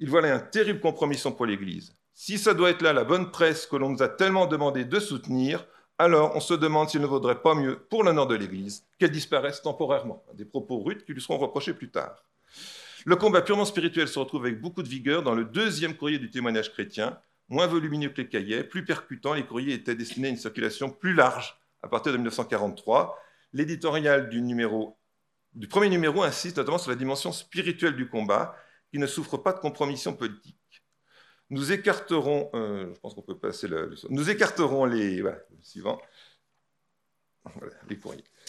Il 0.00 0.10
voit 0.10 0.22
là 0.22 0.34
un 0.34 0.40
terrible 0.40 0.80
compromission 0.80 1.30
pour 1.30 1.46
l'Église. 1.46 1.94
Si 2.14 2.38
ça 2.38 2.54
doit 2.54 2.70
être 2.70 2.82
là 2.82 2.92
la 2.92 3.04
bonne 3.04 3.30
presse 3.30 3.66
que 3.66 3.76
l'on 3.76 3.90
nous 3.90 4.02
a 4.02 4.08
tellement 4.08 4.46
demandé 4.46 4.84
de 4.84 4.98
soutenir, 4.98 5.66
alors 5.98 6.34
on 6.34 6.40
se 6.40 6.54
demande 6.54 6.88
s'il 6.88 7.00
ne 7.00 7.06
vaudrait 7.06 7.42
pas 7.42 7.54
mieux, 7.54 7.78
pour 7.78 8.04
l'honneur 8.04 8.26
de 8.26 8.34
l'Église, 8.34 8.84
qu'elle 8.98 9.10
disparaisse 9.10 9.62
temporairement. 9.62 10.24
Des 10.34 10.44
propos 10.44 10.82
rudes 10.82 11.04
qui 11.04 11.12
lui 11.12 11.20
seront 11.20 11.38
reprochés 11.38 11.74
plus 11.74 11.90
tard. 11.90 12.24
Le 13.04 13.16
combat 13.16 13.42
purement 13.42 13.64
spirituel 13.64 14.08
se 14.08 14.18
retrouve 14.18 14.44
avec 14.44 14.60
beaucoup 14.60 14.82
de 14.82 14.88
vigueur 14.88 15.22
dans 15.22 15.34
le 15.34 15.44
deuxième 15.44 15.96
courrier 15.96 16.18
du 16.18 16.30
témoignage 16.30 16.72
chrétien, 16.72 17.18
moins 17.48 17.66
volumineux 17.66 18.10
que 18.10 18.20
les 18.20 18.28
cahiers, 18.28 18.64
plus 18.64 18.84
percutant, 18.84 19.34
les 19.34 19.44
courriers 19.44 19.74
étaient 19.74 19.94
destinés 19.94 20.28
à 20.28 20.30
une 20.30 20.36
circulation 20.36 20.90
plus 20.90 21.12
large 21.12 21.58
à 21.82 21.88
partir 21.88 22.12
de 22.12 22.18
1943. 22.18 23.18
L'éditorial 23.52 24.28
du, 24.28 24.40
du 25.54 25.68
premier 25.68 25.88
numéro 25.88 26.22
insiste 26.22 26.56
notamment 26.56 26.78
sur 26.78 26.90
la 26.90 26.96
dimension 26.96 27.32
spirituelle 27.32 27.96
du 27.96 28.08
combat, 28.08 28.56
qui 28.90 28.98
ne 28.98 29.06
souffre 29.06 29.36
pas 29.36 29.52
de 29.52 29.58
compromission 29.58 30.14
politique 30.14 30.56
nous 31.52 31.70
écarterons, 34.28 34.86
les. 34.86 35.22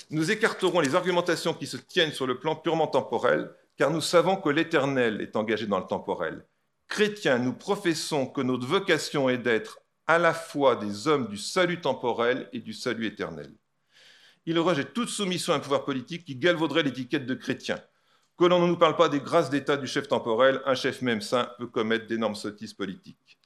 Nous 0.09 0.31
écarterons 0.31 0.79
les 0.79 0.95
argumentations 0.95 1.53
qui 1.53 1.67
se 1.67 1.75
tiennent 1.75 2.13
sur 2.13 2.25
le 2.25 2.39
plan 2.39 2.55
purement 2.55 2.87
temporel, 2.87 3.53
car 3.75 3.91
nous 3.91 3.99
savons 3.99 4.37
que 4.37 4.49
l'Éternel 4.49 5.19
est 5.19 5.35
engagé 5.35 5.67
dans 5.67 5.79
le 5.79 5.85
temporel. 5.85 6.45
Chrétiens, 6.87 7.39
nous 7.39 7.51
professons 7.51 8.25
que 8.25 8.39
notre 8.39 8.65
vocation 8.65 9.27
est 9.27 9.37
d'être 9.37 9.81
à 10.07 10.17
la 10.17 10.33
fois 10.33 10.77
des 10.77 11.09
hommes 11.09 11.27
du 11.27 11.37
salut 11.37 11.81
temporel 11.81 12.47
et 12.53 12.59
du 12.59 12.71
salut 12.71 13.05
éternel. 13.05 13.53
Il 14.45 14.57
rejette 14.59 14.93
toute 14.93 15.09
soumission 15.09 15.51
à 15.51 15.57
un 15.57 15.59
pouvoir 15.59 15.83
politique 15.83 16.23
qui 16.23 16.37
galvauderait 16.37 16.83
l'étiquette 16.83 17.25
de 17.25 17.35
chrétien. 17.35 17.83
Que 18.43 18.49
l'on 18.49 18.59
ne 18.59 18.67
nous 18.67 18.75
parle 18.75 18.97
pas 18.97 19.07
des 19.07 19.21
grâces 19.21 19.49
d'État 19.49 19.77
du 19.77 19.87
chef 19.87 20.09
temporel, 20.09 20.59
un 20.65 20.75
chef 20.75 21.01
même 21.01 21.21
saint 21.21 21.49
peut 21.57 21.67
commettre 21.67 22.07
d'énormes 22.07 22.35
sottises 22.35 22.73
politiques. 22.73 23.39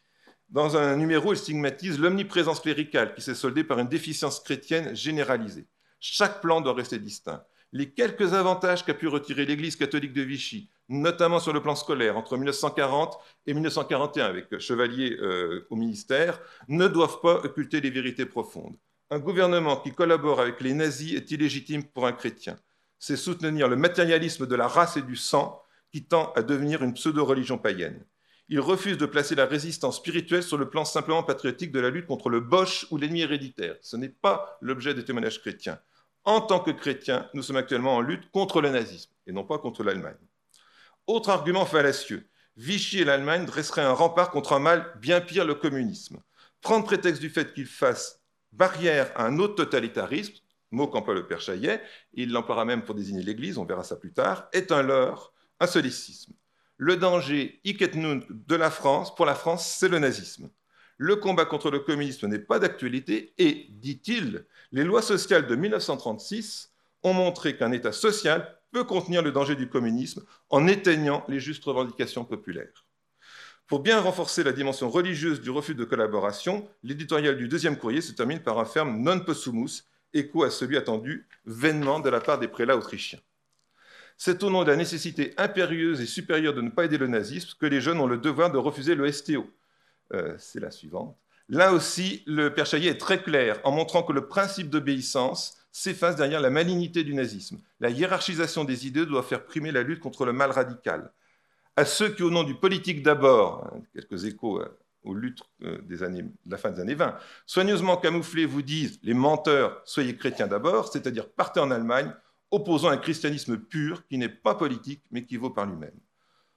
Dans 0.49 0.75
un 0.75 0.95
numéro, 0.95 1.33
il 1.33 1.37
stigmatise 1.37 1.99
l'omniprésence 1.99 2.61
cléricale 2.61 3.13
qui 3.13 3.21
s'est 3.21 3.35
soldée 3.35 3.63
par 3.63 3.77
une 3.77 3.89
déficience 3.89 4.39
chrétienne 4.39 4.95
généralisée. 4.95 5.67
Chaque 5.99 6.41
plan 6.41 6.61
doit 6.61 6.73
rester 6.73 6.97
distinct. 6.97 7.43
Les 7.73 7.91
quelques 7.91 8.33
avantages 8.33 8.83
qu'a 8.83 8.95
pu 8.95 9.07
retirer 9.07 9.45
l'Église 9.45 9.75
catholique 9.75 10.13
de 10.13 10.23
Vichy, 10.23 10.67
notamment 10.89 11.39
sur 11.39 11.53
le 11.53 11.61
plan 11.61 11.75
scolaire, 11.75 12.17
entre 12.17 12.35
1940 12.35 13.19
et 13.45 13.53
1941, 13.53 14.25
avec 14.25 14.57
Chevalier 14.57 15.15
euh, 15.21 15.67
au 15.69 15.75
ministère, 15.75 16.41
ne 16.69 16.87
doivent 16.87 17.21
pas 17.21 17.35
occulter 17.43 17.81
les 17.81 17.91
vérités 17.91 18.25
profondes. 18.25 18.77
Un 19.11 19.19
gouvernement 19.19 19.77
qui 19.77 19.91
collabore 19.91 20.39
avec 20.39 20.59
les 20.59 20.73
nazis 20.73 21.13
est 21.13 21.29
illégitime 21.29 21.83
pour 21.83 22.07
un 22.07 22.13
chrétien 22.13 22.57
c'est 22.99 23.17
soutenir 23.17 23.67
le 23.67 23.75
matérialisme 23.75 24.47
de 24.47 24.55
la 24.55 24.67
race 24.67 24.97
et 24.97 25.01
du 25.01 25.15
sang 25.15 25.61
qui 25.91 26.05
tend 26.05 26.31
à 26.33 26.41
devenir 26.41 26.83
une 26.83 26.93
pseudo-religion 26.93 27.57
païenne. 27.57 28.05
Il 28.49 28.59
refuse 28.59 28.97
de 28.97 29.05
placer 29.05 29.35
la 29.35 29.45
résistance 29.45 29.97
spirituelle 29.97 30.43
sur 30.43 30.57
le 30.57 30.69
plan 30.69 30.85
simplement 30.85 31.23
patriotique 31.23 31.71
de 31.71 31.79
la 31.79 31.89
lutte 31.89 32.07
contre 32.07 32.29
le 32.29 32.39
Bosch 32.39 32.87
ou 32.91 32.97
l'ennemi 32.97 33.21
héréditaire. 33.21 33.75
Ce 33.81 33.97
n'est 33.97 34.09
pas 34.09 34.57
l'objet 34.61 34.93
des 34.93 35.03
témoignages 35.03 35.41
chrétiens. 35.41 35.79
En 36.23 36.41
tant 36.41 36.59
que 36.59 36.71
chrétiens, 36.71 37.29
nous 37.33 37.43
sommes 37.43 37.57
actuellement 37.57 37.95
en 37.95 38.01
lutte 38.01 38.31
contre 38.31 38.61
le 38.61 38.69
nazisme 38.69 39.11
et 39.27 39.33
non 39.33 39.43
pas 39.43 39.59
contre 39.59 39.83
l'Allemagne. 39.83 40.15
Autre 41.07 41.29
argument 41.29 41.65
fallacieux. 41.65 42.27
Vichy 42.55 42.99
et 42.99 43.05
l'Allemagne 43.05 43.45
dresseraient 43.45 43.83
un 43.83 43.93
rempart 43.93 44.31
contre 44.31 44.53
un 44.53 44.59
mal 44.59 44.93
bien 44.99 45.21
pire, 45.21 45.45
le 45.45 45.55
communisme. 45.55 46.21
Prendre 46.61 46.85
prétexte 46.85 47.21
du 47.21 47.29
fait 47.29 47.53
qu'ils 47.53 47.67
fassent 47.67 48.21
barrière 48.51 49.11
à 49.15 49.25
un 49.25 49.39
autre 49.39 49.55
totalitarisme, 49.55 50.33
mot 50.71 50.87
qu'emploie 50.87 51.13
le 51.13 51.27
père 51.27 51.41
Chaillet, 51.41 51.81
il 52.13 52.31
l'emploiera 52.31 52.65
même 52.65 52.83
pour 52.83 52.95
désigner 52.95 53.23
l'Église, 53.23 53.57
on 53.57 53.65
verra 53.65 53.83
ça 53.83 53.95
plus 53.95 54.13
tard, 54.13 54.47
est 54.53 54.71
un 54.71 54.83
leurre, 54.83 55.33
un 55.59 55.67
solécisme. 55.67 56.33
Le 56.77 56.95
danger 56.95 57.59
et 57.63 57.73
de 57.73 58.55
la 58.55 58.69
France, 58.69 59.15
pour 59.15 59.25
la 59.25 59.35
France, 59.35 59.75
c'est 59.79 59.87
le 59.89 59.99
nazisme. 59.99 60.49
Le 60.97 61.15
combat 61.15 61.45
contre 61.45 61.71
le 61.71 61.79
communisme 61.79 62.27
n'est 62.27 62.39
pas 62.39 62.59
d'actualité 62.59 63.33
et, 63.37 63.67
dit-il, 63.69 64.45
les 64.71 64.83
lois 64.83 65.01
sociales 65.01 65.47
de 65.47 65.55
1936 65.55 66.71
ont 67.03 67.13
montré 67.13 67.55
qu'un 67.55 67.71
État 67.71 67.91
social 67.91 68.57
peut 68.71 68.83
contenir 68.83 69.21
le 69.21 69.31
danger 69.31 69.55
du 69.55 69.69
communisme 69.69 70.23
en 70.49 70.67
éteignant 70.67 71.23
les 71.27 71.39
justes 71.39 71.63
revendications 71.65 72.25
populaires. 72.25 72.85
Pour 73.67 73.81
bien 73.81 73.99
renforcer 73.99 74.43
la 74.43 74.53
dimension 74.53 74.89
religieuse 74.89 75.41
du 75.41 75.49
refus 75.49 75.75
de 75.75 75.83
collaboration, 75.83 76.67
l'éditorial 76.83 77.37
du 77.37 77.47
deuxième 77.47 77.77
courrier 77.77 78.01
se 78.01 78.13
termine 78.13 78.39
par 78.39 78.59
un 78.59 78.65
ferme 78.65 79.01
non 79.01 79.19
possumus 79.19 79.83
écho 80.13 80.43
à 80.43 80.49
celui 80.49 80.77
attendu 80.77 81.27
vainement 81.45 81.99
de 81.99 82.09
la 82.09 82.19
part 82.19 82.39
des 82.39 82.47
prélats 82.47 82.77
autrichiens. 82.77 83.19
C'est 84.17 84.43
au 84.43 84.49
nom 84.49 84.63
de 84.63 84.71
la 84.71 84.75
nécessité 84.75 85.33
impérieuse 85.37 86.01
et 86.01 86.07
supérieure 86.07 86.53
de 86.55 86.61
ne 86.61 86.69
pas 86.69 86.85
aider 86.85 86.97
le 86.97 87.07
nazisme 87.07 87.55
que 87.59 87.67
les 87.67 87.81
jeunes 87.81 87.99
ont 87.99 88.07
le 88.07 88.17
devoir 88.17 88.51
de 88.51 88.57
refuser 88.57 88.95
le 88.95 89.11
STO. 89.11 89.47
Euh, 90.13 90.35
c'est 90.39 90.59
la 90.59 90.71
suivante. 90.71 91.15
Là 91.49 91.71
aussi, 91.71 92.23
le 92.25 92.53
Père 92.53 92.65
Chaillet 92.65 92.89
est 92.91 92.97
très 92.97 93.21
clair 93.21 93.59
en 93.63 93.71
montrant 93.71 94.03
que 94.03 94.11
le 94.13 94.27
principe 94.27 94.69
d'obéissance 94.69 95.57
s'efface 95.71 96.15
derrière 96.15 96.41
la 96.41 96.49
malignité 96.49 97.03
du 97.03 97.13
nazisme. 97.13 97.59
La 97.79 97.89
hiérarchisation 97.89 98.63
des 98.63 98.87
idées 98.87 99.05
doit 99.05 99.23
faire 99.23 99.45
primer 99.45 99.71
la 99.71 99.83
lutte 99.83 99.99
contre 99.99 100.25
le 100.25 100.33
mal 100.33 100.51
radical. 100.51 101.11
à 101.75 101.85
ceux 101.85 102.09
qui, 102.09 102.23
au 102.23 102.31
nom 102.31 102.43
du 102.43 102.55
politique 102.55 103.03
d'abord, 103.03 103.65
hein, 103.65 103.81
quelques 103.93 104.25
échos 104.25 104.61
euh, 104.61 104.77
aux 105.07 105.13
luttes 105.13 105.41
euh, 105.63 105.79
des 105.83 106.03
années, 106.03 106.23
de 106.23 106.51
la 106.51 106.57
fin 106.57 106.71
des 106.71 106.81
années 106.81 106.95
20, 106.95 107.17
soigneusement 107.45 107.97
camouflés 107.97 108.45
vous 108.45 108.61
disent 108.61 108.99
les 109.03 109.13
menteurs, 109.13 109.81
soyez 109.85 110.15
chrétiens 110.15 110.47
d'abord, 110.47 110.91
c'est-à-dire 110.91 111.29
partez 111.29 111.59
en 111.59 111.71
Allemagne, 111.71 112.13
opposant 112.51 112.89
un 112.89 112.97
christianisme 112.97 113.57
pur 113.57 114.05
qui 114.07 114.17
n'est 114.17 114.29
pas 114.29 114.55
politique 114.55 115.03
mais 115.11 115.25
qui 115.25 115.37
vaut 115.37 115.49
par 115.49 115.65
lui-même. 115.65 115.97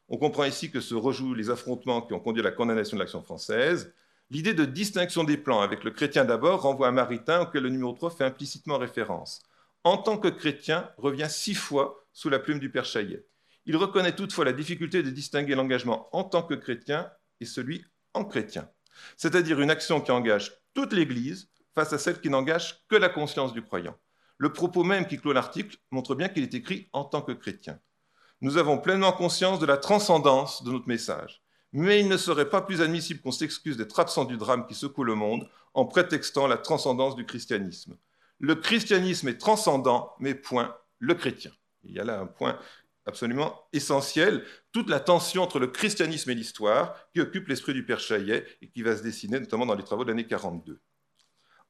On 0.08 0.16
comprend 0.16 0.44
ici 0.44 0.70
que 0.70 0.80
se 0.80 0.94
rejouent 0.94 1.34
les 1.34 1.50
affrontements 1.50 2.02
qui 2.02 2.12
ont 2.12 2.20
conduit 2.20 2.42
à 2.42 2.44
la 2.44 2.50
condamnation 2.50 2.96
de 2.96 3.02
l'action 3.02 3.22
française. 3.22 3.92
L'idée 4.30 4.54
de 4.54 4.64
distinction 4.64 5.24
des 5.24 5.36
plans 5.36 5.60
avec 5.60 5.84
le 5.84 5.92
chrétien 5.92 6.24
d'abord 6.24 6.62
renvoie 6.62 6.88
à 6.88 6.92
Maritain 6.92 7.42
auquel 7.42 7.62
le 7.62 7.68
numéro 7.68 7.92
3 7.92 8.10
fait 8.10 8.24
implicitement 8.24 8.78
référence. 8.78 9.42
En 9.84 9.96
tant 9.96 10.18
que 10.18 10.28
chrétien 10.28 10.90
revient 10.98 11.28
six 11.28 11.54
fois 11.54 12.04
sous 12.12 12.28
la 12.28 12.38
plume 12.40 12.58
du 12.58 12.70
Père 12.70 12.84
Chaillet. 12.84 13.24
Il 13.66 13.76
reconnaît 13.76 14.14
toutefois 14.14 14.44
la 14.44 14.52
difficulté 14.52 15.02
de 15.02 15.10
distinguer 15.10 15.54
l'engagement 15.54 16.08
en 16.12 16.24
tant 16.24 16.42
que 16.42 16.54
chrétien 16.54 17.10
et 17.40 17.44
celui 17.44 17.84
en 18.14 18.24
chrétien, 18.24 18.70
c'est-à-dire 19.16 19.60
une 19.60 19.70
action 19.70 20.00
qui 20.00 20.10
engage 20.10 20.52
toute 20.74 20.92
l'Église 20.92 21.50
face 21.74 21.92
à 21.92 21.98
celle 21.98 22.20
qui 22.20 22.30
n'engage 22.30 22.84
que 22.88 22.96
la 22.96 23.08
conscience 23.08 23.52
du 23.52 23.62
croyant. 23.62 23.96
Le 24.38 24.52
propos 24.52 24.84
même 24.84 25.06
qui 25.06 25.18
clôt 25.18 25.32
l'article 25.32 25.76
montre 25.90 26.14
bien 26.14 26.28
qu'il 26.28 26.42
est 26.42 26.54
écrit 26.54 26.88
en 26.92 27.04
tant 27.04 27.22
que 27.22 27.32
chrétien. 27.32 27.78
Nous 28.40 28.56
avons 28.56 28.78
pleinement 28.78 29.12
conscience 29.12 29.58
de 29.58 29.66
la 29.66 29.76
transcendance 29.76 30.64
de 30.64 30.70
notre 30.70 30.88
message, 30.88 31.42
mais 31.72 32.00
il 32.00 32.08
ne 32.08 32.16
serait 32.16 32.48
pas 32.48 32.62
plus 32.62 32.80
admissible 32.80 33.20
qu'on 33.20 33.32
s'excuse 33.32 33.76
d'être 33.76 34.00
absent 34.00 34.24
du 34.24 34.36
drame 34.36 34.66
qui 34.66 34.74
secoue 34.74 35.04
le 35.04 35.14
monde 35.14 35.48
en 35.74 35.84
prétextant 35.84 36.46
la 36.46 36.56
transcendance 36.56 37.16
du 37.16 37.26
christianisme. 37.26 37.96
Le 38.38 38.54
christianisme 38.54 39.28
est 39.28 39.38
transcendant, 39.38 40.14
mais 40.18 40.34
point 40.34 40.74
le 40.98 41.14
chrétien. 41.14 41.52
Il 41.84 41.92
y 41.92 42.00
a 42.00 42.04
là 42.04 42.18
un 42.18 42.26
point 42.26 42.58
absolument 43.10 43.68
essentiel, 43.72 44.44
toute 44.72 44.88
la 44.88 45.00
tension 45.00 45.42
entre 45.42 45.58
le 45.58 45.66
christianisme 45.66 46.30
et 46.30 46.34
l'histoire 46.34 46.96
qui 47.12 47.20
occupe 47.20 47.48
l'esprit 47.48 47.74
du 47.74 47.84
Père 47.84 48.00
Chaillet 48.00 48.46
et 48.62 48.68
qui 48.68 48.82
va 48.82 48.96
se 48.96 49.02
dessiner 49.02 49.38
notamment 49.38 49.66
dans 49.66 49.74
les 49.74 49.84
travaux 49.84 50.04
de 50.04 50.08
l'année 50.08 50.26
42. 50.26 50.80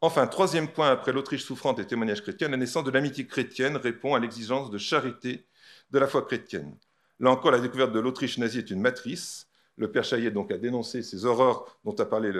Enfin, 0.03 0.27
troisième 0.27 0.69
point, 0.69 0.91
après 0.91 1.13
l'Autriche 1.13 1.45
souffrante 1.45 1.79
et 1.79 1.87
témoignage 1.87 2.23
chrétien, 2.23 2.49
la 2.49 2.57
naissance 2.57 2.85
de 2.85 2.91
l'amitié 2.91 3.27
chrétienne 3.27 3.77
répond 3.77 4.15
à 4.15 4.19
l'exigence 4.19 4.71
de 4.71 4.79
charité 4.79 5.47
de 5.91 5.99
la 5.99 6.07
foi 6.07 6.23
chrétienne. 6.23 6.75
Là 7.19 7.31
encore, 7.31 7.51
la 7.51 7.61
découverte 7.61 7.93
de 7.93 8.01
l'Autriche 8.01 8.39
nazie 8.39 8.59
est 8.59 8.71
une 8.71 8.81
matrice. 8.81 9.49
Le 9.77 9.91
Père 9.91 10.05
Chaillet 10.05 10.31
donc 10.31 10.51
a 10.53 10.59
dénoncé 10.59 11.03
ces 11.03 11.27
horreurs 11.27 11.79
dont 11.85 11.95
a 11.95 12.07
parlé 12.07 12.33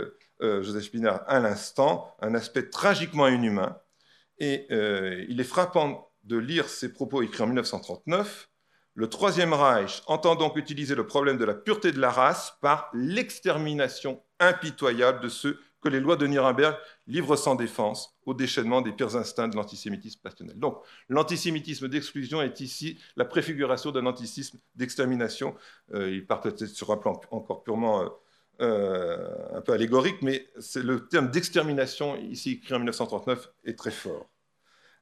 euh, 0.43 0.63
Joseph 0.63 0.85
Spinard 0.85 1.23
à 1.27 1.39
l'instant, 1.41 2.17
un 2.21 2.35
aspect 2.35 2.69
tragiquement 2.69 3.29
inhumain. 3.29 3.77
Et 4.39 4.67
euh, 4.71 5.25
il 5.29 5.41
est 5.41 5.45
frappant 5.45 6.11
de 6.25 6.39
lire 6.39 6.69
ces 6.69 6.93
propos 6.93 7.23
écrits 7.23 7.43
en 7.43 7.47
1939 7.47 8.50
le 8.95 9.09
Troisième 9.09 9.53
Reich 9.53 10.03
entend 10.07 10.35
donc 10.35 10.57
utiliser 10.57 10.95
le 10.95 11.07
problème 11.07 11.39
de 11.39 11.45
la 11.45 11.55
pureté 11.55 11.93
de 11.93 12.01
la 12.01 12.11
race 12.11 12.57
par 12.61 12.91
l'extermination 12.93 14.23
impitoyable 14.41 15.21
de 15.21 15.29
ceux 15.29 15.61
que 15.81 15.89
les 15.89 16.01
lois 16.01 16.17
de 16.17 16.27
Nuremberg 16.27 16.77
livrent 17.07 17.37
sans 17.37 17.55
défense 17.55 18.15
au 18.27 18.35
déchaînement 18.35 18.83
des 18.83 18.93
pires 18.93 19.17
instincts 19.17 19.49
de 19.49 19.57
l'antisémitisme 19.57 20.21
passionnel. 20.21 20.59
Donc, 20.59 20.83
l'antisémitisme 21.09 21.89
d'exclusion 21.89 22.43
est 22.43 22.61
ici 22.61 22.99
la 23.17 23.25
préfiguration 23.25 23.91
d'un 23.91 24.07
antisémitisme 24.07 24.59
d'extermination. 24.75 25.55
Euh, 25.95 26.11
il 26.11 26.27
part 26.27 26.41
peut-être 26.41 26.67
sur 26.67 26.91
un 26.91 26.97
plan 26.97 27.19
encore 27.31 27.63
purement 27.63 28.03
euh, 28.03 28.09
euh, 28.61 29.57
un 29.57 29.61
peu 29.63 29.73
allégorique, 29.73 30.21
mais 30.21 30.49
le 30.75 31.09
terme 31.09 31.31
d'extermination, 31.31 32.17
ici 32.17 32.53
écrit 32.53 32.75
en 32.75 32.79
1939, 32.79 33.53
est 33.65 33.79
très 33.79 33.91
fort. 33.91 34.29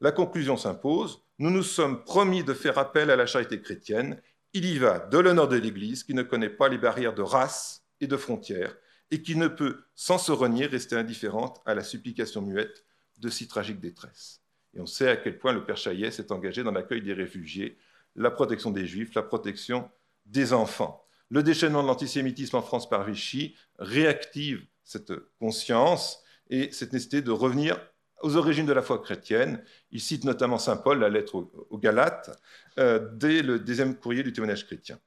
La 0.01 0.12
conclusion 0.12 0.57
s'impose 0.57 1.24
nous 1.39 1.51
nous 1.51 1.62
sommes 1.62 2.03
promis 2.03 2.43
de 2.43 2.53
faire 2.53 2.78
appel 2.78 3.11
à 3.11 3.16
la 3.16 3.26
charité 3.26 3.61
chrétienne. 3.61 4.20
Il 4.55 4.64
y 4.64 4.78
va 4.78 4.99
de 4.99 5.18
l'honneur 5.18 5.47
de 5.47 5.57
l'Église 5.57 6.03
qui 6.03 6.14
ne 6.14 6.22
connaît 6.22 6.51
pas 6.51 6.68
les 6.68 6.78
barrières 6.78 7.14
de 7.14 7.22
race 7.22 7.84
et 8.01 8.09
de 8.09 8.16
frontières 8.16 8.76
et 9.11 9.22
qui 9.22 9.36
ne 9.36 9.47
peut, 9.49 9.84
sans 9.95 10.18
se 10.18 10.32
renier, 10.32 10.66
rester 10.66 10.97
indifférente 10.97 11.61
à 11.64 11.74
la 11.74 11.84
supplication 11.84 12.43
muette 12.43 12.84
de 13.18 13.28
si 13.28 13.47
tragiques 13.47 13.80
détresse. 13.80 14.43
Et 14.74 14.80
on 14.80 14.86
sait 14.86 15.09
à 15.09 15.16
quel 15.16 15.39
point 15.39 15.53
le 15.53 15.64
Père 15.64 15.76
Chaillet 15.76 16.11
s'est 16.11 16.32
engagé 16.32 16.62
dans 16.62 16.72
l'accueil 16.72 17.03
des 17.03 17.14
réfugiés, 17.14 17.78
la 18.16 18.30
protection 18.30 18.70
des 18.70 18.86
Juifs, 18.86 19.14
la 19.14 19.22
protection 19.22 19.89
des 20.26 20.53
enfants. 20.53 21.07
Le 21.30 21.43
déchaînement 21.43 21.82
de 21.82 21.89
l'antisémitisme 21.89 22.57
en 22.57 22.62
France 22.62 22.89
par 22.89 23.05
Vichy 23.05 23.55
réactive 23.78 24.66
cette 24.82 25.12
conscience 25.39 26.22
et 26.51 26.72
cette 26.72 26.93
nécessité 26.93 27.22
de 27.22 27.30
revenir 27.30 27.78
aux 28.22 28.36
origines 28.36 28.66
de 28.66 28.72
la 28.72 28.82
foi 28.82 28.98
chrétienne. 28.98 29.62
Il 29.90 30.00
cite 30.00 30.24
notamment 30.24 30.58
Saint 30.58 30.76
Paul, 30.76 30.98
la 30.98 31.08
lettre 31.08 31.48
aux, 31.70 31.78
Galates, 31.78 32.30
euh, 32.78 33.08
dès 33.14 33.42
le 33.42 33.58
deuxième 33.58 33.96
courrier 33.96 34.22
du 34.22 34.32
témoignage 34.32 34.66
chrétien. 34.66 34.98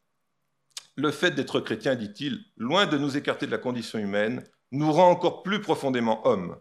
Le 0.95 1.11
fait 1.11 1.31
d'être 1.31 1.59
chrétien, 1.59 1.95
dit-il, 1.95 2.43
loin 2.57 2.85
de 2.85 2.97
nous 2.97 3.17
écarter 3.17 3.45
de 3.45 3.51
la 3.51 3.57
condition 3.57 3.99
humaine, 3.99 4.43
nous 4.71 4.91
rend 4.91 5.09
encore 5.09 5.43
plus 5.43 5.61
profondément 5.61 6.25
hommes, 6.27 6.57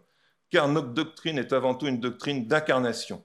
car 0.49 0.67
notre 0.67 0.89
doctrine 0.89 1.37
est 1.37 1.53
avant 1.53 1.75
tout 1.75 1.87
une 1.87 1.99
doctrine 1.99 2.47
d'incarnation. 2.47 3.23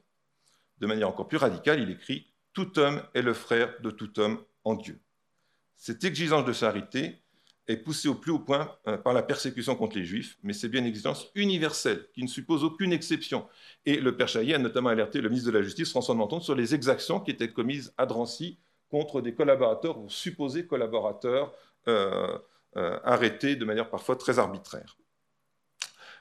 De 0.78 0.86
manière 0.86 1.08
encore 1.08 1.28
plus 1.28 1.38
radicale, 1.38 1.80
il 1.80 1.90
écrit 1.90 2.32
Tout 2.52 2.78
homme 2.78 3.02
est 3.14 3.22
le 3.22 3.34
frère 3.34 3.74
de 3.80 3.90
tout 3.90 4.18
homme 4.20 4.42
en 4.64 4.74
Dieu. 4.74 5.00
Cette 5.76 6.04
exigence 6.04 6.44
de 6.44 6.52
charité 6.52 7.22
est 7.68 7.76
poussée 7.76 8.08
au 8.08 8.14
plus 8.14 8.30
haut 8.30 8.38
point 8.38 8.76
euh, 8.86 8.96
par 8.96 9.12
la 9.12 9.22
persécution 9.22 9.74
contre 9.74 9.96
les 9.96 10.04
Juifs, 10.04 10.38
mais 10.42 10.52
c'est 10.52 10.68
bien 10.68 10.80
une 10.80 10.86
exigence 10.86 11.28
universelle 11.34 12.06
qui 12.14 12.22
ne 12.22 12.28
suppose 12.28 12.62
aucune 12.62 12.92
exception. 12.92 13.46
Et 13.84 13.96
le 13.96 14.16
Père 14.16 14.28
Chaillet 14.28 14.54
a 14.54 14.58
notamment 14.58 14.90
alerté 14.90 15.20
le 15.20 15.28
ministre 15.28 15.50
de 15.50 15.58
la 15.58 15.62
Justice, 15.62 15.90
François 15.90 16.14
de 16.14 16.18
Menton, 16.18 16.40
sur 16.40 16.54
les 16.54 16.74
exactions 16.74 17.20
qui 17.20 17.32
étaient 17.32 17.52
commises 17.52 17.92
à 17.98 18.06
Drancy 18.06 18.58
contre 18.88 19.20
des 19.20 19.34
collaborateurs 19.34 19.98
ou 19.98 20.08
supposés 20.08 20.66
collaborateurs 20.66 21.52
euh, 21.88 22.38
euh, 22.76 22.98
arrêtés 23.04 23.56
de 23.56 23.64
manière 23.64 23.90
parfois 23.90 24.16
très 24.16 24.38
arbitraire. 24.38 24.96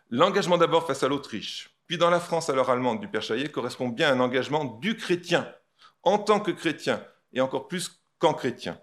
L'engagement 0.09 0.57
d'abord 0.57 0.87
face 0.87 1.03
à 1.03 1.07
l'Autriche, 1.07 1.75
puis 1.87 1.97
dans 1.97 2.09
la 2.09 2.19
France 2.19 2.49
alors 2.49 2.69
allemande 2.69 2.99
du 2.99 3.07
Père 3.07 3.21
Chaillet 3.21 3.49
correspond 3.49 3.89
bien 3.89 4.09
à 4.09 4.13
un 4.13 4.19
engagement 4.19 4.65
du 4.65 4.95
chrétien, 4.95 5.51
en 6.03 6.17
tant 6.17 6.39
que 6.39 6.51
chrétien, 6.51 7.05
et 7.33 7.41
encore 7.41 7.67
plus 7.67 8.01
qu'en 8.17 8.33
chrétien. 8.33 8.79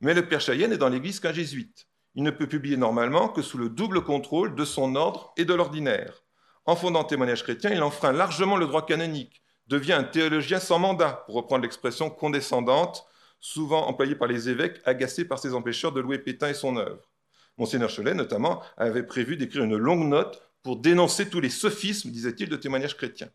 Mais 0.00 0.12
le 0.12 0.26
Père 0.28 0.40
Chaillet 0.40 0.68
n'est 0.68 0.76
dans 0.76 0.88
l'Église 0.88 1.20
qu'un 1.20 1.32
jésuite. 1.32 1.86
Il 2.16 2.22
ne 2.22 2.30
peut 2.30 2.46
publier 2.46 2.76
normalement 2.76 3.28
que 3.28 3.42
sous 3.42 3.58
le 3.58 3.68
double 3.68 4.04
contrôle 4.04 4.54
de 4.54 4.64
son 4.64 4.94
ordre 4.94 5.32
et 5.36 5.44
de 5.44 5.54
l'ordinaire. 5.54 6.22
En 6.64 6.76
fondant 6.76 7.04
témoignage 7.04 7.42
chrétien, 7.42 7.70
il 7.70 7.82
enfreint 7.82 8.12
largement 8.12 8.56
le 8.56 8.66
droit 8.66 8.86
canonique, 8.86 9.42
devient 9.66 9.94
un 9.94 10.04
théologien 10.04 10.60
sans 10.60 10.78
mandat, 10.78 11.24
pour 11.26 11.34
reprendre 11.34 11.62
l'expression 11.62 12.10
condescendante, 12.10 13.04
souvent 13.40 13.86
employée 13.86 14.14
par 14.14 14.28
les 14.28 14.48
évêques 14.48 14.80
agacés 14.84 15.24
par 15.24 15.38
ses 15.38 15.54
empêcheurs 15.54 15.92
de 15.92 16.00
louer 16.00 16.18
Pétain 16.18 16.48
et 16.48 16.54
son 16.54 16.76
œuvre. 16.76 17.10
Monseigneur 17.58 17.90
Cholet, 17.94 18.14
notamment, 18.14 18.62
avait 18.76 19.02
prévu 19.02 19.36
d'écrire 19.36 19.64
une 19.64 19.76
longue 19.76 20.06
note 20.06 20.42
pour 20.62 20.76
dénoncer 20.76 21.28
tous 21.28 21.40
les 21.40 21.50
sophismes, 21.50 22.10
disait-il, 22.10 22.48
de 22.48 22.56
témoignage 22.56 22.96
chrétien. 22.96 23.28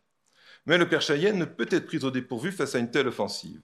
Mais 0.66 0.78
le 0.78 0.88
père 0.88 1.00
Chayenne 1.00 1.38
ne 1.38 1.44
peut 1.44 1.68
être 1.70 1.86
pris 1.86 2.04
au 2.04 2.10
dépourvu 2.10 2.52
face 2.52 2.74
à 2.74 2.78
une 2.78 2.90
telle 2.90 3.08
offensive. 3.08 3.60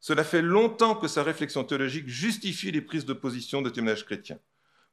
Cela 0.00 0.24
fait 0.24 0.42
longtemps 0.42 0.94
que 0.94 1.06
sa 1.06 1.22
réflexion 1.22 1.62
théologique 1.64 2.08
justifie 2.08 2.72
les 2.72 2.80
prises 2.80 3.04
de 3.04 3.12
position 3.12 3.62
de 3.62 3.68
témoignage 3.68 4.06
chrétien. 4.06 4.38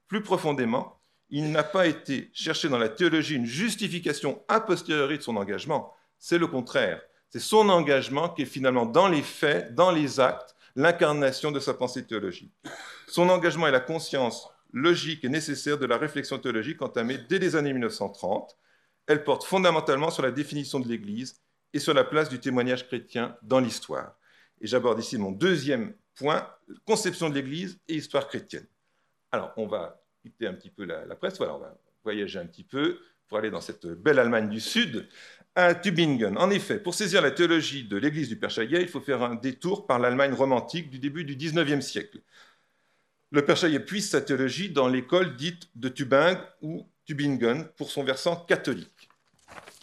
Plus 0.08 0.22
profondément, 0.22 1.02
il 1.30 1.52
n'a 1.52 1.64
pas 1.64 1.88
été 1.88 2.30
cherché 2.34 2.70
dans 2.70 2.78
la 2.78 2.90
théologie 2.90 3.36
une 3.36 3.46
justification 3.46 4.44
a 4.48 4.62
posteriori 4.62 5.18
de 5.18 5.24
son 5.24 5.36
engagement, 5.36 5.94
c'est 6.18 6.38
le 6.38 6.48
contraire. 6.48 7.02
C'est 7.30 7.40
son 7.40 7.68
engagement 7.70 8.30
qui 8.30 8.44
est 8.44 8.46
finalement 8.46 8.86
dans 8.86 9.10
les 9.10 9.22
faits, 9.22 9.76
dans 9.76 9.92
les 9.92 10.20
actes, 10.20 10.56
l'incarnation 10.76 11.52
de 11.52 11.60
sa 11.60 11.74
pensée 11.74 12.06
théologique. 12.06 12.54
Son 13.08 13.28
engagement 13.30 13.68
est 13.68 13.72
la 13.72 13.82
conscience 13.82 14.50
logique 14.72 15.26
et 15.26 15.30
nécessaire 15.30 15.78
de 15.78 15.86
la 15.86 15.98
réflexion 15.98 16.38
théologique 16.40 16.82
entamée 16.82 17.18
dès 17.30 17.40
les 17.40 17.56
années 17.56 17.74
1930. 17.74 18.56
Elle 19.08 19.24
porte 19.24 19.44
fondamentalement 19.44 20.10
sur 20.10 20.24
la 20.24 20.32
définition 20.32 20.80
de 20.80 20.88
l'Église 20.88 21.42
et 21.74 21.80
sur 21.80 21.94
la 21.94 22.04
place 22.04 22.30
du 22.30 22.40
témoignage 22.40 22.88
chrétien 22.88 23.36
dans 23.42 23.60
l'histoire. 23.60 24.14
Et 24.62 24.68
j'aborde 24.68 25.00
ici 25.00 25.18
mon 25.18 25.32
deuxième 25.32 25.94
point, 26.16 26.48
conception 26.86 27.30
de 27.30 27.36
l'Église 27.36 27.80
et 27.88 27.96
histoire 27.96 28.28
chrétienne. 28.28 28.68
Alors, 29.38 29.54
on 29.56 29.68
va 29.68 30.02
quitter 30.24 30.48
un 30.48 30.54
petit 30.54 30.72
peu 30.72 30.84
la, 30.84 31.16
presse, 31.16 31.38
voilà, 31.38 31.54
on 31.54 31.60
va 31.60 31.78
voyager 32.04 32.40
un 32.40 32.48
petit 32.48 32.64
peu 32.64 33.00
pour 33.28 33.38
aller 33.38 33.52
dans 33.52 33.62
cette 33.62 33.86
belle 33.86 34.18
Allemagne 34.18 34.50
du 34.50 34.60
Sud, 34.60 35.08
à 35.54 35.76
Tübingen. 35.76 36.40
En 36.40 36.50
effet, 36.50 36.80
pour 36.80 36.96
saisir 36.96 37.22
la 37.22 37.30
théologie 37.30 37.84
de 37.84 37.98
l'Église 37.98 38.30
du 38.30 38.40
Père 38.40 38.50
Chaillet, 38.50 38.82
il 38.82 38.88
faut 38.88 39.00
faire 39.00 39.22
un 39.22 39.36
détour 39.36 39.86
par 39.86 40.00
l'Allemagne 40.00 40.34
romantique 40.34 40.90
du 40.90 40.98
début 40.98 41.24
du 41.24 41.36
XIXe 41.36 41.86
siècle. 41.86 42.22
Le 43.30 43.46
Père 43.46 43.58
Chaillet 43.58 43.80
puise 43.80 44.10
sa 44.10 44.22
théologie 44.22 44.72
dans 44.72 44.88
l'école 44.88 45.36
dite 45.36 45.70
de 45.76 45.90
Tübingen 45.90 46.40
ou 46.64 46.90
Tübingen 47.06 47.68
pour 47.78 47.92
son 47.92 48.04
versant 48.04 48.38
catholique. 48.38 49.08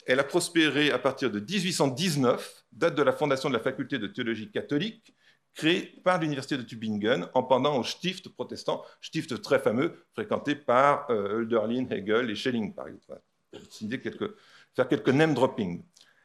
Elle 0.04 0.18
a 0.18 0.24
prospéré 0.24 0.90
à 0.90 0.98
partir 0.98 1.30
de 1.30 1.38
1819, 1.38 2.64
date 2.72 2.96
de 2.96 3.02
la 3.04 3.12
fondation 3.12 3.50
de 3.50 3.54
la 3.54 3.62
faculté 3.62 4.00
de 4.00 4.08
théologie 4.08 4.50
catholique, 4.50 5.13
créé 5.54 6.00
par 6.02 6.20
l'université 6.20 6.56
de 6.56 6.62
Tübingen 6.62 7.28
en 7.34 7.42
pendant 7.42 7.78
au 7.78 7.84
Stift 7.84 8.28
protestant, 8.28 8.84
Stift 9.00 9.40
très 9.40 9.58
fameux, 9.58 10.04
fréquenté 10.12 10.54
par 10.54 11.10
euh, 11.10 11.38
Hölderlin, 11.38 11.86
Hegel 11.90 12.30
et 12.30 12.34
Schelling, 12.34 12.74
par 12.74 12.88
exemple. 12.88 13.20
Quelques, 13.80 14.34
faire 14.74 14.88
quelques 14.88 15.08
name 15.08 15.34
dropping. 15.34 15.82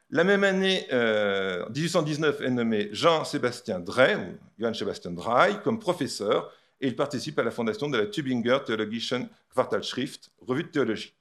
La 0.09 0.23
même 0.23 0.43
année, 0.43 0.88
euh, 0.91 1.69
1819, 1.69 2.41
est 2.41 2.49
nommé 2.49 2.89
Jean-Sébastien 2.91 3.80
Drey, 3.80 4.15
ou 4.15 4.38
Johann 4.57 4.73
Sébastien 4.73 5.11
Drey, 5.11 5.61
comme 5.63 5.77
professeur, 5.77 6.51
et 6.82 6.88
il 6.88 6.95
participe 6.95 7.38
à 7.38 7.43
la 7.43 7.51
fondation 7.51 7.89
de 7.89 7.97
la 7.97 8.07
Tübinger 8.07 8.57
Theologischen 8.65 9.30
Quartalschrift, 9.53 10.32
revue 10.39 10.63
de 10.63 10.69
théologie. 10.69 11.13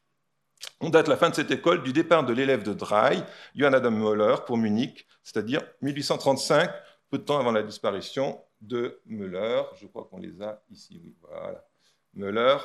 On 0.80 0.88
date 0.88 1.09
la 1.09 1.18
fin 1.18 1.28
de 1.28 1.34
cette 1.34 1.50
école 1.50 1.82
du 1.82 1.92
départ 1.92 2.24
de 2.24 2.32
l'élève 2.32 2.62
de 2.62 2.72
Drey, 2.72 3.22
Johann 3.54 3.74
Adam 3.74 3.90
Müller, 3.90 4.36
pour 4.46 4.56
Munich, 4.56 5.06
c'est-à-dire 5.22 5.61
1835, 5.82 6.70
peu 7.11 7.18
de 7.18 7.24
temps 7.24 7.38
avant 7.38 7.52
la 7.52 7.62
disparition 7.62 8.40
de 8.61 9.00
Müller. 9.06 9.62
Je 9.80 9.86
crois 9.86 10.09
qu'on 10.11 10.18
les 10.18 10.42
a 10.42 10.62
ici, 10.70 11.00
oui. 11.02 11.14
Müller 12.14 12.56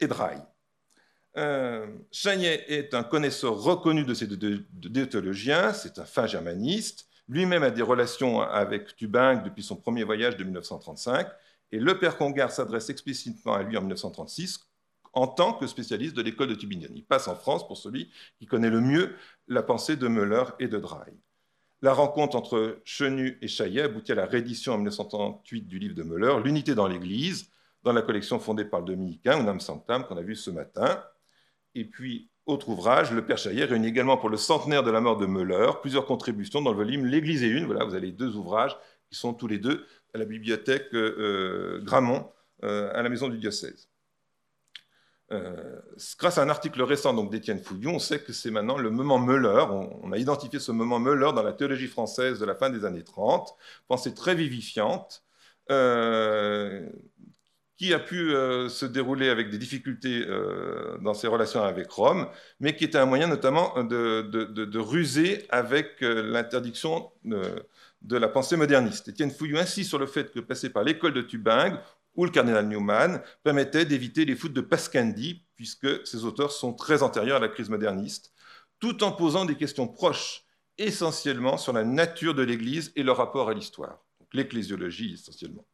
et 0.00 0.06
Drey. 0.06 0.36
Euh, 1.36 1.86
est 2.28 2.94
un 2.94 3.02
connaisseur 3.02 3.60
reconnu 3.60 4.04
de 4.04 4.14
ces 4.14 4.26
deux 4.28 5.08
théologiens, 5.08 5.72
c'est 5.72 5.98
un 5.98 6.04
fin 6.04 6.26
germaniste. 6.26 7.08
Lui-même 7.28 7.62
a 7.62 7.70
des 7.70 7.82
relations 7.82 8.40
avec 8.40 8.94
Tubingue 8.94 9.42
depuis 9.42 9.62
son 9.62 9.76
premier 9.76 10.04
voyage 10.04 10.36
de 10.36 10.44
1935, 10.44 11.26
et 11.72 11.80
le 11.80 11.98
père 11.98 12.16
Congar 12.18 12.52
s'adresse 12.52 12.90
explicitement 12.90 13.54
à 13.54 13.62
lui 13.62 13.76
en 13.76 13.80
1936 13.80 14.60
en 15.14 15.26
tant 15.26 15.54
que 15.54 15.66
spécialiste 15.66 16.14
de 16.16 16.22
l'école 16.22 16.48
de 16.48 16.54
Tübingen. 16.54 16.90
Il 16.94 17.04
passe 17.04 17.28
en 17.28 17.36
France 17.36 17.66
pour 17.66 17.76
celui 17.76 18.10
qui 18.38 18.46
connaît 18.46 18.70
le 18.70 18.80
mieux 18.80 19.14
la 19.48 19.62
pensée 19.62 19.96
de 19.96 20.08
Müller 20.08 20.44
et 20.58 20.68
de 20.68 20.78
Drey. 20.78 21.14
La 21.84 21.92
rencontre 21.92 22.34
entre 22.34 22.80
Chenu 22.86 23.36
et 23.42 23.46
Chaillet 23.46 23.82
aboutit 23.82 24.12
à 24.12 24.14
la 24.14 24.24
réédition 24.24 24.72
en 24.72 24.76
1938 24.76 25.68
du 25.68 25.78
livre 25.78 25.94
de 25.94 26.02
Müller, 26.02 26.36
L'unité 26.42 26.74
dans 26.74 26.88
l'Église, 26.88 27.50
dans 27.82 27.92
la 27.92 28.00
collection 28.00 28.38
fondée 28.38 28.64
par 28.64 28.80
le 28.80 28.86
dominicain, 28.86 29.38
Unam 29.38 29.60
Sanctam, 29.60 30.06
qu'on 30.06 30.16
a 30.16 30.22
vu 30.22 30.34
ce 30.34 30.50
matin. 30.50 31.04
Et 31.74 31.84
puis, 31.84 32.30
autre 32.46 32.70
ouvrage, 32.70 33.12
le 33.12 33.26
Père 33.26 33.36
Chaillet 33.36 33.66
réunit 33.66 33.88
également 33.88 34.16
pour 34.16 34.30
le 34.30 34.38
centenaire 34.38 34.82
de 34.82 34.90
la 34.90 35.02
mort 35.02 35.18
de 35.18 35.26
Müller 35.26 35.72
plusieurs 35.82 36.06
contributions 36.06 36.62
dans 36.62 36.70
le 36.70 36.78
volume 36.78 37.04
L'Église 37.04 37.42
et 37.42 37.48
une. 37.48 37.66
Voilà, 37.66 37.84
vous 37.84 37.94
avez 37.94 38.12
deux 38.12 38.34
ouvrages 38.34 38.74
qui 39.10 39.18
sont 39.18 39.34
tous 39.34 39.46
les 39.46 39.58
deux 39.58 39.84
à 40.14 40.16
la 40.16 40.24
bibliothèque 40.24 40.86
euh, 40.94 41.82
Gramont, 41.82 42.30
euh, 42.62 42.90
à 42.94 43.02
la 43.02 43.10
maison 43.10 43.28
du 43.28 43.36
diocèse. 43.36 43.90
Euh, 45.32 45.80
grâce 46.18 46.36
à 46.38 46.42
un 46.42 46.50
article 46.50 46.82
récent 46.82 47.14
d'Étienne 47.24 47.58
Fouillon, 47.58 47.94
on 47.94 47.98
sait 47.98 48.20
que 48.20 48.32
c'est 48.32 48.50
maintenant 48.50 48.76
le 48.76 48.90
moment 48.90 49.18
Müller. 49.18 49.64
On, 50.02 50.12
a 50.12 50.18
identifié 50.18 50.58
ce 50.60 50.72
moment 50.72 50.98
Müller 50.98 51.30
dans 51.34 51.42
la 51.42 51.52
théologie 51.52 51.86
française 51.86 52.38
de 52.38 52.44
la 52.44 52.54
fin 52.54 52.70
des 52.70 52.84
années 52.84 53.04
30, 53.04 53.56
pensée 53.88 54.14
très 54.14 54.34
vivifiante, 54.34 55.24
euh, 55.70 56.86
qui 57.76 57.94
a 57.94 57.98
pu 57.98 58.34
euh, 58.34 58.68
se 58.68 58.84
dérouler 58.86 59.30
avec 59.30 59.50
des 59.50 59.58
difficultés 59.58 60.24
dans 61.00 61.14
ses 61.14 61.26
relations 61.26 61.62
avec 61.62 61.90
Rome, 61.90 62.28
mais 62.60 62.76
qui 62.76 62.84
était 62.84 62.98
un 62.98 63.06
moyen 63.06 63.26
notamment 63.26 63.82
de, 63.82 64.78
ruser 64.78 65.46
avec 65.48 66.00
l'interdiction 66.00 67.10
de, 67.24 68.16
la 68.16 68.28
pensée 68.28 68.56
moderniste. 68.56 69.08
Étienne 69.08 69.30
Fouillon 69.30 69.58
insiste 69.58 69.88
sur 69.88 69.98
le 69.98 70.06
fait 70.06 70.32
que 70.32 70.40
passer 70.40 70.68
par 70.68 70.84
l'école 70.84 71.14
de 71.14 71.22
Tubingue, 71.22 71.78
où 72.14 72.24
le 72.24 72.30
cardinal 72.30 72.66
Newman 72.68 73.20
permettait 73.42 73.84
d'éviter 73.84 74.24
les 74.24 74.36
foutes 74.36 74.52
de 74.52 74.60
Pascandi, 74.60 75.44
puisque 75.56 76.06
ces 76.06 76.24
auteurs 76.24 76.52
sont 76.52 76.72
très 76.72 77.02
antérieurs 77.02 77.36
à 77.36 77.40
la 77.40 77.48
crise 77.48 77.70
moderniste, 77.70 78.32
tout 78.78 79.02
en 79.04 79.12
posant 79.12 79.44
des 79.44 79.56
questions 79.56 79.88
proches 79.88 80.44
essentiellement 80.78 81.56
sur 81.56 81.72
la 81.72 81.84
nature 81.84 82.34
de 82.34 82.42
l'Église 82.42 82.92
et 82.96 83.02
leur 83.02 83.16
rapport 83.16 83.48
à 83.48 83.54
l'histoire, 83.54 84.04
l'ecclésiologie 84.32 85.14
essentiellement. 85.14 85.64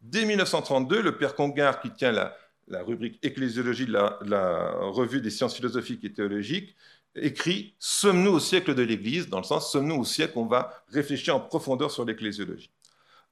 Dès 0.00 0.24
1932, 0.24 1.02
le 1.02 1.16
père 1.16 1.34
Congar, 1.34 1.80
qui 1.80 1.92
tient 1.92 2.12
la, 2.12 2.36
rubrique 2.82 3.18
ecclésiologie 3.22 3.86
de 3.86 3.92
la, 3.92 4.18
la, 4.24 4.72
revue 4.80 5.20
des 5.20 5.30
sciences 5.30 5.56
philosophiques 5.56 6.04
et 6.04 6.12
théologiques, 6.12 6.76
écrit 7.14 7.74
Sommes-nous 7.78 8.32
au 8.32 8.40
siècle 8.40 8.74
de 8.74 8.82
l'Église 8.82 9.28
dans 9.28 9.38
le 9.38 9.44
sens 9.44 9.72
Sommes-nous 9.72 9.96
au 9.96 10.04
siècle 10.04 10.34
on 10.36 10.46
va 10.46 10.84
réfléchir 10.88 11.34
en 11.34 11.40
profondeur 11.40 11.90
sur 11.90 12.04
l'ecclésiologie. 12.04 12.70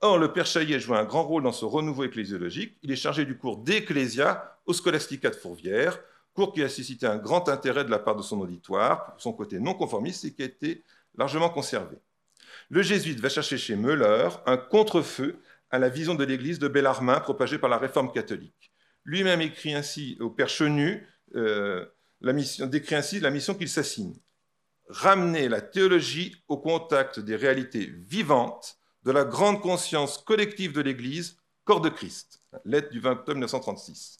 Or, 0.00 0.18
le 0.18 0.32
père 0.32 0.46
Chaillet 0.46 0.78
joue 0.78 0.94
un 0.94 1.04
grand 1.04 1.24
rôle 1.24 1.42
dans 1.42 1.52
ce 1.52 1.64
renouveau 1.64 2.04
ecclésiologique. 2.04 2.76
Il 2.82 2.92
est 2.92 2.96
chargé 2.96 3.24
du 3.24 3.38
cours 3.38 3.56
d'Ecclesia 3.58 4.58
au 4.66 4.74
Scholastica 4.74 5.30
de 5.30 5.34
Fourvière, 5.34 5.98
cours 6.34 6.52
qui 6.52 6.62
a 6.62 6.68
suscité 6.68 7.06
un 7.06 7.16
grand 7.16 7.48
intérêt 7.48 7.84
de 7.84 7.90
la 7.90 7.98
part 7.98 8.14
de 8.14 8.22
son 8.22 8.40
auditoire 8.40 9.06
pour 9.06 9.20
son 9.20 9.32
côté 9.32 9.58
non 9.58 9.72
conformiste 9.72 10.24
et 10.26 10.34
qui 10.34 10.42
a 10.42 10.46
été 10.46 10.84
largement 11.16 11.48
conservé. 11.48 11.96
Le 12.68 12.82
jésuite 12.82 13.20
va 13.20 13.30
chercher 13.30 13.56
chez 13.56 13.74
Müller 13.74 14.28
un 14.44 14.58
contre-feu 14.58 15.40
à 15.70 15.78
la 15.78 15.88
vision 15.88 16.14
de 16.14 16.24
l'Église 16.24 16.58
de 16.58 16.68
Bellarmin 16.68 17.20
propagée 17.20 17.58
par 17.58 17.70
la 17.70 17.78
réforme 17.78 18.12
catholique. 18.12 18.72
Lui-même 19.04 19.40
écrit 19.40 19.74
ainsi 19.74 20.16
au 20.20 20.30
père 20.30 20.48
Chenu, 20.48 21.06
euh, 21.36 21.86
la 22.20 22.32
mission, 22.32 22.66
décrit 22.66 22.96
ainsi 22.96 23.20
la 23.20 23.30
mission 23.30 23.54
qu'il 23.54 23.68
s'assigne. 23.68 24.16
Ramener 24.88 25.48
la 25.48 25.60
théologie 25.60 26.36
au 26.48 26.58
contact 26.58 27.18
des 27.18 27.36
réalités 27.36 27.86
vivantes 27.86 28.78
de 29.06 29.12
la 29.12 29.24
grande 29.24 29.60
conscience 29.60 30.18
collective 30.18 30.72
de 30.72 30.80
l'Église, 30.80 31.38
corps 31.64 31.80
de 31.80 31.88
Christ, 31.88 32.42
lettre 32.64 32.90
du 32.90 32.98
20 32.98 33.12
octobre 33.12 33.36
1936. 33.36 34.18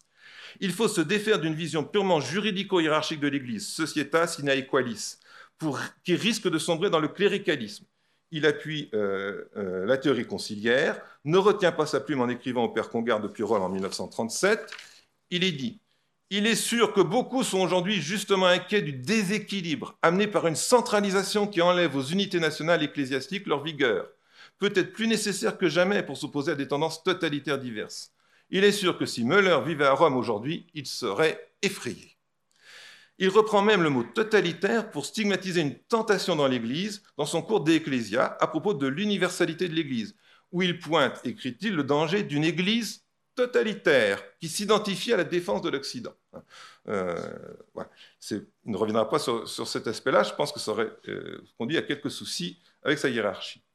Il 0.61 0.73
faut 0.73 0.87
se 0.87 1.01
défaire 1.01 1.41
d'une 1.41 1.55
vision 1.55 1.83
purement 1.83 2.21
juridico-hiérarchique 2.21 3.19
de 3.19 3.27
l'Église, 3.27 3.67
societa 3.67 4.29
sine 4.29 4.49
equalis, 4.49 5.17
pour, 5.59 5.81
qui 6.05 6.15
risque 6.15 6.49
de 6.49 6.59
sombrer 6.59 6.89
dans 6.89 7.01
le 7.01 7.09
cléricalisme. 7.09 7.85
Il 8.31 8.47
appuie 8.47 8.89
euh, 8.95 9.47
euh, 9.57 9.87
la 9.87 9.99
théorie 9.99 10.25
conciliaire, 10.25 11.01
ne 11.25 11.37
retient 11.37 11.73
pas 11.73 11.87
sa 11.87 11.99
plume 11.99 12.21
en 12.21 12.29
écrivant 12.29 12.65
au 12.65 12.69
père 12.69 12.89
Congar 12.89 13.21
de 13.21 13.27
Purol 13.27 13.63
en 13.63 13.69
1937. 13.69 14.71
Il 15.31 15.43
est 15.43 15.53
dit 15.53 15.81
Il 16.31 16.47
est 16.47 16.55
sûr 16.55 16.93
que 16.93 17.01
beaucoup 17.01 17.43
sont 17.43 17.59
aujourd'hui 17.59 18.01
justement 18.01 18.47
inquiets 18.47 18.83
du 18.83 18.93
déséquilibre 18.93 19.99
amené 20.03 20.29
par 20.29 20.47
une 20.47 20.55
centralisation 20.55 21.49
qui 21.49 21.61
enlève 21.61 21.97
aux 21.97 22.05
unités 22.05 22.39
nationales 22.39 22.85
ecclésiastiques 22.85 23.49
leur 23.49 23.65
vigueur 23.65 24.07
peut-être 24.59 24.93
plus 24.93 25.07
nécessaire 25.07 25.59
que 25.59 25.69
jamais 25.69 26.03
pour 26.03 26.17
s'opposer 26.17 26.53
à 26.53 26.55
des 26.55 26.69
tendances 26.69 27.03
totalitaires 27.03 27.59
diverses. 27.59 28.13
Il 28.51 28.65
est 28.65 28.73
sûr 28.73 28.97
que 28.97 29.07
si 29.07 29.25
Müller 29.25 29.59
vivait 29.65 29.87
à 29.87 29.93
Rome 29.93 30.17
aujourd'hui, 30.17 30.67
il 30.75 30.87
serait 30.87 31.53
effrayé. 31.63 32.17
Il 33.19 33.31
reprend 33.31 33.63
même 33.63 33.83
le 33.83 33.91
mot 33.91 34.05
totalitaire 34.05 34.91
pour 34.91 35.07
stigmatiser 35.07 35.63
une 35.63 35.75
tentation 35.75 36.37
dans 36.37 36.47
l'Église 36.47 37.03
dans 37.17 37.25
son 37.25 37.43
cours 37.43 37.63
d'Ecclésia 37.63 38.37
à 38.41 38.47
propos 38.47 38.75
de 38.75 38.87
l'universalité 38.87 39.69
de 39.69 39.75
l'Église, 39.75 40.15
où 40.53 40.63
il 40.63 40.79
pointe, 40.79 41.21
écrit-il, 41.25 41.75
le 41.75 41.83
danger 41.83 42.23
d'une 42.23 42.45
Église 42.45 43.07
totalitaire 43.35 44.23
qui 44.39 44.49
s'identifie 44.49 45.13
à 45.13 45.17
la 45.17 45.25
défense 45.25 45.63
de 45.63 45.71
l'Occident. 45.71 46.15
Euh, 46.89 47.17
Il 48.31 48.47
ne 48.65 48.77
reviendra 48.77 49.09
pas 49.09 49.19
sur, 49.19 49.49
cet 49.49 49.87
aspect-là, 49.87 50.23
je 50.23 50.35
pense 50.35 50.53
que 50.53 50.61
ça 50.61 50.73
aurait 50.73 50.91
euh, 51.09 51.43
conduit 51.59 51.77
à 51.79 51.83
quelques 51.83 52.11
soucis 52.11 52.61
avec 52.83 52.99
sa 52.99 53.09
hiérarchie. 53.09 53.66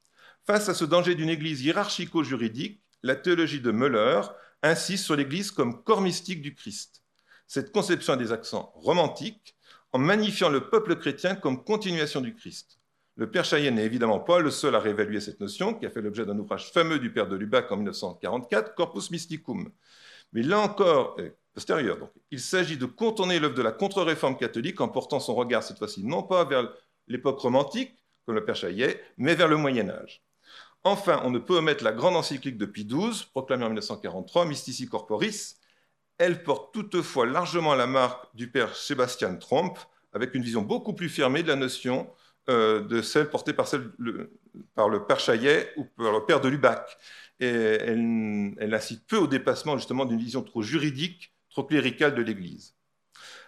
Face 0.48 0.70
à 0.70 0.74
ce 0.74 0.86
danger 0.86 1.14
d'une 1.14 1.30
Église 1.30 1.62
hiérarchico-juridique, 1.62 2.82
la 3.04 3.16
théologie 3.16 3.62
de 3.62 3.72
Müller 3.72 4.22
insiste 4.64 5.06
sur 5.06 5.16
l'Église 5.16 5.52
comme 5.52 5.84
corps 5.84 6.02
mystique 6.02 6.42
du 6.42 6.56
Christ. 6.56 7.04
Cette 7.46 7.72
conception 7.72 8.14
a 8.14 8.18
des 8.18 8.32
accents 8.32 8.72
romantiques 8.76 9.56
en 9.94 10.00
magnifiant 10.00 10.50
le 10.50 10.70
peuple 10.70 10.96
chrétien 10.96 11.36
comme 11.36 11.64
continuation 11.64 12.22
du 12.22 12.34
Christ. 12.34 12.80
Le 13.18 13.30
père 13.30 13.46
Cheyenne 13.46 13.76
n'est 13.76 13.86
évidemment 13.86 14.20
pas 14.20 14.39
le 14.39 14.50
seul 14.50 14.74
à 14.74 14.80
réévaluer 14.80 15.20
cette 15.20 15.39
notion, 15.39 15.76
qui 15.76 15.86
a 15.86 15.92
fait 15.92 16.02
l'objet 16.02 16.26
d'un 16.26 16.39
ouvrage 16.39 16.72
fameux 16.72 16.98
du 16.98 17.14
père 17.14 17.28
de 17.28 17.36
Lubac 17.36 17.72
en 17.72 17.76
1944, 17.76 18.74
Corpus 18.74 19.12
Mysticum. 19.12 19.70
Mais 20.34 20.42
là 20.42 20.60
encore, 20.60 21.18
postérieur, 21.54 22.00
donc, 22.00 22.12
il 22.32 22.39
s'agit 22.39 22.78
de 22.78 22.86
contourner 22.86 23.39
l'œuvre 23.39 23.56
de 23.56 23.62
la 23.62 23.74
contre-réforme 23.74 24.38
catholique 24.38 24.82
en 24.82 24.88
portant 24.88 25.20
son 25.20 25.36
regard 25.36 25.62
cette 25.62 25.78
fois-ci 25.78 26.04
non 26.04 26.24
pas 26.24 26.46
vers 26.46 26.74
l'époque 27.08 27.39
romantique, 27.39 27.94
comme 28.26 28.36
le 28.36 28.46
père 28.46 28.56
Chaillet, 28.56 29.00
mais 29.18 29.36
vers 29.36 29.48
le 29.48 29.58
Moyen 29.58 29.89
Âge. 29.89 30.24
Enfin, 30.84 31.21
on 31.23 31.29
ne 31.29 31.38
peut 31.38 31.57
omettre 31.57 31.84
la 31.84 31.91
grande 31.91 32.15
encyclique 32.15 32.57
de 32.57 32.65
Pie 32.65 32.86
XII, 32.86 33.27
proclamée 33.32 33.65
en 33.65 33.69
1943, 33.69 34.45
Mystici 34.45 34.88
Corporis. 34.88 35.57
Elle 36.17 36.43
porte 36.43 36.73
toutefois 36.73 37.27
largement 37.27 37.75
la 37.75 37.88
marque 37.88 38.36
du 38.36 38.49
père 38.49 38.75
Sébastien 38.75 39.36
Tromp, 39.36 39.77
avec 40.13 40.34
une 40.34 40.41
vision 40.41 40.61
beaucoup 40.63 40.93
plus 40.93 41.09
fermée 41.09 41.43
de 41.43 41.47
la 41.47 41.55
notion 41.55 42.09
euh, 42.49 42.82
de 42.82 43.03
celle 43.03 43.29
portée 43.29 43.53
par, 43.53 43.67
le, 43.99 45.05
père 45.07 45.19
Chaillet 45.19 45.71
ou 45.77 45.86
par 45.86 46.11
le 46.11 46.25
père 46.25 46.41
de 46.41 46.49
Lubac. 46.49 46.97
Et 47.39 47.45
elle, 47.47 48.73
incite 48.73 49.05
peu 49.05 49.17
au 49.17 49.27
dépassement 49.27 49.77
justement 49.77 50.05
d'une 50.05 50.19
vision 50.19 50.41
trop 50.41 50.63
juridique, 50.63 51.34
trop 51.49 51.63
cléricale 51.63 52.15
de 52.15 52.21
l'Église. 52.23 52.75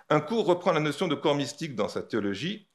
Un 0.09 0.19
cours 0.19 0.45
reprend 0.45 0.71
la 0.71 0.79
notion 0.79 1.07
de 1.07 1.15
corps 1.15 1.35
mystique 1.35 1.75
dans 1.75 1.87
sa 1.89 2.03
théologie 2.03 2.67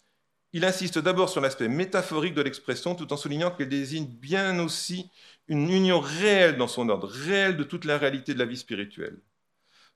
il 0.53 0.65
insiste 0.65 0.99
d'abord 0.99 1.29
sur 1.29 1.41
l'aspect 1.41 1.69
métaphorique 1.69 2.35
de 2.35 2.43
l'expression 2.43 2.95
tout 2.95 3.13
en 3.13 3.17
soulignant 3.17 3.51
qu'elle 3.51 3.69
désigne 3.69 4.07
bien 4.07 4.59
aussi 4.61 5.11
une 5.47 5.71
union 5.71 6.01
réelle 6.01 6.57
dans 6.57 6.69
son 6.69 6.89
ordre, 6.89 7.09
réelle 7.09 7.57
de 7.57 7.65
toute 7.65 7.85
la 7.85 7.99
réalité 7.99 8.35
de 8.35 8.39
la 8.39 8.45
vie 8.47 8.57
spirituelle. 8.57 9.21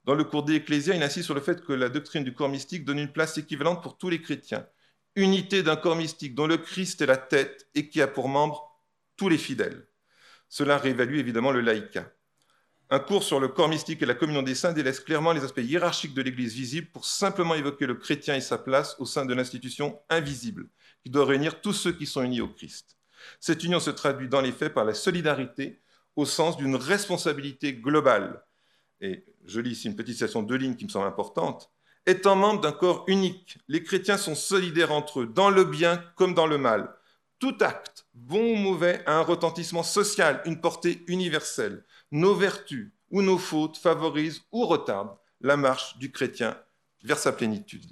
Dans 0.04 0.14
le 0.14 0.24
cours 0.24 0.42
d'Ecclésia, 0.42 0.94
il 0.94 1.02
insiste 1.02 1.26
sur 1.26 1.34
le 1.34 1.40
fait 1.40 1.64
que 1.64 1.72
la 1.72 1.88
doctrine 1.88 2.24
du 2.24 2.34
corps 2.34 2.48
mystique 2.48 2.84
donne 2.84 2.98
une 2.98 3.12
place 3.12 3.38
équivalente 3.38 3.82
pour 3.82 3.98
tous 3.98 4.08
les 4.08 4.20
chrétiens. 4.20 4.66
Unité 5.14 5.62
d'un 5.62 5.76
corps 5.76 5.96
mystique 5.96 6.34
dont 6.34 6.46
le 6.46 6.56
Christ 6.58 7.00
est 7.02 7.06
la 7.06 7.18
tête 7.18 7.68
et 7.74 7.88
qui 7.88 8.02
a 8.02 8.08
pour 8.08 8.28
membres 8.28 8.82
tous 9.16 9.28
les 9.28 9.38
fidèles. 9.38 9.86
Cela 10.48 10.78
réévalue 10.78 11.18
évidemment 11.18 11.52
le 11.52 11.60
laïcat. 11.60 12.10
Un 12.92 12.98
cours 12.98 13.22
sur 13.22 13.40
le 13.40 13.48
corps 13.48 13.70
mystique 13.70 14.02
et 14.02 14.06
la 14.06 14.12
communion 14.12 14.42
des 14.42 14.54
saints 14.54 14.74
délaisse 14.74 15.00
clairement 15.00 15.32
les 15.32 15.44
aspects 15.44 15.62
hiérarchiques 15.62 16.12
de 16.12 16.20
l'Église 16.20 16.52
visible 16.52 16.88
pour 16.92 17.06
simplement 17.06 17.54
évoquer 17.54 17.86
le 17.86 17.94
chrétien 17.94 18.36
et 18.36 18.42
sa 18.42 18.58
place 18.58 18.96
au 18.98 19.06
sein 19.06 19.24
de 19.24 19.32
l'institution 19.32 19.98
invisible, 20.10 20.68
qui 21.02 21.08
doit 21.08 21.24
réunir 21.24 21.62
tous 21.62 21.72
ceux 21.72 21.92
qui 21.92 22.04
sont 22.04 22.22
unis 22.22 22.42
au 22.42 22.48
Christ. 22.48 22.98
Cette 23.40 23.64
union 23.64 23.80
se 23.80 23.88
traduit 23.88 24.28
dans 24.28 24.42
les 24.42 24.52
faits 24.52 24.74
par 24.74 24.84
la 24.84 24.92
solidarité 24.92 25.80
au 26.16 26.26
sens 26.26 26.58
d'une 26.58 26.76
responsabilité 26.76 27.72
globale, 27.72 28.44
et 29.00 29.24
je 29.46 29.60
lis 29.60 29.70
ici 29.70 29.86
une 29.86 29.96
petite 29.96 30.16
citation 30.16 30.42
de 30.42 30.54
ligne 30.54 30.76
qui 30.76 30.84
me 30.84 30.90
semble 30.90 31.06
importante, 31.06 31.70
étant 32.04 32.36
membre 32.36 32.60
d'un 32.60 32.72
corps 32.72 33.04
unique, 33.06 33.56
les 33.68 33.82
chrétiens 33.82 34.18
sont 34.18 34.34
solidaires 34.34 34.92
entre 34.92 35.20
eux, 35.20 35.26
dans 35.26 35.48
le 35.48 35.64
bien 35.64 36.04
comme 36.14 36.34
dans 36.34 36.46
le 36.46 36.58
mal. 36.58 36.94
Tout 37.38 37.56
acte, 37.60 38.04
bon 38.12 38.52
ou 38.52 38.56
mauvais, 38.56 39.02
a 39.06 39.16
un 39.16 39.22
retentissement 39.22 39.82
social, 39.82 40.42
une 40.44 40.60
portée 40.60 41.02
universelle. 41.06 41.86
Nos 42.12 42.34
vertus 42.34 42.92
ou 43.10 43.22
nos 43.22 43.38
fautes 43.38 43.78
favorisent 43.78 44.42
ou 44.52 44.66
retardent 44.66 45.18
la 45.40 45.56
marche 45.56 45.96
du 45.96 46.12
chrétien 46.12 46.56
vers 47.02 47.18
sa 47.18 47.32
plénitude. 47.32 47.90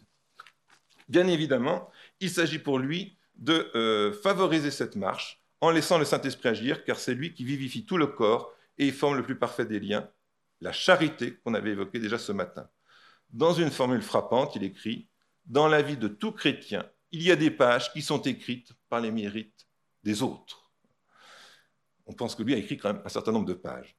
Bien 1.08 1.26
évidemment, 1.26 1.90
il 2.20 2.30
s'agit 2.30 2.58
pour 2.58 2.78
lui 2.78 3.16
de 3.36 3.70
euh, 3.74 4.12
favoriser 4.12 4.70
cette 4.70 4.94
marche 4.94 5.42
en 5.62 5.70
laissant 5.70 5.98
le 5.98 6.04
Saint-Esprit 6.04 6.50
agir, 6.50 6.84
car 6.84 6.98
c'est 6.98 7.14
lui 7.14 7.32
qui 7.32 7.44
vivifie 7.44 7.86
tout 7.86 7.96
le 7.96 8.06
corps 8.06 8.52
et 8.76 8.92
forme 8.92 9.16
le 9.16 9.22
plus 9.22 9.38
parfait 9.38 9.64
des 9.64 9.80
liens, 9.80 10.08
la 10.60 10.72
charité 10.72 11.36
qu'on 11.36 11.54
avait 11.54 11.70
évoquée 11.70 11.98
déjà 11.98 12.18
ce 12.18 12.32
matin. 12.32 12.68
Dans 13.30 13.54
une 13.54 13.70
formule 13.70 14.02
frappante, 14.02 14.54
il 14.54 14.64
écrit 14.64 15.08
Dans 15.46 15.66
la 15.66 15.80
vie 15.80 15.96
de 15.96 16.08
tout 16.08 16.32
chrétien, 16.32 16.84
il 17.10 17.22
y 17.22 17.30
a 17.30 17.36
des 17.36 17.50
pages 17.50 17.90
qui 17.92 18.02
sont 18.02 18.20
écrites 18.20 18.72
par 18.90 19.00
les 19.00 19.10
mérites 19.10 19.66
des 20.04 20.22
autres. 20.22 20.59
On 22.11 22.12
pense 22.12 22.34
que 22.34 22.42
lui 22.42 22.54
a 22.54 22.56
écrit 22.56 22.76
quand 22.76 22.92
même 22.92 23.02
un 23.04 23.08
certain 23.08 23.30
nombre 23.30 23.46
de 23.46 23.54
pages. 23.54 23.94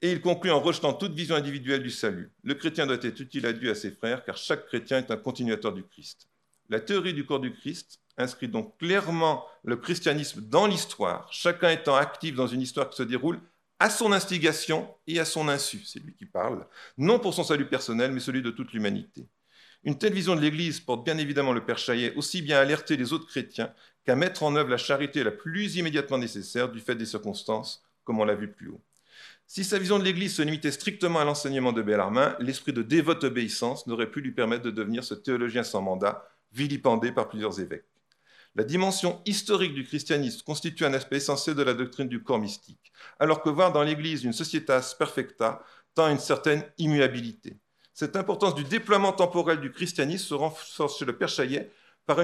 Et 0.00 0.10
il 0.10 0.20
conclut 0.20 0.50
en 0.50 0.58
rejetant 0.58 0.94
toute 0.94 1.14
vision 1.14 1.36
individuelle 1.36 1.84
du 1.84 1.92
salut. 1.92 2.32
Le 2.42 2.54
chrétien 2.54 2.88
doit 2.88 2.96
être 3.00 3.20
utile 3.20 3.46
à 3.46 3.52
Dieu 3.52 3.68
et 3.68 3.70
à 3.70 3.76
ses 3.76 3.92
frères, 3.92 4.24
car 4.24 4.36
chaque 4.36 4.66
chrétien 4.66 4.98
est 4.98 5.12
un 5.12 5.16
continuateur 5.16 5.72
du 5.72 5.84
Christ. 5.84 6.26
La 6.68 6.80
théorie 6.80 7.14
du 7.14 7.24
corps 7.24 7.38
du 7.38 7.52
Christ 7.52 8.00
inscrit 8.18 8.48
donc 8.48 8.76
clairement 8.78 9.46
le 9.62 9.76
christianisme 9.76 10.40
dans 10.40 10.66
l'histoire, 10.66 11.32
chacun 11.32 11.70
étant 11.70 11.94
actif 11.94 12.34
dans 12.34 12.48
une 12.48 12.62
histoire 12.62 12.90
qui 12.90 12.96
se 12.96 13.04
déroule 13.04 13.40
à 13.78 13.90
son 13.90 14.10
instigation 14.10 14.92
et 15.06 15.20
à 15.20 15.24
son 15.24 15.48
insu, 15.48 15.84
c'est 15.84 16.00
lui 16.00 16.14
qui 16.14 16.26
parle, 16.26 16.66
non 16.98 17.20
pour 17.20 17.32
son 17.32 17.44
salut 17.44 17.68
personnel, 17.68 18.10
mais 18.10 18.20
celui 18.20 18.42
de 18.42 18.50
toute 18.50 18.72
l'humanité. 18.72 19.28
Une 19.84 19.98
telle 19.98 20.12
vision 20.12 20.36
de 20.36 20.40
l'Église 20.40 20.80
porte 20.80 21.04
bien 21.04 21.18
évidemment 21.18 21.52
le 21.52 21.64
Père 21.64 21.78
Chaillet 21.78 22.12
aussi 22.14 22.42
bien 22.42 22.58
à 22.58 22.60
alerter 22.60 22.96
les 22.96 23.12
autres 23.12 23.26
chrétiens 23.26 23.72
qu'à 24.04 24.16
mettre 24.16 24.42
en 24.42 24.56
œuvre 24.56 24.70
la 24.70 24.76
charité 24.76 25.22
la 25.22 25.30
plus 25.30 25.76
immédiatement 25.76 26.18
nécessaire 26.18 26.70
du 26.70 26.80
fait 26.80 26.94
des 26.94 27.06
circonstances, 27.06 27.82
comme 28.04 28.20
on 28.20 28.24
l'a 28.24 28.34
vu 28.34 28.48
plus 28.48 28.68
haut. 28.68 28.80
Si 29.46 29.64
sa 29.64 29.78
vision 29.78 29.98
de 29.98 30.04
l'Église 30.04 30.36
se 30.36 30.42
limitait 30.42 30.70
strictement 30.70 31.20
à 31.20 31.24
l'enseignement 31.24 31.72
de 31.72 31.82
Bellarmin, 31.82 32.36
l'esprit 32.40 32.72
de 32.72 32.82
dévote 32.82 33.24
obéissance 33.24 33.86
n'aurait 33.86 34.10
pu 34.10 34.20
lui 34.20 34.32
permettre 34.32 34.64
de 34.64 34.70
devenir 34.70 35.04
ce 35.04 35.14
théologien 35.14 35.62
sans 35.62 35.82
mandat, 35.82 36.26
vilipendé 36.52 37.12
par 37.12 37.28
plusieurs 37.28 37.60
évêques. 37.60 37.84
La 38.54 38.64
dimension 38.64 39.20
historique 39.24 39.74
du 39.74 39.84
christianisme 39.84 40.42
constitue 40.44 40.84
un 40.84 40.92
aspect 40.92 41.16
essentiel 41.16 41.56
de 41.56 41.62
la 41.62 41.74
doctrine 41.74 42.08
du 42.08 42.22
corps 42.22 42.38
mystique, 42.38 42.92
alors 43.18 43.42
que 43.42 43.48
voir 43.48 43.72
dans 43.72 43.82
l'Église 43.82 44.24
une 44.24 44.32
societas 44.32 44.94
perfecta 44.98 45.62
tend 45.94 46.06
à 46.06 46.10
une 46.10 46.18
certaine 46.18 46.64
immuabilité. 46.78 47.56
Cette 47.94 48.16
importance 48.16 48.54
du 48.54 48.64
déploiement 48.64 49.12
temporel 49.12 49.60
du 49.60 49.70
christianisme 49.70 50.26
se 50.26 50.34
renforce 50.34 50.98
chez 50.98 51.04
le 51.04 51.16
Père 51.16 51.28
Chaillet 51.28 51.70
par 52.14 52.20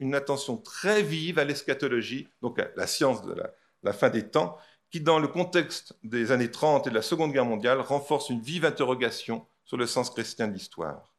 une, 0.00 0.14
attention 0.14 0.58
très 0.58 1.02
vive 1.02 1.38
à 1.38 1.44
l'eschatologie, 1.44 2.28
donc 2.42 2.58
à 2.58 2.68
la 2.76 2.86
science 2.86 3.22
de 3.24 3.34
la, 3.82 3.92
fin 3.94 4.10
des 4.10 4.28
temps, 4.28 4.58
qui, 4.90 5.00
dans 5.00 5.18
le 5.18 5.28
contexte 5.28 5.96
des 6.02 6.30
années 6.30 6.50
30 6.50 6.86
et 6.86 6.90
de 6.90 6.94
la 6.94 7.00
Seconde 7.00 7.32
Guerre 7.32 7.46
mondiale, 7.46 7.80
renforce 7.80 8.28
une 8.28 8.42
vive 8.42 8.66
interrogation 8.66 9.46
sur 9.64 9.78
le 9.78 9.86
sens 9.86 10.10
chrétien 10.10 10.46
de 10.46 10.52
l'histoire. 10.52 11.14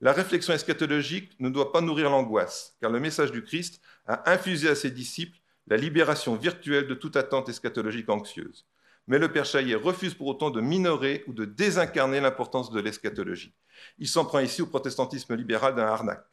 La 0.00 0.14
réflexion 0.14 0.54
eschatologique 0.54 1.38
ne 1.40 1.50
doit 1.50 1.70
pas 1.70 1.82
nourrir 1.82 2.08
l'angoisse, 2.08 2.74
car 2.80 2.90
le 2.90 3.00
message 3.00 3.32
du 3.32 3.44
Christ 3.44 3.82
a 4.06 4.30
infusé 4.32 4.70
à 4.70 4.74
ses 4.74 4.90
disciples 4.90 5.36
la 5.66 5.76
libération 5.76 6.36
virtuelle 6.36 6.86
de 6.86 6.94
toute 6.94 7.16
attente 7.16 7.50
eschatologique 7.50 8.08
anxieuse. 8.08 8.64
Mais 9.08 9.18
le 9.18 9.30
Père 9.30 9.44
Chaillet 9.44 9.74
refuse 9.74 10.14
pour 10.14 10.28
autant 10.28 10.48
de 10.48 10.62
minorer 10.62 11.22
ou 11.26 11.34
de 11.34 11.44
désincarner 11.44 12.20
l'importance 12.20 12.70
de 12.70 12.80
l'eschatologie. 12.80 13.52
Il 13.98 14.08
s'en 14.08 14.24
prend 14.24 14.38
ici 14.38 14.62
au 14.62 14.66
protestantisme 14.66 15.34
libéral 15.34 15.74
d'un 15.74 15.86
arnaque. 15.86 16.24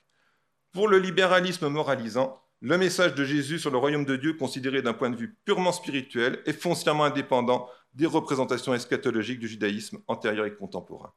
Pour 0.76 0.88
le 0.88 1.00
libéralisme 1.00 1.68
moralisant, 1.70 2.40
le 2.62 2.78
message 2.78 3.16
de 3.16 3.26
Jésus 3.26 3.58
sur 3.58 3.72
le 3.72 3.78
royaume 3.80 4.06
de 4.06 4.16
Dieu, 4.16 4.34
considéré 4.34 4.84
d'un 4.84 4.94
point 4.94 5.10
de 5.10 5.16
vue 5.16 5.36
purement 5.44 5.72
spirituel, 5.72 6.44
est 6.46 6.54
foncièrement 6.54 7.06
indépendant 7.06 7.68
des 7.96 8.06
représentations 8.06 8.76
eschatologiques 8.76 9.40
du 9.40 9.48
judaïsme 9.48 9.98
antérieur 10.08 10.46
et 10.46 10.54
contemporain 10.54 11.14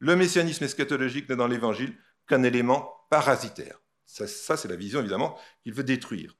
le 0.00 0.16
messianisme 0.16 0.64
eschatologique 0.64 1.28
n'est 1.28 1.36
dans 1.36 1.46
l'Évangile 1.46 1.94
qu'un 2.26 2.42
élément 2.42 2.90
parasitaire. 3.10 3.80
Ça, 4.06 4.56
c'est 4.56 4.68
la 4.68 4.76
vision, 4.76 4.98
évidemment, 5.00 5.38
qu'il 5.62 5.72
veut 5.72 5.84
détruire. 5.84 6.36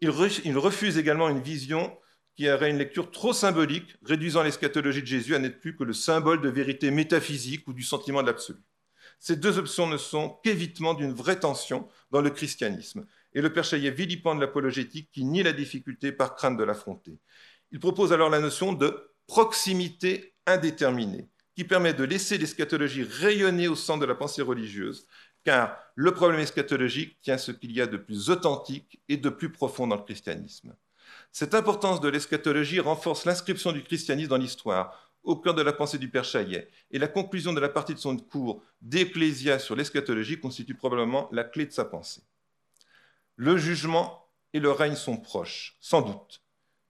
Il, 0.00 0.10
refuse 0.10 0.98
également 0.98 1.28
une 1.28 1.40
vision 1.40 1.96
qui 2.36 2.50
aurait 2.50 2.70
une 2.70 2.78
lecture 2.78 3.10
trop 3.10 3.32
symbolique, 3.32 3.96
réduisant 4.04 4.42
l'eschatologie 4.42 5.00
de 5.00 5.06
Jésus 5.06 5.34
à 5.34 5.38
n'être 5.38 5.60
plus 5.60 5.74
que 5.74 5.84
le 5.84 5.92
symbole 5.92 6.40
de 6.40 6.48
vérité 6.48 6.90
métaphysique 6.90 7.66
ou 7.66 7.72
du 7.72 7.82
sentiment 7.82 8.20
de 8.20 8.26
l'absolu. 8.26 8.60
Ces 9.18 9.36
deux 9.36 9.58
options 9.58 9.86
ne 9.86 9.96
sont 9.96 10.38
qu'évitement 10.42 10.94
d'une 10.94 11.12
vraie 11.12 11.40
tension 11.40 11.88
dans 12.10 12.20
le 12.20 12.30
christianisme. 12.30 13.06
Et 13.32 13.40
le 13.40 13.52
Père 13.52 13.64
Chaillet 13.64 13.90
vilipende 13.90 14.40
l'apologétique 14.40 15.10
qui 15.12 15.24
nie 15.24 15.42
la 15.42 15.52
difficulté 15.52 16.12
par 16.12 16.34
crainte 16.34 16.56
de 16.56 16.64
l'affronter. 16.64 17.18
Il 17.70 17.80
propose 17.80 18.12
alors 18.12 18.30
la 18.30 18.40
notion 18.40 18.72
de 18.72 19.12
proximité 19.26 20.34
indéterminée 20.46 21.28
qui 21.54 21.64
permet 21.64 21.92
de 21.92 22.04
laisser 22.04 22.38
l'eschatologie 22.38 23.02
rayonner 23.02 23.66
au 23.66 23.74
centre 23.74 24.00
de 24.00 24.06
la 24.06 24.14
pensée 24.14 24.42
religieuse, 24.42 25.06
car 25.44 25.76
le 25.96 26.12
problème 26.14 26.40
eschatologique 26.40 27.20
tient 27.20 27.36
ce 27.36 27.50
qu'il 27.50 27.72
y 27.72 27.80
a 27.80 27.86
de 27.86 27.96
plus 27.96 28.30
authentique 28.30 29.00
et 29.08 29.16
de 29.16 29.28
plus 29.28 29.50
profond 29.50 29.86
dans 29.86 29.96
le 29.96 30.02
christianisme. 30.02 30.76
Cette 31.32 31.54
importance 31.54 32.00
de 32.00 32.08
l'eschatologie 32.08 32.80
renforce 32.80 33.24
l'inscription 33.24 33.72
du 33.72 33.82
christianisme 33.82 34.30
dans 34.30 34.36
l'histoire, 34.36 35.07
au 35.22 35.36
cœur 35.36 35.54
de 35.54 35.62
la 35.62 35.72
pensée 35.72 35.98
du 35.98 36.08
Père 36.08 36.24
Chaillet, 36.24 36.68
et 36.90 36.98
la 36.98 37.08
conclusion 37.08 37.52
de 37.52 37.60
la 37.60 37.68
partie 37.68 37.94
de 37.94 37.98
son 37.98 38.16
cours 38.16 38.62
d'Ecclésia 38.80 39.58
sur 39.58 39.76
l'eschatologie 39.76 40.40
constitue 40.40 40.74
probablement 40.74 41.28
la 41.32 41.44
clé 41.44 41.66
de 41.66 41.72
sa 41.72 41.84
pensée. 41.84 42.22
Le 43.36 43.56
jugement 43.56 44.26
et 44.52 44.60
le 44.60 44.70
règne 44.70 44.96
sont 44.96 45.16
proches, 45.16 45.76
sans 45.80 46.02
doute, 46.02 46.42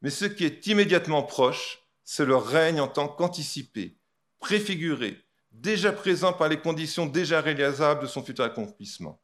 mais 0.02 0.10
ce 0.10 0.24
qui 0.24 0.44
est 0.44 0.66
immédiatement 0.66 1.22
proche, 1.22 1.80
c'est 2.04 2.24
le 2.24 2.36
règne 2.36 2.80
en 2.80 2.88
tant 2.88 3.08
qu'anticipé, 3.08 3.96
préfiguré, 4.38 5.18
déjà 5.52 5.92
présent 5.92 6.32
par 6.32 6.48
les 6.48 6.60
conditions 6.60 7.06
déjà 7.06 7.40
réalisables 7.40 8.02
de 8.02 8.06
son 8.06 8.22
futur 8.22 8.44
accomplissement. 8.44 9.20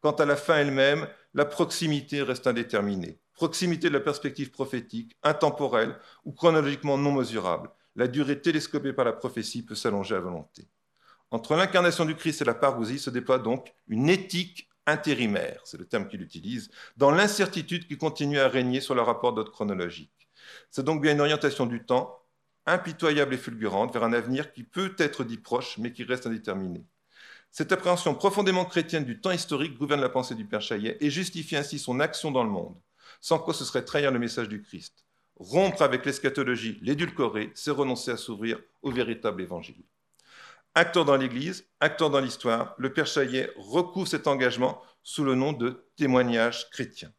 Quant 0.00 0.12
à 0.12 0.24
la 0.24 0.36
fin 0.36 0.56
elle-même, 0.58 1.08
la 1.34 1.44
proximité 1.44 2.22
reste 2.22 2.46
indéterminée. 2.46 3.18
Proximité 3.34 3.88
de 3.88 3.94
la 3.94 4.00
perspective 4.00 4.50
prophétique, 4.50 5.16
intemporelle 5.22 5.96
ou 6.24 6.32
chronologiquement 6.32 6.98
non 6.98 7.12
mesurable. 7.12 7.70
La 7.98 8.06
durée 8.06 8.40
télescopée 8.40 8.92
par 8.92 9.04
la 9.04 9.12
prophétie 9.12 9.64
peut 9.64 9.74
s'allonger 9.74 10.14
à 10.14 10.20
volonté. 10.20 10.68
Entre 11.32 11.56
l'incarnation 11.56 12.04
du 12.04 12.14
Christ 12.14 12.40
et 12.40 12.44
la 12.44 12.54
parousie 12.54 13.00
se 13.00 13.10
déploie 13.10 13.40
donc 13.40 13.74
une 13.88 14.08
éthique 14.08 14.68
intérimaire, 14.86 15.60
c'est 15.64 15.78
le 15.78 15.84
terme 15.84 16.06
qu'il 16.06 16.22
utilise, 16.22 16.70
dans 16.96 17.10
l'incertitude 17.10 17.88
qui 17.88 17.98
continue 17.98 18.38
à 18.38 18.46
régner 18.46 18.80
sur 18.80 18.94
le 18.94 19.02
rapport 19.02 19.32
d'autres 19.32 19.50
chronologique. 19.50 20.28
C'est 20.70 20.84
donc 20.84 21.02
bien 21.02 21.14
une 21.14 21.20
orientation 21.20 21.66
du 21.66 21.84
temps 21.84 22.22
impitoyable 22.66 23.34
et 23.34 23.36
fulgurante 23.36 23.92
vers 23.92 24.04
un 24.04 24.12
avenir 24.12 24.52
qui 24.52 24.62
peut 24.62 24.94
être 24.98 25.24
dit 25.24 25.38
proche, 25.38 25.76
mais 25.78 25.90
qui 25.90 26.04
reste 26.04 26.28
indéterminé. 26.28 26.86
Cette 27.50 27.72
appréhension 27.72 28.14
profondément 28.14 28.64
chrétienne 28.64 29.06
du 29.06 29.20
temps 29.20 29.32
historique 29.32 29.76
gouverne 29.76 30.02
la 30.02 30.08
pensée 30.08 30.36
du 30.36 30.44
Père 30.44 30.62
Chaillet 30.62 30.98
et 31.00 31.10
justifie 31.10 31.56
ainsi 31.56 31.80
son 31.80 31.98
action 31.98 32.30
dans 32.30 32.44
le 32.44 32.50
monde, 32.50 32.76
sans 33.20 33.40
quoi 33.40 33.54
ce 33.54 33.64
serait 33.64 33.84
trahir 33.84 34.12
le 34.12 34.20
message 34.20 34.48
du 34.48 34.62
Christ. 34.62 35.07
Rompre 35.38 35.82
avec 35.82 36.04
l'eschatologie, 36.04 36.78
l'édulcorer, 36.82 37.52
c'est 37.54 37.70
renoncer 37.70 38.10
à 38.10 38.16
s'ouvrir 38.16 38.60
au 38.82 38.90
véritable 38.90 39.40
évangile. 39.40 39.84
Acteur 40.74 41.04
dans 41.04 41.16
l'Église, 41.16 41.66
acteur 41.80 42.10
dans 42.10 42.20
l'histoire, 42.20 42.74
le 42.78 42.92
Père 42.92 43.06
Chaillet 43.06 43.50
recouvre 43.56 44.08
cet 44.08 44.26
engagement 44.26 44.82
sous 45.02 45.24
le 45.24 45.34
nom 45.34 45.52
de 45.52 45.86
témoignage 45.96 46.68
chrétien. 46.70 47.12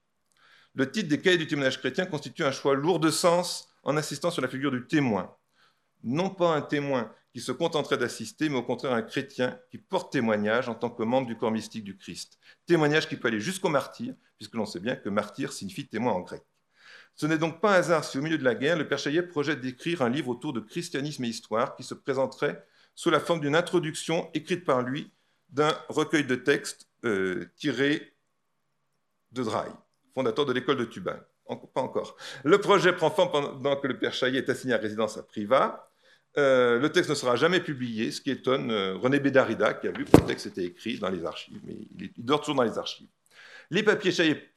Le 0.76 0.92
titre 0.92 1.10
des 1.10 1.22
cahiers 1.22 1.38
du 1.38 1.48
témoignage 1.48 1.80
chrétien 1.80 2.06
constitue 2.06 2.44
un 2.44 2.52
choix 2.52 2.76
lourd 2.76 3.00
de 3.00 3.10
sens 3.10 3.70
en 3.84 3.98
insistant 3.98 4.32
sur 4.32 4.42
la 4.42 4.48
figure 4.48 4.72
du 4.72 4.86
témoin, 4.86 5.36
non 6.04 6.30
pas 6.30 6.54
un 6.56 6.62
témoin 6.62 7.12
qui 7.34 7.42
se 7.42 7.52
contenterait 7.52 7.98
d'assister, 7.98 8.50
mais 8.50 8.58
au 8.58 8.64
contraire 8.64 8.94
un 8.94 9.02
chrétien 9.02 9.60
qui 9.72 9.78
porte 9.78 10.12
témoignage 10.12 10.68
en 10.68 10.76
tant 10.76 10.90
que 10.90 11.04
membre 11.04 11.28
du 11.28 11.38
corps 11.38 11.52
mystique 11.52 11.84
du 11.84 11.98
Christ. 11.98 12.38
Témoignage 12.66 13.08
qui 13.08 13.16
peut 13.16 13.28
aller 13.28 13.40
jusqu'au 13.40 13.70
martyr, 13.70 14.14
puisque 14.38 14.56
l'on 14.56 14.66
sait 14.66 14.80
bien 14.80 14.96
que 14.96 15.10
martyr 15.10 15.54
signifie 15.54 15.88
témoin 15.88 16.14
en 16.14 16.22
grec. 16.22 16.44
Ce 17.20 17.26
n'est 17.26 17.38
donc 17.38 17.60
pas 17.60 17.76
un 17.76 17.80
hasard 17.80 18.06
si 18.06 18.18
au 18.18 18.22
milieu 18.22 18.38
de 18.38 18.46
la 18.46 18.56
guerre, 18.56 18.78
le 18.78 18.88
Père 18.88 18.98
Chaillet 18.98 19.22
projette 19.22 19.60
d'écrire 19.60 20.02
un 20.02 20.10
livre 20.10 20.30
autour 20.30 20.54
de 20.54 20.62
christianisme 20.62 21.26
et 21.26 21.28
histoire 21.28 21.76
qui 21.76 21.84
se 21.84 21.94
présenterait 21.94 22.66
sous 22.96 23.10
la 23.10 23.20
forme 23.20 23.42
d'une 23.42 23.56
introduction 23.56 24.30
écrite 24.34 24.64
par 24.64 24.84
lui 24.84 25.12
d'un 25.50 25.78
recueil 25.90 26.24
de 26.24 26.36
textes 26.36 26.88
euh, 27.04 27.52
tirés 27.58 28.14
de 29.34 29.44
Draille, 29.44 29.74
fondateur 30.14 30.46
de 30.46 30.54
l'école 30.54 30.78
de 30.78 30.86
Turin 30.86 31.20
pas 31.58 31.82
encore. 31.82 32.16
Le 32.46 32.58
projet 32.62 32.94
prend 32.94 33.10
forme 33.10 33.32
pendant 33.32 33.76
que 33.76 33.88
le 33.88 33.98
père 33.98 34.14
Chaillet 34.14 34.38
est 34.38 34.50
assigné 34.50 34.76
à 34.76 34.78
résidence 34.78 35.18
à 35.18 35.24
Privas. 35.24 35.90
Euh, 36.38 36.80
le 36.80 36.90
texte 36.90 37.10
ne 37.10 37.16
sera 37.16 37.36
jamais 37.36 37.60
publié, 37.60 38.12
ce 38.12 38.22
qui 38.22 38.32
étonne 38.32 38.72
euh, 38.72 38.96
René 38.96 39.20
Bédarida, 39.20 39.74
qui 39.74 39.88
a 39.88 39.92
vu 39.92 40.06
que 40.06 40.16
le 40.16 40.26
texte 40.26 40.46
était 40.46 40.64
écrit 40.64 41.00
dans 41.00 41.10
les 41.10 41.26
archives, 41.26 41.60
mais 41.66 41.76
il, 42.00 42.12
dort 42.18 42.40
toujours 42.40 42.56
dans 42.56 42.64
les 42.64 42.78
archives. 42.78 43.10
Les 43.72 43.84
papiers 43.84 44.12
Chaillet 44.14 44.54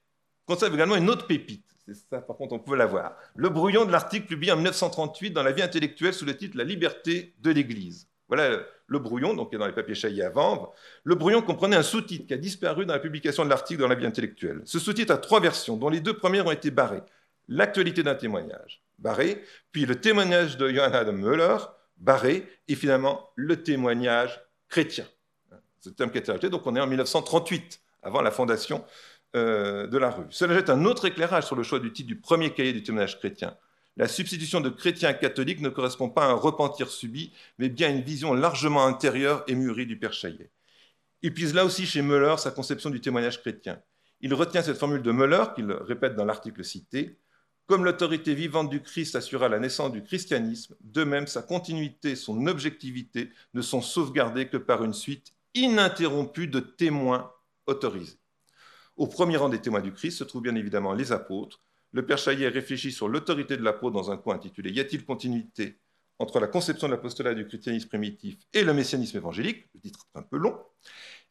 conservent 0.46 0.74
également 0.74 0.96
une 0.96 1.10
autre 1.10 1.26
pépite. 1.26 1.71
C'est 1.86 1.94
ça, 1.94 2.20
par 2.20 2.36
contre, 2.36 2.54
on 2.54 2.60
peut 2.60 2.76
la 2.76 2.86
voir. 2.86 3.16
Le 3.34 3.48
brouillon 3.48 3.84
de 3.84 3.90
l'article 3.90 4.26
publié 4.26 4.52
en 4.52 4.56
1938 4.56 5.30
dans 5.30 5.42
La 5.42 5.52
vie 5.52 5.62
intellectuelle 5.62 6.14
sous 6.14 6.24
le 6.24 6.36
titre 6.36 6.56
La 6.56 6.64
liberté 6.64 7.34
de 7.40 7.50
l'Église. 7.50 8.08
Voilà 8.28 8.60
le 8.86 8.98
brouillon, 8.98 9.34
donc 9.34 9.50
qui 9.50 9.56
est 9.56 9.58
dans 9.58 9.66
les 9.66 9.72
papiers 9.72 9.94
Chaillet 9.94 10.22
à 10.22 10.30
vendre. 10.30 10.72
Le 11.04 11.14
brouillon 11.14 11.42
comprenait 11.42 11.76
un 11.76 11.82
sous-titre 11.82 12.26
qui 12.26 12.34
a 12.34 12.38
disparu 12.38 12.86
dans 12.86 12.94
la 12.94 13.00
publication 13.00 13.44
de 13.44 13.50
l'article 13.50 13.80
dans 13.80 13.88
la 13.88 13.94
vie 13.94 14.06
intellectuelle. 14.06 14.62
Ce 14.64 14.78
sous-titre 14.78 15.12
a 15.12 15.18
trois 15.18 15.40
versions, 15.40 15.76
dont 15.76 15.88
les 15.88 16.00
deux 16.00 16.16
premières 16.16 16.46
ont 16.46 16.52
été 16.52 16.70
barrées. 16.70 17.02
L'actualité 17.48 18.02
d'un 18.02 18.14
témoignage, 18.14 18.82
barré, 18.98 19.42
puis 19.72 19.84
le 19.84 19.96
témoignage 20.00 20.56
de 20.56 20.68
Johann 20.68 20.94
Adam 20.94 21.12
Müller, 21.12 21.56
barré, 21.96 22.46
et 22.68 22.74
finalement 22.76 23.30
le 23.34 23.62
témoignage 23.62 24.40
chrétien. 24.68 25.04
C'est 25.80 25.90
le 25.90 25.96
terme 25.96 26.10
qui 26.10 26.18
a 26.18 26.20
été 26.20 26.30
rajouté, 26.30 26.48
donc 26.48 26.66
on 26.66 26.76
est 26.76 26.80
en 26.80 26.86
1938, 26.86 27.80
avant 28.02 28.22
la 28.22 28.30
fondation 28.30 28.84
euh, 29.36 29.86
de 29.86 29.98
la 29.98 30.10
rue. 30.10 30.26
Cela 30.30 30.54
jette 30.54 30.70
un 30.70 30.84
autre 30.84 31.06
éclairage 31.06 31.46
sur 31.46 31.56
le 31.56 31.62
choix 31.62 31.80
du 31.80 31.92
titre 31.92 32.08
du 32.08 32.20
premier 32.20 32.52
cahier 32.52 32.72
du 32.72 32.82
témoignage 32.82 33.18
chrétien. 33.18 33.56
La 33.96 34.08
substitution 34.08 34.60
de 34.60 34.70
chrétien 34.70 35.10
à 35.10 35.14
catholique 35.14 35.60
ne 35.60 35.68
correspond 35.68 36.08
pas 36.08 36.24
à 36.24 36.28
un 36.28 36.34
repentir 36.34 36.88
subi, 36.90 37.32
mais 37.58 37.68
bien 37.68 37.88
à 37.88 37.90
une 37.90 38.02
vision 38.02 38.32
largement 38.32 38.86
intérieure 38.86 39.44
et 39.46 39.54
mûrie 39.54 39.86
du 39.86 39.98
Père 39.98 40.12
Chaillet. 40.12 40.50
Il 41.22 41.34
puise 41.34 41.54
là 41.54 41.64
aussi 41.64 41.86
chez 41.86 42.02
Müller 42.02 42.34
sa 42.38 42.50
conception 42.50 42.90
du 42.90 43.00
témoignage 43.00 43.40
chrétien. 43.40 43.80
Il 44.20 44.34
retient 44.34 44.62
cette 44.62 44.78
formule 44.78 45.02
de 45.02 45.12
Müller, 45.12 45.44
qu'il 45.54 45.70
répète 45.72 46.14
dans 46.14 46.24
l'article 46.24 46.64
cité, 46.64 47.18
comme 47.66 47.84
l'autorité 47.84 48.34
vivante 48.34 48.70
du 48.70 48.82
Christ 48.82 49.14
assura 49.16 49.48
la 49.48 49.58
naissance 49.58 49.92
du 49.92 50.02
christianisme, 50.02 50.74
de 50.80 51.04
même 51.04 51.26
sa 51.26 51.42
continuité, 51.42 52.16
son 52.16 52.46
objectivité 52.46 53.30
ne 53.54 53.62
sont 53.62 53.80
sauvegardées 53.80 54.48
que 54.48 54.56
par 54.56 54.84
une 54.84 54.92
suite 54.92 55.32
ininterrompue 55.54 56.48
de 56.48 56.60
témoins 56.60 57.32
autorisés. 57.66 58.18
Au 59.02 59.08
premier 59.08 59.36
rang 59.36 59.48
des 59.48 59.60
témoins 59.60 59.80
du 59.80 59.92
Christ 59.92 60.18
se 60.18 60.22
trouvent 60.22 60.42
bien 60.42 60.54
évidemment 60.54 60.92
les 60.92 61.10
apôtres, 61.10 61.60
le 61.90 62.06
Père 62.06 62.18
Chaillet 62.18 62.46
réfléchit 62.46 62.92
sur 62.92 63.08
l'autorité 63.08 63.56
de 63.56 63.64
l'apôtre 63.64 63.96
dans 63.96 64.12
un 64.12 64.16
coin 64.16 64.36
intitulé 64.36 64.70
Y 64.70 64.78
a-t-il 64.78 65.04
continuité 65.04 65.80
entre 66.20 66.38
la 66.38 66.46
conception 66.46 66.86
de 66.86 66.92
l'apostolat 66.92 67.34
du 67.34 67.44
christianisme 67.48 67.88
primitif 67.88 68.36
et 68.52 68.62
le 68.62 68.72
messianisme 68.72 69.16
évangélique 69.16 69.66
Le 69.74 69.80
titre 69.80 70.06
est 70.14 70.18
un 70.20 70.22
peu 70.22 70.36
long. 70.36 70.56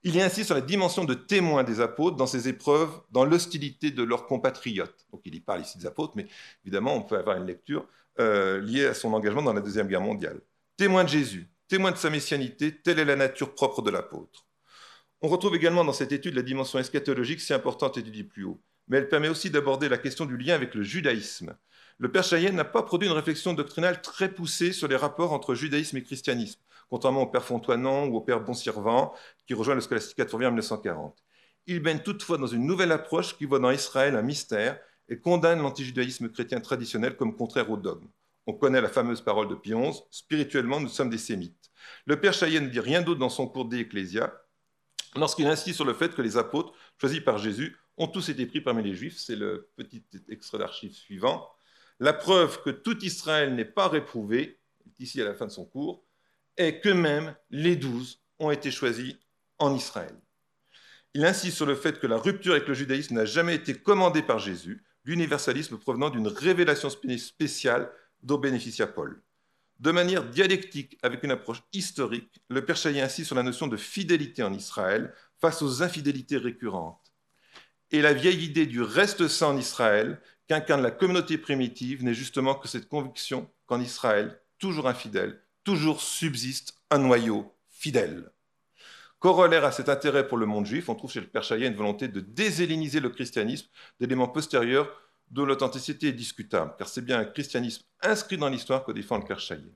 Il 0.04 0.14
y 0.14 0.22
insiste 0.22 0.48
sur 0.48 0.56
la 0.56 0.60
dimension 0.60 1.06
de 1.06 1.14
témoin 1.14 1.64
des 1.64 1.80
apôtres 1.80 2.18
dans 2.18 2.28
ses 2.28 2.50
épreuves, 2.50 2.92
dans 3.10 3.24
l'hostilité 3.24 3.90
de 3.92 4.04
leurs 4.04 4.28
compatriotes. 4.28 5.08
Donc 5.14 5.22
il 5.24 5.34
y 5.34 5.40
parle 5.40 5.62
ici 5.62 5.78
des 5.78 5.86
apôtres, 5.86 6.12
mais 6.18 6.28
évidemment 6.66 6.94
on 6.94 7.04
peut 7.04 7.18
avoir 7.18 7.38
une 7.38 7.46
lecture 7.46 7.88
euh, 8.20 8.60
liée 8.60 8.88
à 8.88 8.94
son 8.94 9.14
engagement 9.14 9.44
dans 9.44 9.54
la 9.54 9.62
Deuxième 9.62 9.88
Guerre 9.88 10.02
mondiale. 10.02 10.42
Témoin 10.76 11.06
de 11.06 11.10
Jésus, 11.10 11.50
témoin 11.70 11.92
de 11.92 11.98
sa 11.98 12.10
messianité, 12.10 12.82
telle 12.82 13.00
est 13.00 13.06
la 13.06 13.16
nature 13.16 13.56
propre 13.56 13.82
de 13.82 13.92
l'apôtre. 13.92 14.46
On 15.22 15.28
retrouve 15.28 15.56
également 15.56 15.86
dans 15.86 15.94
cette 15.94 16.12
étude 16.12 16.36
la 16.36 16.42
dimension 16.42 16.80
eschatologique 16.80 17.42
si 17.42 17.54
importante 17.54 17.98
étudiée 17.98 18.24
plus 18.24 18.44
haut 18.44 18.62
mais 18.92 18.98
elle 18.98 19.08
permet 19.08 19.30
aussi 19.30 19.50
d'aborder 19.50 19.88
la 19.88 19.98
question 19.98 20.26
du 20.26 20.38
lien 20.38 20.54
avec 20.54 20.76
le 20.76 20.84
judaïsme. 20.84 21.56
Le 21.98 22.12
père 22.12 22.26
Chaillet 22.26 22.52
n'a 22.52 22.66
pas 22.66 22.84
produit 22.84 23.08
une 23.08 23.14
réflexion 23.14 23.54
doctrinale 23.54 24.02
très 24.02 24.34
poussée 24.34 24.74
sur 24.74 24.90
les 24.90 24.98
rapports 24.98 25.32
entre 25.32 25.56
judaïsme 25.56 25.96
et 25.98 26.04
christianisme, 26.04 26.60
contrairement 26.90 27.22
au 27.22 27.28
père 27.28 27.46
Fontoinan 27.46 28.08
ou 28.08 28.18
au 28.18 28.22
père 28.22 28.42
Bonservant, 28.42 29.14
qui 29.48 29.54
rejoint 29.54 29.76
le 29.76 29.82
Scholastica 29.82 30.26
de 30.26 30.34
en 30.34 30.38
1940. 30.38 31.24
Il 31.68 31.82
mène 31.82 32.04
toutefois 32.04 32.38
dans 32.38 32.48
une 32.48 32.66
nouvelle 32.66 32.92
approche 32.92 33.38
qui 33.38 33.46
voit 33.46 33.60
dans 33.60 33.72
Israël 33.72 34.16
un 34.18 34.24
mystère 34.24 34.78
et 35.08 35.18
condamne 35.18 35.62
l'antijudaïsme 35.62 36.30
chrétien 36.30 36.60
traditionnel 36.60 37.16
comme 37.16 37.38
contraire 37.38 37.70
au 37.72 37.78
dogme. 37.78 38.08
On 38.46 38.54
connaît 38.54 38.82
la 38.82 38.90
fameuse 38.90 39.22
parole 39.22 39.48
de 39.48 39.56
XI, 39.56 40.02
spirituellement 40.10 40.82
nous 40.82 40.90
sommes 40.90 41.10
des 41.12 41.18
sémites. 41.18 41.72
Le 42.06 42.20
père 42.20 42.34
Chaillet 42.34 42.60
ne 42.60 42.68
dit 42.68 42.80
rien 42.82 43.04
d'autre 43.04 43.20
dans 43.20 43.30
son 43.30 43.48
cours 43.48 43.66
d'Ecclésia 43.66 44.34
lorsqu'il 45.16 45.48
insiste 45.48 45.76
sur 45.76 45.86
le 45.86 45.94
fait 45.94 46.16
que 46.16 46.22
les 46.22 46.38
apôtres, 46.38 46.74
choisis 47.00 47.20
par 47.20 47.38
Jésus, 47.38 47.78
ont 47.98 48.08
tous 48.08 48.30
été 48.30 48.46
pris 48.46 48.62
parmi 48.62 48.84
les 48.84 48.96
Juifs. 48.96 49.18
C'est 49.18 49.36
le 49.36 49.70
petit 49.76 50.04
extrait 50.30 50.58
d'archives 50.58 50.94
suivant. 50.94 51.50
La 52.00 52.14
preuve 52.14 52.62
que 52.64 52.70
tout 52.70 53.04
Israël 53.04 53.54
n'est 53.56 53.66
pas 53.66 53.88
réprouvé, 53.88 54.60
ici 55.00 55.22
à 55.22 55.26
la 55.26 55.36
fin 55.36 55.46
de 55.46 55.52
son 55.52 55.66
cours, 55.66 56.04
est 56.58 56.80
que 56.80 56.90
même 56.90 57.36
les 57.50 57.76
douze 57.76 58.20
ont 58.40 58.52
été 58.52 58.72
choisis 58.72 59.16
en 59.60 59.76
Israël. 59.76 60.16
Il 61.14 61.26
insiste 61.26 61.58
sur 61.58 61.66
le 61.66 61.76
fait 61.76 62.00
que 62.00 62.08
la 62.08 62.18
rupture 62.18 62.54
avec 62.54 62.68
le 62.68 62.74
judaïsme 62.74 63.16
n'a 63.16 63.26
jamais 63.26 63.56
été 63.56 63.76
commandée 63.76 64.24
par 64.24 64.40
Jésus, 64.40 64.84
l'universalisme 65.04 65.78
provenant 65.78 66.10
d'une 66.10 66.28
révélation 66.28 66.90
spéciale 66.90 67.92
dont 68.24 68.38
bénéficia 68.38 68.88
Paul. 68.88 69.22
De 69.82 69.92
manière 69.92 70.24
dialectique, 70.24 70.98
avec 71.02 71.24
une 71.24 71.32
approche 71.32 71.64
historique, 71.74 72.42
le 72.50 72.64
Père 72.64 72.78
insiste 72.86 73.28
sur 73.28 73.36
la 73.36 73.44
notion 73.44 73.68
de 73.68 73.78
fidélité 73.78 74.44
en 74.44 74.54
Israël 74.54 75.14
face 75.40 75.62
aux 75.64 75.82
infidélités 75.82 76.38
récurrentes 76.38 77.12
et 77.92 78.02
la 78.02 78.14
vieille 78.14 78.46
idée 78.46 78.66
du 78.66 78.82
reste 78.82 79.28
saint 79.28 79.48
en 79.48 79.58
Israël, 79.58 80.22
qu'incarne 80.48 80.82
la 80.82 80.92
communauté 80.92 81.38
primitive, 81.38 82.04
n'est 82.04 82.14
justement 82.14 82.56
que 82.56 82.68
cette 82.68 82.88
conviction 82.88 83.50
qu'en 83.66 83.82
Israël, 83.82 84.40
toujours 84.60 84.88
infidèle, 84.88 85.42
toujours 85.64 86.02
subsiste 86.02 86.76
un 86.90 87.00
noyau 87.00 87.54
fidèle. 87.70 88.32
Corollaire 89.20 89.66
à 89.66 89.72
cet 89.72 89.90
intérêt 89.90 90.28
pour 90.28 90.38
le 90.38 90.46
monde 90.46 90.66
juif, 90.66 90.90
on 90.90 90.96
trouve 90.96 91.12
chez 91.12 91.22
le 91.22 91.28
Père 91.28 91.52
une 91.52 91.76
volonté 91.76 92.08
de 92.08 92.22
déshelléniser 92.22 93.00
le 93.00 93.10
christianisme 93.10 93.68
d'éléments 94.00 94.28
postérieurs 94.28 94.90
dont 95.32 95.46
l'authenticité 95.46 96.10
est 96.10 96.14
discutable, 96.14 96.74
car 96.78 96.88
c'est 96.88 97.02
bien 97.02 97.20
un 97.20 97.26
christianisme 97.26 97.84
inscrit 98.02 98.38
dans 98.38 98.50
l'histoire 98.50 98.84
que 98.84 98.92
défend 98.92 99.18
le 99.18 99.38
Chaillet. 99.38 99.74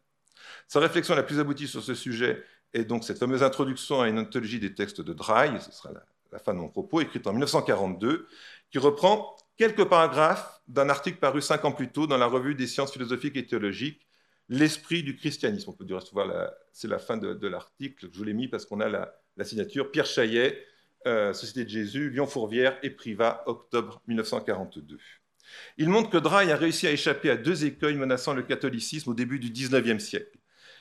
Sa 0.68 0.80
réflexion 0.80 1.16
la 1.16 1.24
plus 1.24 1.40
aboutie 1.40 1.68
sur 1.68 1.84
ce 1.84 1.96
sujet 1.96 2.44
est 2.74 2.86
donc 2.86 3.04
cette 3.04 3.20
fameuse 3.20 3.42
introduction 3.42 4.02
à 4.02 4.10
une 4.10 4.20
anthologie 4.20 4.60
des 4.60 4.76
textes 4.76 5.02
de 5.02 5.14
Dry, 5.14 5.50
ce 5.62 5.72
sera 5.72 5.92
la 6.32 6.40
fin 6.40 6.54
de 6.54 6.60
mon 6.60 6.70
propos, 6.70 7.02
écrite 7.02 7.26
en 7.28 7.32
1942, 7.32 8.28
qui 8.70 8.78
reprend 8.78 9.36
quelques 9.58 9.86
paragraphes 9.86 10.62
d'un 10.68 10.90
article 10.90 11.18
paru 11.18 11.42
cinq 11.42 11.64
ans 11.66 11.72
plus 11.72 11.90
tôt 11.90 12.08
dans 12.08 12.18
la 12.18 12.26
revue 12.26 12.56
des 12.56 12.68
sciences 12.68 12.92
philosophiques 12.92 13.38
et 13.38 13.46
théologiques, 13.46 14.06
L'esprit 14.48 15.02
du 15.02 15.16
christianisme. 15.16 15.72
On 15.72 15.74
peut 15.74 15.86
dire, 15.86 16.00
c'est 16.72 16.88
la 16.88 17.00
fin 17.00 17.18
de, 17.18 17.48
l'article, 17.48 18.08
je 18.12 18.18
vous 18.18 18.24
l'ai 18.24 18.34
mis 18.34 18.48
parce 18.48 18.66
qu'on 18.66 18.80
a 18.80 18.88
la, 18.90 19.44
signature 19.44 19.90
Pierre 19.90 20.06
Chaillet, 20.06 20.64
euh, 21.08 21.34
Société 21.34 21.64
de 21.64 21.70
Jésus, 21.70 22.12
Lyon-Fourvière 22.12 22.78
et 22.84 22.92
Privat, 22.92 23.44
octobre 23.48 24.02
1942. 24.08 25.00
Il 25.78 25.90
montre 25.90 26.10
que 26.10 26.18
Dry 26.18 26.52
a 26.52 26.58
réussi 26.58 26.88
à 26.88 26.92
échapper 26.92 27.30
à 27.30 27.38
deux 27.38 27.66
écueils 27.66 27.96
menaçant 27.96 28.34
le 28.34 28.44
catholicisme 28.44 29.12
au 29.12 29.14
début 29.14 29.40
du 29.40 29.52
XIXe 29.52 30.04
siècle, 30.04 30.38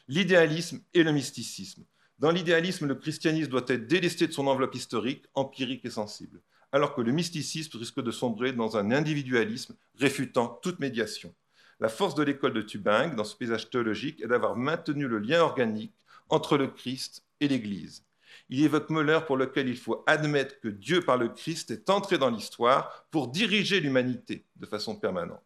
l'idéalisme 0.09 0.81
et 0.93 1.03
le 1.03 1.13
mysticisme. 1.13 1.85
Dans 2.19 2.31
l'idéalisme, 2.31 2.87
le 2.87 2.95
christianisme 2.95 3.51
doit 3.51 3.65
être 3.69 3.87
délesté 3.87 4.27
de 4.27 4.33
son 4.33 4.47
enveloppe 4.47 4.75
historique, 4.75 5.25
empirique 5.35 5.85
et 5.85 5.91
sensible, 5.91 6.41
alors 6.73 6.95
que 6.95 7.01
le 7.01 7.13
mysticisme 7.13 7.79
risque 7.79 8.03
de 8.03 8.11
sombrer 8.11 8.53
dans 8.53 8.77
un 8.77 8.91
individualisme 8.91 9.75
réfutant 9.99 10.61
toute 10.63 10.79
médiation. 10.79 11.35
La 11.81 11.89
force 11.89 12.15
de 12.15 12.23
l'école 12.23 12.53
de 12.53 12.63
Tubingue, 12.63 13.17
dans 13.17 13.25
ce 13.25 13.37
paysage 13.37 13.69
théologique, 13.69 14.23
est 14.23 14.29
d'avoir 14.29 14.57
maintenu 14.57 15.09
le 15.09 15.19
lien 15.19 15.41
organique 15.41 15.95
entre 16.29 16.57
le 16.57 16.69
Christ 16.69 17.25
et 17.41 17.49
l'Église. 17.49 18.05
Il 18.49 18.63
évoque 18.63 18.91
Müller 18.91 19.21
pour 19.27 19.37
lequel 19.37 19.69
il 19.69 19.77
faut 19.77 20.05
admettre 20.07 20.61
que 20.61 20.69
Dieu 20.69 21.01
par 21.01 21.17
le 21.17 21.29
Christ 21.29 21.71
est 21.71 21.89
entré 21.91 22.19
dans 22.19 22.31
l'histoire 22.31 23.07
pour 23.11 23.29
diriger 23.29 23.81
l'humanité 23.81 24.47
de 24.57 24.67
façon 24.67 24.97
permanente. 24.97 25.41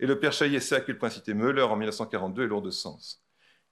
Et 0.00 0.06
le 0.06 0.18
Père 0.18 0.32
Chaillet 0.32 0.60
sait 0.60 0.76
à 0.76 0.80
quel 0.80 0.98
point 0.98 1.10
citer 1.10 1.34
Müller 1.34 1.62
en 1.62 1.76
1942 1.76 2.44
est 2.44 2.46
lourd 2.48 2.62
de 2.62 2.70
sens. 2.70 3.22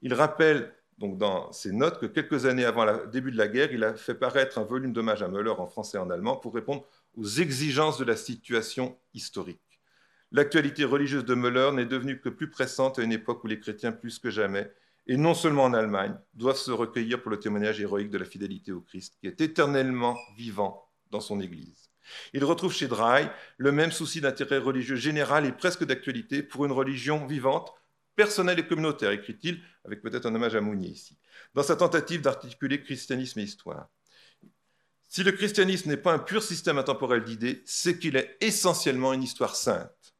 Il 0.00 0.14
rappelle 0.14 0.74
donc 0.98 1.18
dans 1.18 1.50
ses 1.52 1.72
notes 1.72 1.98
que 1.98 2.06
quelques 2.06 2.46
années 2.46 2.64
avant 2.64 2.84
le 2.84 3.08
début 3.08 3.32
de 3.32 3.36
la 3.36 3.48
guerre, 3.48 3.72
il 3.72 3.82
a 3.82 3.94
fait 3.94 4.14
paraître 4.14 4.58
un 4.58 4.64
volume 4.64 4.92
d'hommage 4.92 5.22
à 5.22 5.28
Müller 5.28 5.50
en 5.50 5.66
français 5.66 5.98
et 5.98 6.00
en 6.00 6.10
allemand 6.10 6.36
pour 6.36 6.54
répondre 6.54 6.84
aux 7.16 7.26
exigences 7.26 7.98
de 7.98 8.04
la 8.04 8.16
situation 8.16 8.96
historique. 9.14 9.60
L'actualité 10.30 10.84
religieuse 10.84 11.24
de 11.24 11.34
Müller 11.34 11.70
n'est 11.74 11.86
devenue 11.86 12.20
que 12.20 12.28
plus 12.28 12.48
pressante 12.48 12.98
à 12.98 13.02
une 13.02 13.12
époque 13.12 13.44
où 13.44 13.48
les 13.48 13.60
chrétiens, 13.60 13.92
plus 13.92 14.18
que 14.18 14.30
jamais, 14.30 14.72
et 15.06 15.16
non 15.16 15.34
seulement 15.34 15.64
en 15.64 15.74
Allemagne, 15.74 16.16
doivent 16.34 16.56
se 16.56 16.70
recueillir 16.70 17.20
pour 17.20 17.30
le 17.30 17.40
témoignage 17.40 17.80
héroïque 17.80 18.10
de 18.10 18.18
la 18.18 18.24
fidélité 18.24 18.72
au 18.72 18.80
Christ, 18.80 19.16
qui 19.20 19.26
est 19.26 19.40
éternellement 19.40 20.16
vivant 20.36 20.88
dans 21.10 21.20
son 21.20 21.40
Église. 21.40 21.90
Il 22.32 22.44
retrouve 22.44 22.72
chez 22.72 22.88
Dry 22.88 23.28
le 23.58 23.72
même 23.72 23.92
souci 23.92 24.20
d'intérêt 24.20 24.58
religieux 24.58 24.96
général 24.96 25.46
et 25.46 25.52
presque 25.52 25.84
d'actualité 25.84 26.42
pour 26.42 26.64
une 26.64 26.72
religion 26.72 27.26
vivante, 27.26 27.72
personnel 28.16 28.58
et 28.58 28.66
communautaire, 28.66 29.10
écrit-il, 29.10 29.62
avec 29.84 30.02
peut-être 30.02 30.26
un 30.26 30.34
hommage 30.34 30.54
à 30.54 30.60
Mounier 30.60 30.88
ici, 30.88 31.18
dans 31.54 31.62
sa 31.62 31.76
tentative 31.76 32.20
d'articuler 32.20 32.82
christianisme 32.82 33.40
et 33.40 33.44
histoire. 33.44 33.88
Si 35.08 35.22
le 35.22 35.32
christianisme 35.32 35.90
n'est 35.90 35.96
pas 35.96 36.14
un 36.14 36.18
pur 36.18 36.42
système 36.42 36.78
intemporel 36.78 37.22
d'idées, 37.24 37.62
c'est 37.66 37.98
qu'il 37.98 38.16
est 38.16 38.36
essentiellement 38.40 39.12
une 39.12 39.22
histoire 39.22 39.56
sainte. 39.56 40.14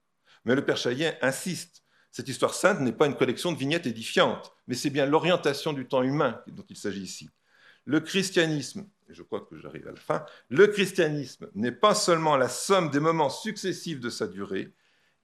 Mais 0.45 0.55
le 0.55 0.65
Père 0.65 0.77
Chaillet 0.77 1.19
insiste, 1.23 1.82
cette 2.13 2.29
histoire 2.29 2.55
sainte 2.55 2.81
n'est 2.81 2.93
pas 2.93 3.07
une 3.07 3.17
collection 3.17 3.53
de 3.53 3.59
vignettes 3.59 3.87
édifiantes, 3.87 4.53
mais 4.69 4.75
c'est 4.75 4.91
bien 4.91 5.07
l'orientation 5.07 5.73
du 5.73 5.87
temps 5.87 6.03
humain 6.03 6.41
dont 6.47 6.65
il 6.69 6.77
s'agit 6.77 7.01
ici. 7.01 7.31
Le 7.87 8.01
christianisme, 8.01 8.87
et 9.09 9.15
je 9.15 9.23
crois 9.23 9.41
que 9.41 9.59
j'arrive 9.59 9.89
à 9.89 9.93
la 9.93 9.97
fin, 9.97 10.27
le 10.51 10.67
christianisme 10.67 11.49
n'est 11.55 11.73
pas 11.73 11.95
seulement 11.95 12.37
la 12.37 12.51
somme 12.51 12.91
des 12.91 13.01
moments 13.01 13.31
successifs 13.31 13.99
de 13.99 14.11
sa 14.11 14.27
durée, 14.27 14.73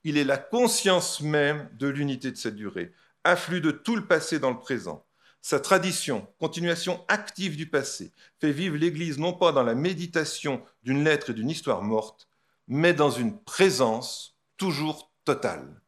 il 0.02 0.16
est 0.16 0.24
la 0.24 0.38
conscience 0.38 1.20
même 1.20 1.68
de 1.74 1.88
l'unité 1.88 2.30
de 2.30 2.36
cette 2.36 2.56
durée, 2.56 2.92
afflux 3.22 3.60
de 3.60 3.70
tout 3.70 3.94
le 3.94 4.06
passé 4.06 4.38
dans 4.38 4.50
le 4.50 4.58
présent. 4.58 5.04
Sa 5.42 5.60
tradition, 5.60 6.26
continuation 6.40 7.04
active 7.08 7.56
du 7.56 7.66
passé, 7.66 8.12
fait 8.40 8.50
vivre 8.50 8.76
l'Église 8.76 9.18
non 9.18 9.34
pas 9.34 9.52
dans 9.52 9.62
la 9.62 9.74
méditation 9.74 10.62
d'une 10.82 11.04
lettre 11.04 11.30
et 11.30 11.34
d'une 11.34 11.50
histoire 11.50 11.82
morte, 11.82 12.28
mais 12.66 12.94
dans 12.94 13.10
une 13.10 13.38
présence 13.38 14.36
toujours 14.56 15.12
totale. 15.24 15.80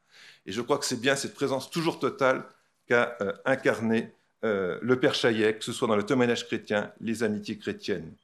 Et 0.47 0.53
je 0.53 0.61
crois 0.61 0.78
que 0.78 0.84
c'est 0.84 1.01
bien 1.01 1.16
cette 1.16 1.34
présence 1.34 1.70
toujours 1.70 1.99
totale 1.99 2.45
qu'a 2.86 3.16
euh, 3.20 3.32
incarnée 3.45 4.12
euh, 4.45 4.78
le 4.82 4.99
Père 4.99 5.14
Chaillet, 5.14 5.57
que 5.57 5.64
ce 5.64 5.72
soit 5.72 5.88
dans 5.88 5.97
le 5.97 6.07
témoignage 6.07 6.47
chrétien, 6.47 6.93
les 7.01 7.22
amitiés 7.22 7.59
chrétiennes. 7.59 8.14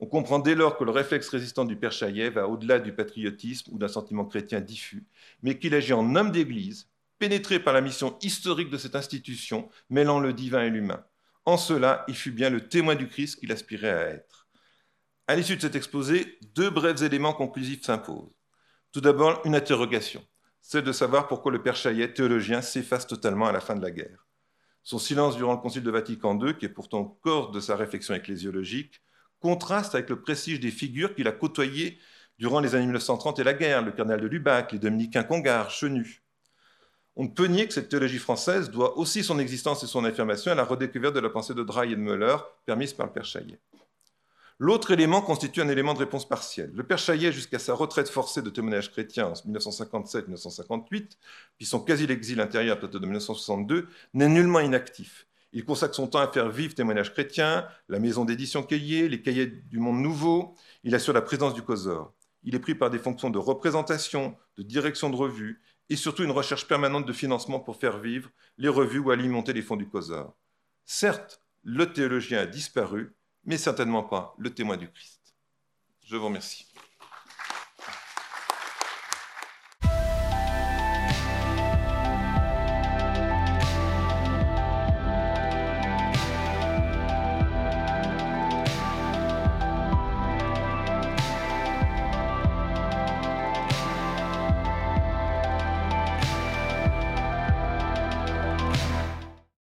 On 0.00 0.06
comprend 0.06 0.40
dès 0.40 0.56
lors 0.56 0.76
que 0.76 0.82
le 0.82 0.90
réflexe 0.90 1.28
résistant 1.28 1.64
du 1.64 1.76
Père 1.76 1.92
Chaillet 1.92 2.28
va 2.28 2.48
au-delà 2.48 2.80
du 2.80 2.92
patriotisme 2.92 3.70
ou 3.72 3.78
d'un 3.78 3.86
sentiment 3.86 4.24
chrétien 4.24 4.60
diffus, 4.60 5.04
mais 5.42 5.58
qu'il 5.58 5.74
agit 5.74 5.92
en 5.92 6.16
homme 6.16 6.32
d'Église, 6.32 6.88
pénétré 7.20 7.60
par 7.60 7.72
la 7.72 7.80
mission 7.80 8.18
historique 8.20 8.68
de 8.68 8.78
cette 8.78 8.96
institution, 8.96 9.68
mêlant 9.90 10.18
le 10.18 10.32
divin 10.32 10.64
et 10.64 10.70
l'humain. 10.70 11.04
En 11.44 11.56
cela, 11.56 12.04
il 12.08 12.16
fut 12.16 12.32
bien 12.32 12.50
le 12.50 12.68
témoin 12.68 12.96
du 12.96 13.08
Christ 13.08 13.38
qu'il 13.38 13.52
aspirait 13.52 13.90
à 13.90 14.08
être. 14.08 14.48
À 15.28 15.36
l'issue 15.36 15.54
de 15.56 15.60
cet 15.60 15.76
exposé, 15.76 16.36
deux 16.56 16.70
brefs 16.70 17.02
éléments 17.02 17.32
conclusifs 17.32 17.84
s'imposent. 17.84 18.34
Tout 18.90 19.00
d'abord, 19.00 19.40
une 19.44 19.54
interrogation, 19.54 20.24
celle 20.62 20.84
de 20.84 20.92
savoir 20.92 21.26
pourquoi 21.26 21.52
le 21.52 21.60
Père 21.60 21.76
Chaillet, 21.76 22.14
théologien, 22.14 22.62
s'efface 22.62 23.06
totalement 23.06 23.46
à 23.46 23.52
la 23.52 23.60
fin 23.60 23.74
de 23.74 23.82
la 23.82 23.90
guerre. 23.90 24.26
Son 24.84 24.98
silence 24.98 25.36
durant 25.36 25.52
le 25.52 25.58
Concile 25.58 25.82
de 25.82 25.90
Vatican 25.90 26.38
II, 26.40 26.56
qui 26.56 26.64
est 26.64 26.70
pourtant 26.70 27.00
au 27.00 27.04
corps 27.04 27.50
de 27.50 27.60
sa 27.60 27.76
réflexion 27.76 28.14
ecclésiologique, 28.14 29.02
contraste 29.40 29.94
avec 29.94 30.08
le 30.08 30.22
prestige 30.22 30.60
des 30.60 30.70
figures 30.70 31.14
qu'il 31.14 31.26
a 31.26 31.32
côtoyées 31.32 31.98
durant 32.38 32.60
les 32.60 32.74
années 32.74 32.84
1930 32.84 33.40
et 33.40 33.44
la 33.44 33.54
guerre, 33.54 33.82
le 33.82 33.92
cardinal 33.92 34.20
de 34.20 34.26
Lubac, 34.26 34.72
les 34.72 34.78
dominicains 34.78 35.24
Congar, 35.24 35.70
Chenu. 35.70 36.22
On 37.16 37.24
ne 37.24 37.28
peut 37.28 37.46
nier 37.46 37.66
que 37.66 37.74
cette 37.74 37.88
théologie 37.88 38.18
française 38.18 38.70
doit 38.70 38.96
aussi 38.96 39.22
son 39.22 39.38
existence 39.38 39.82
et 39.82 39.86
son 39.86 40.04
affirmation 40.04 40.52
à 40.52 40.54
la 40.54 40.64
redécouverte 40.64 41.14
de 41.14 41.20
la 41.20 41.28
pensée 41.28 41.54
de 41.54 41.62
Dry 41.62 41.92
et 41.92 41.96
de 41.96 42.00
Müller, 42.00 42.36
permise 42.64 42.94
par 42.94 43.06
le 43.06 43.12
Père 43.12 43.24
Chaillet. 43.24 43.60
L'autre 44.64 44.92
élément 44.92 45.22
constitue 45.22 45.60
un 45.60 45.68
élément 45.68 45.92
de 45.92 45.98
réponse 45.98 46.28
partielle. 46.28 46.70
Le 46.72 46.84
Père 46.84 46.96
Chaillet, 46.96 47.32
jusqu'à 47.32 47.58
sa 47.58 47.74
retraite 47.74 48.08
forcée 48.08 48.42
de 48.42 48.48
témoignage 48.48 48.92
chrétien 48.92 49.26
en 49.26 49.32
1957-1958, 49.32 51.16
puis 51.56 51.66
son 51.66 51.80
quasi-exil 51.80 52.40
intérieur 52.40 52.78
à 52.80 52.86
de 52.86 52.98
1962, 53.00 53.88
n'est 54.14 54.28
nullement 54.28 54.60
inactif. 54.60 55.26
Il 55.52 55.64
consacre 55.64 55.96
son 55.96 56.06
temps 56.06 56.20
à 56.20 56.28
faire 56.28 56.48
vivre 56.48 56.76
témoignage 56.76 57.12
chrétien, 57.12 57.66
la 57.88 57.98
maison 57.98 58.24
d'édition 58.24 58.62
Cahiers, 58.62 59.08
les 59.08 59.20
cahiers 59.20 59.46
du 59.46 59.80
Monde 59.80 60.00
Nouveau. 60.00 60.54
Il 60.84 60.94
assure 60.94 61.12
la 61.12 61.22
présence 61.22 61.54
du 61.54 61.62
COSOR. 61.62 62.12
Il 62.44 62.54
est 62.54 62.60
pris 62.60 62.76
par 62.76 62.90
des 62.90 63.00
fonctions 63.00 63.30
de 63.30 63.38
représentation, 63.38 64.36
de 64.58 64.62
direction 64.62 65.10
de 65.10 65.16
revue 65.16 65.60
et 65.88 65.96
surtout 65.96 66.22
une 66.22 66.30
recherche 66.30 66.68
permanente 66.68 67.04
de 67.04 67.12
financement 67.12 67.58
pour 67.58 67.78
faire 67.78 67.98
vivre 67.98 68.30
les 68.58 68.68
revues 68.68 69.00
ou 69.00 69.10
alimenter 69.10 69.54
les 69.54 69.62
fonds 69.62 69.74
du 69.74 69.88
COSOR. 69.88 70.36
Certes, 70.84 71.40
le 71.64 71.92
théologien 71.92 72.38
a 72.38 72.46
disparu, 72.46 73.12
mais 73.44 73.58
certainement 73.58 74.02
pas 74.02 74.34
le 74.38 74.52
témoin 74.54 74.76
du 74.76 74.90
Christ. 74.90 75.34
Je 76.04 76.16
vous 76.16 76.26
remercie. 76.26 76.71